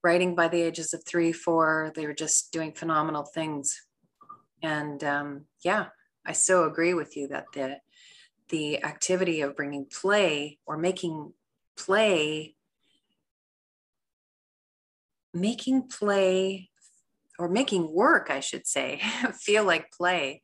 writing 0.03 0.35
by 0.35 0.47
the 0.47 0.61
ages 0.61 0.93
of 0.93 1.03
three, 1.05 1.31
four. 1.31 1.91
They 1.95 2.07
were 2.07 2.13
just 2.13 2.51
doing 2.53 2.73
phenomenal 2.73 3.23
things 3.23 3.81
and 4.63 5.03
um, 5.03 5.45
yeah, 5.63 5.87
I 6.25 6.33
so 6.33 6.65
agree 6.65 6.93
with 6.93 7.17
you 7.17 7.27
that 7.29 7.45
the 7.53 7.77
the 8.51 8.83
activity 8.83 9.41
of 9.41 9.55
bringing 9.55 9.85
play 9.85 10.59
or 10.67 10.77
making 10.77 11.33
play 11.75 12.55
making 15.33 15.87
play 15.87 16.69
or 17.39 17.49
making 17.49 17.91
work 17.91 18.29
i 18.29 18.39
should 18.39 18.67
say 18.67 19.01
feel 19.33 19.63
like 19.63 19.91
play 19.91 20.41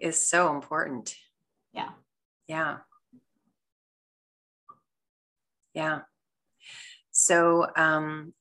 is 0.00 0.28
so 0.28 0.54
important. 0.54 1.14
Yeah. 1.72 1.90
Yeah. 2.46 2.78
Yeah. 5.74 6.00
So 7.10 7.66
um, 7.76 8.32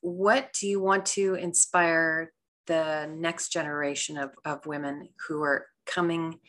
what 0.00 0.52
do 0.58 0.66
you 0.66 0.80
want 0.80 1.06
to 1.06 1.34
inspire 1.34 2.32
the 2.66 3.06
next 3.12 3.50
generation 3.52 4.16
of, 4.16 4.30
of 4.44 4.66
women 4.66 5.08
who 5.28 5.42
are 5.42 5.66
coming 5.86 6.40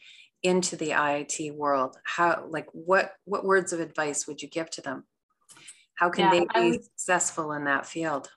into 0.45 0.75
the 0.75 0.89
IIT 0.89 1.55
world? 1.55 1.97
How, 2.03 2.45
like, 2.49 2.67
what, 2.71 3.13
what 3.25 3.43
words 3.43 3.73
of 3.73 3.79
advice 3.79 4.27
would 4.27 4.41
you 4.41 4.47
give 4.47 4.69
to 4.71 4.81
them? 4.81 5.03
How 5.95 6.09
can 6.09 6.25
yeah, 6.25 6.31
they 6.31 6.61
be 6.61 6.71
would, 6.71 6.83
successful 6.83 7.53
in 7.53 7.65
that 7.65 7.85
field? 7.85 8.29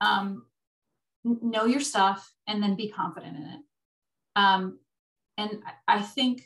Um, 0.00 0.46
know 1.24 1.64
your 1.64 1.80
stuff 1.80 2.32
and 2.46 2.62
then 2.62 2.76
be 2.76 2.90
confident 2.90 3.36
in 3.36 3.42
it. 3.42 3.60
Um, 4.36 4.78
and 5.36 5.58
I 5.88 6.02
think 6.02 6.42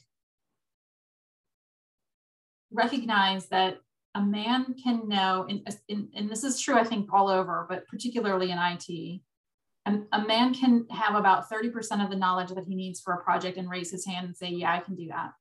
recognize 2.71 3.49
that 3.49 3.79
a 4.15 4.23
man 4.23 4.75
can 4.83 5.09
know, 5.09 5.47
and, 5.49 6.09
and 6.15 6.31
this 6.31 6.45
is 6.45 6.61
true, 6.61 6.77
I 6.77 6.85
think, 6.85 7.13
all 7.13 7.29
over, 7.29 7.67
but 7.69 7.87
particularly 7.89 8.51
in 8.51 8.59
IT, 8.59 9.21
a, 10.13 10.21
man 10.21 10.55
can 10.55 10.87
have 10.91 11.15
about 11.15 11.51
30% 11.51 12.05
of 12.05 12.11
the 12.11 12.17
knowledge 12.17 12.51
that 12.51 12.65
he 12.67 12.75
needs 12.75 13.01
for 13.01 13.15
a 13.15 13.23
project 13.23 13.57
and 13.57 13.71
raise 13.71 13.91
his 13.91 14.05
hand 14.07 14.27
and 14.27 14.37
say, 14.37 14.49
yeah, 14.49 14.75
I 14.75 14.81
can 14.81 14.95
do 14.95 15.09
that. 15.09 15.33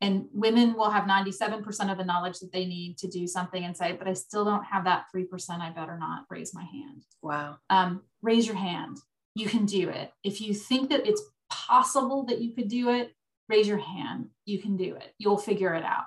And 0.00 0.26
women 0.32 0.74
will 0.74 0.90
have 0.90 1.04
97% 1.04 1.90
of 1.90 1.98
the 1.98 2.04
knowledge 2.04 2.38
that 2.40 2.52
they 2.52 2.66
need 2.66 2.98
to 2.98 3.08
do 3.08 3.26
something 3.26 3.64
and 3.64 3.76
say, 3.76 3.92
but 3.92 4.06
I 4.06 4.12
still 4.12 4.44
don't 4.44 4.64
have 4.64 4.84
that 4.84 5.06
3%. 5.14 5.26
I 5.60 5.70
better 5.70 5.98
not 5.98 6.24
raise 6.28 6.54
my 6.54 6.64
hand. 6.64 7.04
Wow. 7.22 7.56
Um, 7.70 8.02
raise 8.20 8.46
your 8.46 8.56
hand. 8.56 8.98
You 9.34 9.48
can 9.48 9.64
do 9.64 9.88
it. 9.88 10.12
If 10.22 10.40
you 10.40 10.52
think 10.52 10.90
that 10.90 11.06
it's 11.06 11.22
possible 11.50 12.24
that 12.26 12.40
you 12.40 12.54
could 12.54 12.68
do 12.68 12.90
it, 12.90 13.12
raise 13.48 13.68
your 13.68 13.78
hand. 13.78 14.28
You 14.44 14.60
can 14.60 14.76
do 14.76 14.96
it. 14.96 15.14
You'll 15.18 15.38
figure 15.38 15.74
it 15.74 15.84
out. 15.84 16.06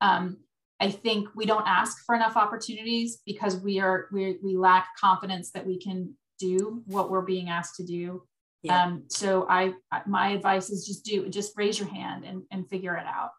Um, 0.00 0.38
I 0.80 0.90
think 0.90 1.28
we 1.34 1.46
don't 1.46 1.66
ask 1.66 2.04
for 2.04 2.14
enough 2.14 2.36
opportunities 2.36 3.20
because 3.24 3.56
we 3.56 3.80
are 3.80 4.08
we, 4.12 4.38
we 4.42 4.56
lack 4.56 4.88
confidence 5.00 5.50
that 5.52 5.66
we 5.66 5.78
can 5.78 6.14
do 6.38 6.82
what 6.86 7.10
we're 7.10 7.22
being 7.22 7.48
asked 7.48 7.76
to 7.76 7.84
do. 7.84 8.22
Yeah. 8.62 8.82
Um, 8.82 9.04
so 9.08 9.46
I, 9.48 9.74
my 10.06 10.28
advice 10.28 10.70
is 10.70 10.86
just 10.86 11.04
do, 11.04 11.28
just 11.28 11.52
raise 11.56 11.78
your 11.78 11.88
hand 11.88 12.24
and, 12.24 12.42
and 12.50 12.68
figure 12.68 12.96
it 12.96 13.06
out. 13.06 13.30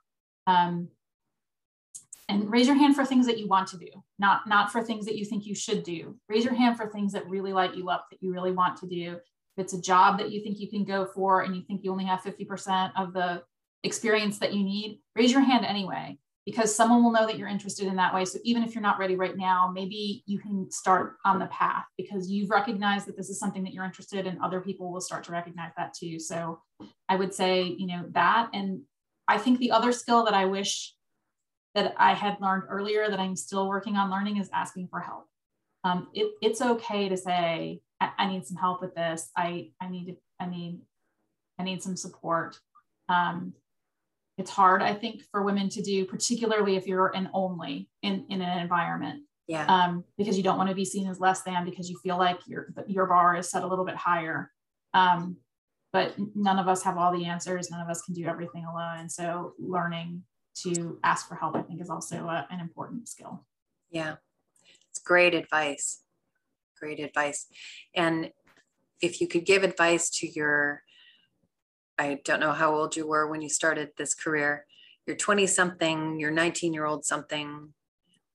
Um, 0.48 0.90
and 2.30 2.52
raise 2.52 2.68
your 2.68 2.76
hand 2.76 2.96
for 2.96 3.06
things 3.06 3.26
that 3.26 3.38
you 3.38 3.48
want 3.48 3.70
to 3.70 3.78
do, 3.78 3.88
not, 4.20 4.48
not 4.48 4.72
for 4.72 4.84
things 4.84 5.06
that 5.06 5.18
you 5.18 5.24
think 5.24 5.46
you 5.46 5.56
should 5.56 5.84
do. 5.84 6.16
Raise 6.28 6.44
your 6.44 6.54
hand 6.54 6.78
for 6.78 6.88
things 6.88 7.14
that 7.14 7.30
really 7.30 7.54
light 7.54 7.76
you 7.76 7.90
up, 7.90 8.08
that 8.12 8.22
you 8.22 8.34
really 8.34 8.52
want 8.52 8.78
to 8.80 8.88
do. 8.88 9.14
If 9.14 9.64
it's 9.64 9.74
a 9.74 9.82
job 9.82 10.20
that 10.20 10.32
you 10.32 10.44
think 10.44 10.60
you 10.60 10.70
can 10.70 10.84
go 10.84 11.06
for 11.06 11.42
and 11.42 11.56
you 11.56 11.64
think 11.64 11.84
you 11.84 11.92
only 11.92 12.06
have 12.06 12.22
50% 12.22 12.92
of 12.98 13.14
the 13.14 13.44
experience 13.84 14.40
that 14.40 14.54
you 14.54 14.64
need, 14.64 15.00
raise 15.16 15.32
your 15.32 15.42
hand 15.42 15.66
anyway, 15.66 16.20
because 16.48 16.74
someone 16.74 17.04
will 17.04 17.12
know 17.12 17.28
that 17.28 17.38
you're 17.38 17.50
interested 17.50 17.88
in 17.88 17.98
that 17.98 18.14
way. 18.14 18.24
So 18.24 18.40
even 18.46 18.64
if 18.64 18.74
you're 18.74 18.82
not 18.82 18.98
ready 18.98 19.18
right 19.18 19.36
now, 19.36 19.70
maybe 19.70 20.24
you 20.28 20.40
can 20.40 20.72
start 20.72 21.18
on 21.26 21.40
the 21.40 21.48
path 21.48 21.84
because 21.98 22.32
you've 22.32 22.50
recognized 22.50 23.06
that 23.08 23.18
this 23.18 23.30
is 23.30 23.38
something 23.38 23.66
that 23.66 23.74
you're 23.74 23.84
interested 23.84 24.26
in. 24.26 24.40
Other 24.42 24.62
people 24.62 24.90
will 24.90 25.02
start 25.02 25.26
to 25.26 25.34
recognize 25.34 25.74
that 25.76 25.94
too. 25.94 26.20
So 26.20 26.62
I 27.10 27.18
would 27.18 27.34
say, 27.34 27.64
you 27.64 27.86
know, 27.86 28.06
that. 28.12 28.50
And 28.54 28.84
I 29.28 29.40
think 29.40 29.60
the 29.60 29.72
other 29.72 29.92
skill 29.92 30.24
that 30.24 30.34
I 30.34 30.46
wish 30.46 30.94
that 31.76 31.94
I 31.98 32.14
had 32.14 32.38
learned 32.40 32.64
earlier 32.70 33.10
that 33.10 33.20
I'm 33.20 33.36
still 33.36 33.68
working 33.68 33.98
on 33.98 34.10
learning 34.10 34.38
is 34.38 34.50
asking 34.54 34.88
for 34.88 35.02
help. 35.02 35.26
Um, 35.84 36.08
it, 36.14 36.32
it's 36.42 36.62
okay 36.62 37.10
to 37.10 37.18
say, 37.18 37.82
I, 38.00 38.12
I, 38.18 38.28
need 38.30 38.48
some 38.48 38.56
help 38.56 38.80
with 38.80 38.96
this. 38.96 39.32
I, 39.36 39.72
I 39.82 39.90
need 39.90 40.16
I 40.40 40.46
need, 40.46 40.80
I 41.60 41.64
need 41.64 41.84
some 41.84 41.98
support. 41.98 42.58
Um, 43.10 43.54
it's 44.38 44.52
hard, 44.52 44.82
I 44.82 44.94
think, 44.94 45.24
for 45.32 45.44
women 45.44 45.70
to 45.70 45.82
do, 45.82 46.06
particularly 46.06 46.76
if 46.76 46.86
you're 46.86 47.16
an 47.16 47.30
only 47.34 47.90
in, 48.04 48.26
in 48.30 48.42
an 48.42 48.60
environment. 48.60 49.24
Yeah. 49.48 49.66
Um, 49.66 50.04
because 50.18 50.38
you 50.38 50.44
don't 50.44 50.58
want 50.58 50.70
to 50.70 50.76
be 50.76 50.86
seen 50.86 51.08
as 51.08 51.20
less 51.20 51.42
than 51.44 51.64
because 51.64 51.90
you 51.90 51.98
feel 52.04 52.18
like 52.18 52.40
your 52.48 52.74
your 52.86 53.06
bar 53.06 53.38
is 53.38 53.50
set 53.50 53.64
a 53.64 53.68
little 53.68 53.86
bit 53.86 53.96
higher. 53.96 54.52
Um, 54.94 55.38
but 55.94 56.16
none 56.36 56.60
of 56.60 56.68
us 56.68 56.84
have 56.84 56.98
all 56.98 57.18
the 57.18 57.26
answers. 57.26 57.72
None 57.72 57.80
of 57.80 57.90
us 57.90 58.02
can 58.02 58.14
do 58.14 58.26
everything 58.26 58.66
alone. 58.66 59.00
And 59.00 59.12
so 59.12 59.54
learning 59.58 60.24
to 60.64 61.00
ask 61.04 61.28
for 61.28 61.36
help, 61.36 61.56
I 61.56 61.62
think, 61.62 61.82
is 61.82 61.90
also 61.90 62.28
a, 62.28 62.46
an 62.52 62.60
important 62.60 63.08
skill. 63.08 63.46
Yeah. 63.90 64.16
It's 64.90 65.00
great 65.00 65.34
advice. 65.34 66.02
Great 66.78 67.00
advice. 67.00 67.48
And 67.96 68.32
if 69.02 69.22
you 69.22 69.28
could 69.28 69.46
give 69.46 69.64
advice 69.64 70.10
to 70.20 70.28
your, 70.28 70.84
I 71.98 72.20
don't 72.24 72.40
know 72.40 72.54
how 72.54 72.76
old 72.76 72.96
you 72.96 73.08
were 73.08 73.28
when 73.28 73.42
you 73.42 73.50
started 73.50 73.92
this 73.98 74.14
career, 74.14 74.66
you're 75.06 75.16
20 75.16 75.48
something, 75.48 76.20
you're 76.20 76.32
19 76.32 76.74
year 76.74 76.86
old 76.86 77.06
something, 77.06 77.74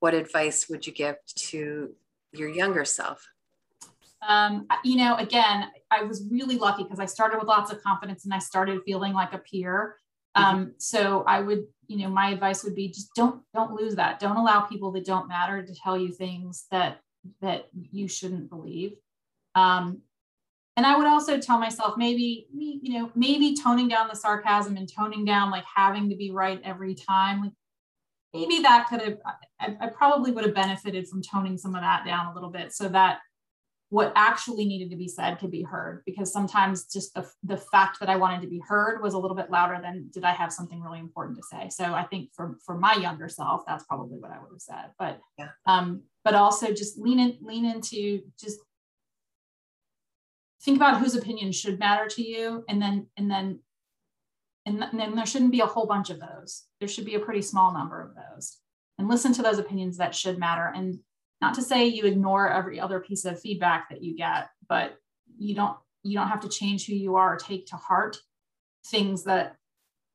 what 0.01 0.15
advice 0.15 0.69
would 0.69 0.87
you 0.87 0.93
give 0.93 1.17
to 1.37 1.95
your 2.33 2.49
younger 2.49 2.85
self? 2.85 3.29
Um, 4.27 4.67
you 4.85 4.97
know, 4.97 5.17
again, 5.17 5.69
I 5.91 6.03
was 6.03 6.27
really 6.31 6.57
lucky 6.57 6.85
because 6.85 7.01
I 7.01 7.07
started 7.07 7.39
with 7.39 7.49
lots 7.49 7.73
of 7.73 7.83
confidence 7.83 8.25
and 8.25 8.33
I 8.33 8.39
started 8.39 8.81
feeling 8.85 9.13
like 9.13 9.33
a 9.33 9.39
peer. 9.39 9.97
Mm-hmm. 10.37 10.45
Um, 10.45 10.75
so 10.79 11.25
I 11.27 11.41
would, 11.41 11.67
you 11.89 11.99
know, 11.99 12.09
my 12.09 12.31
advice 12.31 12.65
would 12.65 12.75
be 12.75 12.89
just 12.89 13.15
don't 13.15 13.43
don't 13.55 13.75
lose 13.75 13.97
that. 13.97 14.19
Don't 14.19 14.37
allow 14.37 14.63
people 14.63 14.93
that 14.93 15.05
don't 15.05 15.29
matter 15.29 15.63
to 15.63 15.75
tell 15.75 15.99
you 15.99 16.13
things 16.13 16.67
that 16.71 17.01
that 17.41 17.69
you 17.73 18.09
shouldn't 18.09 18.49
believe. 18.49 18.95
Um, 19.55 20.03
and 20.77 20.87
I 20.87 20.97
would 20.97 21.07
also 21.07 21.39
tell 21.39 21.59
myself 21.59 21.97
maybe, 21.97 22.47
you 22.53 22.99
know, 22.99 23.11
maybe 23.15 23.55
toning 23.55 23.89
down 23.89 24.09
the 24.09 24.17
sarcasm 24.17 24.77
and 24.77 24.91
toning 24.91 25.25
down 25.25 25.51
like 25.51 25.65
having 25.75 26.09
to 26.09 26.17
be 26.17 26.31
right 26.31 26.61
every 26.65 26.95
time. 26.95 27.43
Like 27.43 27.53
maybe 28.33 28.63
that 28.63 28.87
could 28.89 29.03
have, 29.03 29.19
I, 29.61 29.77
I 29.81 29.87
probably 29.89 30.33
would 30.33 30.45
have 30.45 30.55
benefited 30.55 31.09
from 31.09 31.23
toning 31.23 31.59
some 31.59 31.75
of 31.75 31.83
that 31.83 32.07
down 32.07 32.27
a 32.27 32.35
little 32.35 32.51
bit 32.51 32.73
so 32.73 32.89
that 32.89 33.19
what 33.93 34.11
actually 34.17 34.65
needed 34.65 34.89
to 34.89 34.97
be 34.97 35.07
said 35.07 35.39
could 35.39 35.51
be 35.51 35.61
heard 35.61 36.03
because 36.07 36.33
sometimes 36.33 36.87
just 36.87 37.13
the, 37.13 37.29
the 37.43 37.59
fact 37.59 38.01
that 38.01 38.09
i 38.09 38.17
wanted 38.17 38.41
to 38.41 38.49
be 38.49 38.59
heard 38.67 39.03
was 39.03 39.13
a 39.13 39.19
little 39.19 39.37
bit 39.37 39.51
louder 39.51 39.79
than 39.83 40.09
did 40.15 40.25
i 40.25 40.33
have 40.33 40.51
something 40.51 40.81
really 40.81 40.99
important 40.99 41.37
to 41.37 41.43
say 41.43 41.69
so 41.69 41.85
i 41.85 42.03
think 42.05 42.31
for 42.33 42.57
for 42.65 42.75
my 42.75 42.95
younger 42.95 43.29
self 43.29 43.61
that's 43.67 43.85
probably 43.85 44.17
what 44.17 44.31
i 44.31 44.39
would 44.39 44.49
have 44.51 44.63
said 44.63 44.87
but 44.99 45.21
yeah. 45.39 45.49
um 45.67 46.01
but 46.25 46.33
also 46.33 46.73
just 46.73 46.99
lean 46.99 47.21
in 47.21 47.37
lean 47.43 47.67
into 47.67 48.23
just 48.41 48.61
think 50.65 50.77
about 50.77 51.01
whose 51.01 51.15
opinion 51.15 51.53
should 51.53 51.79
matter 51.79 52.07
to 52.09 52.23
you 52.23 52.65
and 52.69 52.81
then 52.81 53.07
and 53.17 53.31
then 53.31 53.61
and 54.65 54.81
then 54.93 55.17
there 55.17 55.27
shouldn't 55.27 55.51
be 55.51 55.61
a 55.61 55.67
whole 55.67 55.87
bunch 55.87 56.09
of 56.11 56.21
those. 56.21 56.65
There 56.79 56.89
should 56.89 57.05
be 57.05 57.17
a 57.17 57.21
pretty 57.21 57.43
small 57.43 57.73
number 57.73 58.01
of 58.01 58.15
those. 58.15 58.59
And 58.97 59.09
listen 59.09 59.33
to 59.33 59.43
those 59.43 59.59
opinions 59.59 59.97
that 59.97 60.15
should 60.15 60.39
matter. 60.39 60.73
And 60.73 61.01
not 61.41 61.55
to 61.55 61.63
say 61.63 61.87
you 61.87 62.05
ignore 62.05 62.49
every 62.49 62.79
other 62.79 63.01
piece 63.01 63.25
of 63.25 63.41
feedback 63.41 63.89
that 63.91 64.05
you 64.05 64.17
get 64.17 64.51
but 64.69 64.97
you 65.39 65.55
don't 65.55 65.77
you 66.03 66.17
don't 66.19 66.29
have 66.29 66.41
to 66.41 66.49
change 66.49 66.87
who 66.87 66.95
you 66.95 67.17
are 67.17 67.35
or 67.35 67.37
take 67.37 67.67
to 67.67 67.77
heart 67.77 68.17
things 68.87 69.25
that 69.25 69.57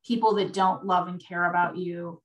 people 0.06 0.36
that 0.36 0.54
don't 0.54 0.86
love 0.86 1.08
and 1.08 1.24
care 1.24 1.50
about 1.50 1.78
you 1.78 2.22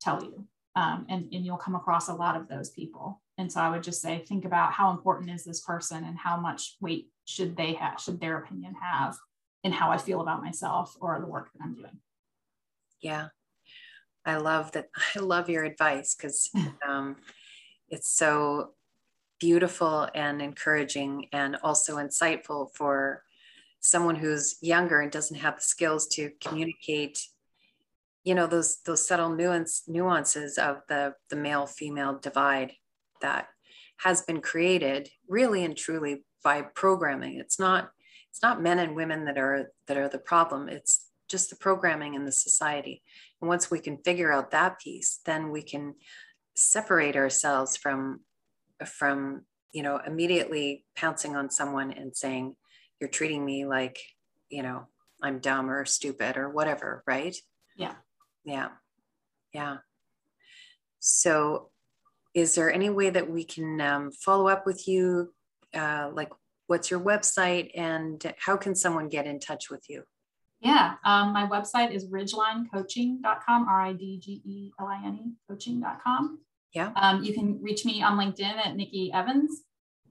tell 0.00 0.22
you. 0.22 0.46
Um, 0.74 1.06
and, 1.08 1.28
and 1.32 1.44
you'll 1.44 1.56
come 1.56 1.74
across 1.74 2.08
a 2.08 2.14
lot 2.14 2.36
of 2.36 2.48
those 2.48 2.70
people 2.70 3.22
and 3.38 3.50
so 3.50 3.60
i 3.60 3.70
would 3.70 3.82
just 3.82 4.00
say 4.00 4.24
think 4.26 4.44
about 4.44 4.72
how 4.72 4.90
important 4.90 5.30
is 5.30 5.44
this 5.44 5.60
person 5.60 6.04
and 6.04 6.18
how 6.18 6.36
much 6.36 6.76
weight 6.80 7.08
should 7.24 7.56
they 7.56 7.72
have 7.74 8.00
should 8.00 8.20
their 8.20 8.38
opinion 8.38 8.74
have 8.80 9.16
in 9.64 9.72
how 9.72 9.90
i 9.90 9.98
feel 9.98 10.20
about 10.20 10.42
myself 10.42 10.96
or 11.00 11.18
the 11.20 11.26
work 11.26 11.50
that 11.52 11.64
i'm 11.64 11.74
doing. 11.74 11.98
Yeah. 13.00 13.28
I 14.24 14.36
love 14.36 14.72
that 14.72 14.88
i 15.14 15.20
love 15.20 15.50
your 15.50 15.64
advice 15.64 16.14
because 16.14 16.50
um, 16.88 17.16
it's 17.88 18.08
so 18.08 18.72
beautiful 19.38 20.08
and 20.14 20.40
encouraging 20.40 21.26
and 21.32 21.56
also 21.62 21.96
insightful 21.96 22.68
for 22.74 23.22
someone 23.80 24.16
who's 24.16 24.56
younger 24.62 25.00
and 25.00 25.12
doesn't 25.12 25.36
have 25.36 25.56
the 25.56 25.62
skills 25.62 26.06
to 26.08 26.30
communicate 26.40 27.28
you 28.24 28.34
know 28.34 28.46
those 28.46 28.78
those 28.84 29.06
subtle 29.06 29.30
nuance 29.30 29.84
nuances 29.86 30.58
of 30.58 30.78
the 30.88 31.14
the 31.30 31.36
male 31.36 31.66
female 31.66 32.18
divide 32.18 32.72
that 33.20 33.48
has 33.98 34.22
been 34.22 34.40
created 34.40 35.08
really 35.28 35.64
and 35.64 35.76
truly 35.76 36.24
by 36.44 36.62
programming. 36.62 37.38
It's 37.38 37.58
not 37.58 37.90
it's 38.30 38.42
not 38.42 38.62
men 38.62 38.78
and 38.78 38.94
women 38.94 39.24
that 39.24 39.38
are 39.38 39.72
that 39.86 39.96
are 39.96 40.08
the 40.08 40.18
problem. 40.18 40.68
It's 40.68 41.08
just 41.28 41.50
the 41.50 41.56
programming 41.56 42.14
in 42.14 42.24
the 42.24 42.32
society. 42.32 43.02
And 43.40 43.48
once 43.48 43.70
we 43.70 43.80
can 43.80 43.98
figure 43.98 44.32
out 44.32 44.50
that 44.50 44.78
piece 44.80 45.20
then 45.24 45.50
we 45.50 45.62
can 45.62 45.94
separate 46.54 47.16
ourselves 47.16 47.76
from 47.76 48.20
from 48.84 49.42
you 49.72 49.82
know 49.82 50.00
immediately 50.06 50.84
pouncing 50.96 51.36
on 51.36 51.50
someone 51.50 51.92
and 51.92 52.16
saying 52.16 52.56
you're 53.00 53.10
treating 53.10 53.44
me 53.44 53.66
like 53.66 53.98
you 54.48 54.62
know 54.62 54.86
i'm 55.22 55.38
dumb 55.38 55.68
or 55.68 55.84
stupid 55.84 56.36
or 56.38 56.48
whatever 56.48 57.02
right? 57.06 57.36
Yeah. 57.76 57.94
Yeah. 58.44 58.68
Yeah. 59.52 59.78
So 61.00 61.70
is 62.36 62.54
there 62.54 62.72
any 62.72 62.90
way 62.90 63.10
that 63.10 63.28
we 63.28 63.42
can 63.42 63.80
um, 63.80 64.12
follow 64.12 64.46
up 64.46 64.64
with 64.64 64.86
you 64.86 65.32
uh, 65.74 66.08
like 66.12 66.30
what's 66.68 66.90
your 66.90 67.00
website 67.00 67.70
and 67.74 68.32
how 68.38 68.56
can 68.56 68.74
someone 68.74 69.08
get 69.08 69.26
in 69.26 69.40
touch 69.40 69.70
with 69.70 69.82
you 69.88 70.04
yeah, 70.60 70.94
um, 71.04 71.32
my 71.32 71.46
website 71.46 71.92
is 71.92 72.06
ridgelinecoaching.com, 72.06 73.68
R 73.68 73.82
I 73.82 73.92
D 73.92 74.18
G 74.18 74.42
E 74.44 74.72
L 74.80 74.86
I 74.86 75.02
N 75.04 75.18
E 75.22 75.32
coaching.com. 75.48 76.40
Yeah. 76.72 76.92
Um, 76.96 77.22
you 77.22 77.34
can 77.34 77.60
reach 77.62 77.84
me 77.84 78.02
on 78.02 78.18
LinkedIn 78.18 78.66
at 78.66 78.76
Nikki 78.76 79.12
Evans. 79.12 79.62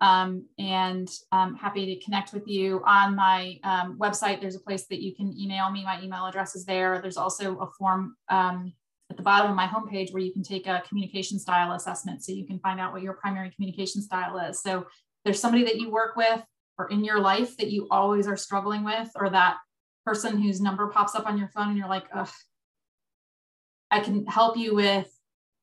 Um, 0.01 0.45
and 0.59 1.09
I'm 1.31 1.55
happy 1.55 1.85
to 1.85 2.03
connect 2.03 2.33
with 2.33 2.47
you 2.47 2.81
on 2.85 3.15
my 3.15 3.59
um, 3.63 3.97
website. 3.97 4.41
There's 4.41 4.55
a 4.55 4.59
place 4.59 4.85
that 4.87 5.01
you 5.01 5.15
can 5.15 5.33
email 5.37 5.71
me. 5.71 5.83
My 5.83 6.01
email 6.01 6.25
address 6.25 6.55
is 6.55 6.65
there. 6.65 6.99
There's 7.01 7.17
also 7.17 7.57
a 7.59 7.67
form 7.77 8.15
um, 8.29 8.73
at 9.09 9.17
the 9.17 9.23
bottom 9.23 9.49
of 9.49 9.55
my 9.55 9.67
homepage 9.67 10.11
where 10.11 10.23
you 10.23 10.33
can 10.33 10.43
take 10.43 10.67
a 10.67 10.83
communication 10.87 11.39
style 11.39 11.71
assessment 11.73 12.23
so 12.23 12.31
you 12.31 12.45
can 12.45 12.59
find 12.59 12.79
out 12.79 12.91
what 12.91 13.01
your 13.01 13.13
primary 13.13 13.51
communication 13.51 14.01
style 14.01 14.37
is. 14.39 14.61
So 14.61 14.87
there's 15.23 15.39
somebody 15.39 15.63
that 15.65 15.77
you 15.77 15.89
work 15.89 16.15
with 16.15 16.43
or 16.77 16.87
in 16.89 17.03
your 17.03 17.19
life 17.19 17.55
that 17.57 17.71
you 17.71 17.87
always 17.89 18.27
are 18.27 18.35
struggling 18.35 18.83
with, 18.83 19.09
or 19.15 19.29
that 19.29 19.57
person 20.05 20.41
whose 20.41 20.59
number 20.59 20.87
pops 20.87 21.15
up 21.15 21.25
on 21.25 21.37
your 21.37 21.47
phone 21.49 21.69
and 21.69 21.77
you're 21.77 21.87
like, 21.87 22.05
ugh, 22.13 22.29
I 23.91 24.01
can 24.01 24.25
help 24.25 24.57
you 24.57 24.75
with 24.75 25.07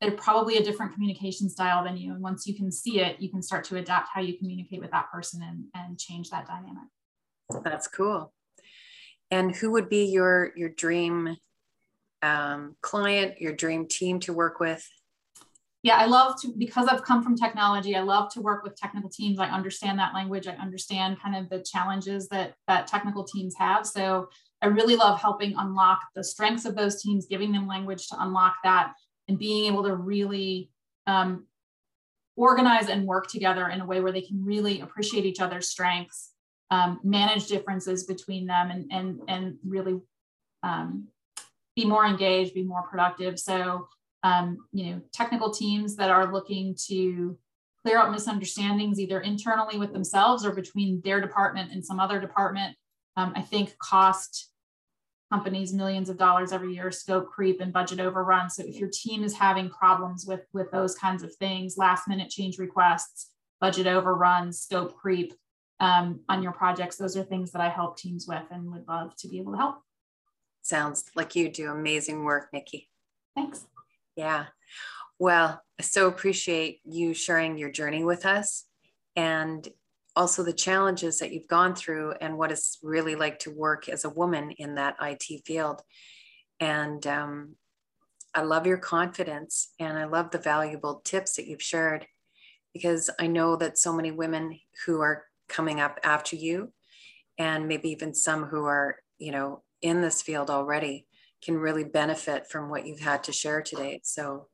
they're 0.03 0.11
probably 0.11 0.57
a 0.57 0.65
different 0.65 0.93
communication 0.95 1.49
style 1.49 1.85
than 1.85 1.97
you. 1.97 2.13
And 2.13 2.21
once 2.21 2.45
you 2.45 2.57
can 2.57 2.73
see 2.73 2.99
it, 2.99 3.21
you 3.21 3.31
can 3.31 3.41
start 3.41 3.63
to 3.67 3.77
adapt 3.77 4.09
how 4.13 4.21
you 4.21 4.37
communicate 4.37 4.81
with 4.81 4.91
that 4.91 5.13
person 5.13 5.43
and, 5.43 5.65
and 5.75 5.97
change 5.97 6.29
that 6.31 6.49
dynamic. 6.49 6.89
That's 7.63 7.87
cool. 7.87 8.33
And 9.31 9.55
who 9.55 9.71
would 9.71 9.89
be 9.89 10.07
your 10.07 10.53
your 10.57 10.71
dream 10.71 11.37
um, 12.23 12.77
client, 12.81 13.41
your 13.41 13.53
dream 13.53 13.87
team 13.87 14.21
to 14.21 14.33
work 14.33 14.61
with? 14.61 14.89
Yeah, 15.83 15.97
I 15.97 16.07
love 16.07 16.41
to 16.43 16.55
because 16.57 16.87
I've 16.87 17.03
come 17.03 17.25
from 17.25 17.37
technology. 17.37 17.97
I 17.97 18.03
love 18.03 18.33
to 18.35 18.41
work 18.41 18.63
with 18.63 18.77
technical 18.77 19.11
teams. 19.11 19.41
I 19.41 19.49
understand 19.49 19.99
that 19.99 20.15
language. 20.15 20.47
I 20.47 20.53
understand 20.53 21.21
kind 21.21 21.35
of 21.35 21.51
the 21.51 21.61
challenges 21.61 22.29
that 22.29 22.55
that 22.69 22.87
technical 22.87 23.25
teams 23.25 23.57
have. 23.59 23.85
So 23.85 24.29
I 24.63 24.67
really 24.67 24.95
love 24.95 25.21
helping 25.21 25.57
unlock 25.57 26.01
the 26.15 26.23
strengths 26.23 26.67
of 26.67 26.77
those 26.77 27.03
teams, 27.03 27.27
giving 27.27 27.51
them 27.51 27.67
language 27.67 28.07
to 28.09 28.17
unlock 28.21 28.57
that, 28.63 28.93
and 29.27 29.37
being 29.37 29.67
able 29.67 29.83
to 29.83 29.97
really 29.97 30.71
um, 31.09 31.47
organize 32.37 32.89
and 32.89 33.05
work 33.05 33.27
together 33.27 33.69
in 33.69 33.81
a 33.81 33.87
way 33.87 34.01
where 34.01 34.13
they 34.13 34.23
can 34.23 34.45
really 34.45 34.83
appreciate 34.83 35.25
each 35.25 35.41
other's 35.41 35.69
strengths, 35.69 36.31
um, 36.71 37.01
manage 37.03 37.49
differences 37.49 38.05
between 38.05 38.47
them, 38.47 38.71
and 38.71 38.93
and 38.93 39.21
and 39.27 39.57
really 39.65 40.01
um, 40.63 41.09
be 41.75 41.85
more 41.85 42.07
engaged, 42.07 42.55
be 42.55 42.65
more 42.65 42.83
productive. 42.83 43.39
So 43.39 43.89
um, 44.23 44.59
you 44.73 44.87
know, 44.87 45.01
technical 45.13 45.51
teams 45.51 45.97
that 45.97 46.11
are 46.11 46.33
looking 46.33 46.77
to 46.87 47.37
clear 47.85 47.99
out 47.99 48.13
misunderstandings 48.13 49.01
either 49.01 49.21
internally 49.21 49.79
with 49.79 49.93
themselves 49.93 50.45
or 50.45 50.53
between 50.53 51.01
their 51.05 51.21
department 51.21 51.73
and 51.73 51.85
some 51.85 51.99
other 51.99 52.21
department. 52.21 52.77
Um, 53.17 53.33
I 53.35 53.43
think 53.43 53.77
cost 53.79 54.51
companies 55.33 55.73
millions 55.73 56.09
of 56.09 56.19
dollars 56.19 56.53
every 56.53 56.75
year, 56.75 56.91
scope 56.91 57.29
creep 57.29 57.61
and 57.61 57.73
budget 57.73 57.99
overrun. 57.99 58.51
So 58.51 58.63
if 58.65 58.77
your 58.77 58.91
team 58.93 59.25
is 59.25 59.35
having 59.35 59.71
problems 59.71 60.27
with, 60.27 60.43
with 60.53 60.71
those 60.71 60.95
kinds 60.95 61.23
of 61.23 61.35
things, 61.37 61.77
last 61.77 62.07
minute 62.07 62.31
change 62.31 62.59
requests, 62.59 63.31
budget 63.61 63.87
overruns, 63.87 64.61
scope 64.61 64.95
creep 64.95 65.35
um, 65.81 66.21
on 66.29 66.43
your 66.43 66.53
projects, 66.53 66.97
those 66.97 67.17
are 67.17 67.25
things 67.25 67.51
that 67.53 67.63
I 67.63 67.71
help 67.71 67.97
teams 67.97 68.27
with 68.29 68.45
and 68.51 68.71
would 68.71 68.87
love 68.87 69.17
to 69.17 69.29
be 69.29 69.39
able 69.41 69.53
to 69.53 69.59
help. 69.59 69.77
Sounds 70.63 71.05
like 71.15 71.35
you 71.35 71.49
do 71.49 71.71
amazing 71.71 72.25
work, 72.25 72.49
Nikki. 72.53 72.89
Thanks. 73.35 73.67
Yeah. 74.17 74.47
Well, 75.19 75.63
I 75.79 75.83
so 75.83 76.09
appreciate 76.09 76.81
you 76.85 77.15
sharing 77.15 77.59
your 77.59 77.71
journey 77.71 78.05
with 78.05 78.25
us 78.25 78.65
and 79.17 79.67
also 80.15 80.43
the 80.43 80.53
challenges 80.53 81.19
that 81.19 81.33
you've 81.33 81.49
gone 81.49 81.75
through 81.75 82.13
and 82.21 82.37
what 82.37 82.53
it's 82.53 82.79
really 82.83 83.15
like 83.15 83.39
to 83.41 83.51
work 83.51 83.89
as 83.89 84.05
a 84.05 84.11
woman 84.11 84.53
in 84.53 84.75
that 84.77 84.97
IT 85.01 85.45
field. 85.45 85.81
And 86.61 87.05
um, 87.07 87.57
I 88.35 88.43
love 88.43 88.67
your 88.67 88.79
confidence 88.79 89.73
and 89.79 89.99
I 89.99 90.05
love 90.05 90.31
the 90.31 90.39
valuable 90.39 91.03
tips 91.05 91.37
that 91.37 91.47
you've 91.47 91.63
shared 91.63 92.07
because 92.73 93.11
I 93.19 93.27
know 93.27 93.57
that 93.57 93.79
so 93.79 93.93
many 93.93 94.11
women 94.11 94.59
who 94.87 95.01
are 95.01 95.25
coming 95.49 95.81
up 95.81 95.99
after 96.03 96.37
you 96.37 96.73
and 97.39 97.69
maybe 97.69 97.91
even 97.91 98.15
some 98.15 98.45
who 98.45 98.65
are, 98.65 98.97
you 99.19 99.33
know, 99.33 99.63
in 99.83 100.01
this 100.01 100.23
field 100.23 100.51
already 100.51 101.07
can 101.45 101.59
really 101.59 101.85
benefit 101.85 102.49
from 102.49 102.71
what 102.71 102.87
you've 102.87 103.01
had 103.01 103.25
to 103.25 103.33
share 103.33 103.61
today. 103.61 104.01
So 104.05 104.49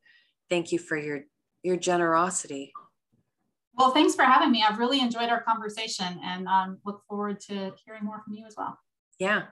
thank 0.51 0.72
you 0.72 0.79
for 0.79 0.97
your 0.97 1.20
your 1.62 1.76
generosity 1.76 2.72
well, 3.79 3.93
thanks 3.93 4.16
for 4.16 4.24
having 4.24 4.51
me. 4.51 4.64
I've 4.68 4.81
really 4.81 5.01
enjoyed 5.01 5.31
our 5.31 5.41
conversation 5.41 6.18
and 6.24 6.49
um, 6.49 6.79
look 6.85 7.05
forward 7.09 7.39
to 7.43 7.72
hearing 7.87 8.05
more 8.05 8.20
from 8.24 8.35
you 8.35 8.45
as 8.45 8.55
well. 8.59 8.76
Yeah. 9.20 9.45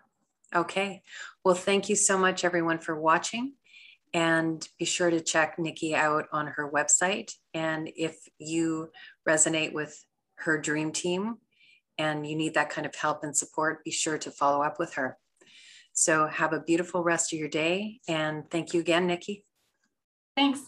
Okay. 0.55 1.03
Well, 1.45 1.55
thank 1.55 1.89
you 1.89 1.95
so 1.95 2.19
much, 2.19 2.45
everyone, 2.45 2.79
for 2.79 3.01
watching. 3.01 3.55
And 4.13 4.67
be 4.81 4.85
sure 4.85 5.11
to 5.11 5.21
check 5.21 5.61
Nikki 5.61 5.95
out 5.95 6.27
on 6.33 6.49
her 6.49 6.69
website. 6.69 7.31
And 7.55 7.89
if 7.95 8.19
you 8.39 8.91
resonate 9.29 9.73
with 9.73 9.97
her 10.39 10.59
dream 10.59 10.91
team 10.91 11.37
and 11.97 12.27
you 12.27 12.35
need 12.35 12.55
that 12.55 12.71
kind 12.71 12.87
of 12.87 12.97
help 12.97 13.23
and 13.23 13.37
support, 13.37 13.85
be 13.85 13.93
sure 13.93 14.19
to 14.19 14.31
follow 14.33 14.61
up 14.61 14.81
with 14.81 14.95
her. 14.95 15.19
So 15.97 16.27
have 16.27 16.53
a 16.53 16.61
beautiful 16.61 17.03
rest 17.03 17.33
of 17.33 17.39
your 17.39 17.49
day. 17.49 18.01
And 18.07 18.49
thank 18.51 18.75
you 18.75 18.81
again, 18.81 19.07
Nikki. 19.07 19.45
Thanks. 20.37 20.61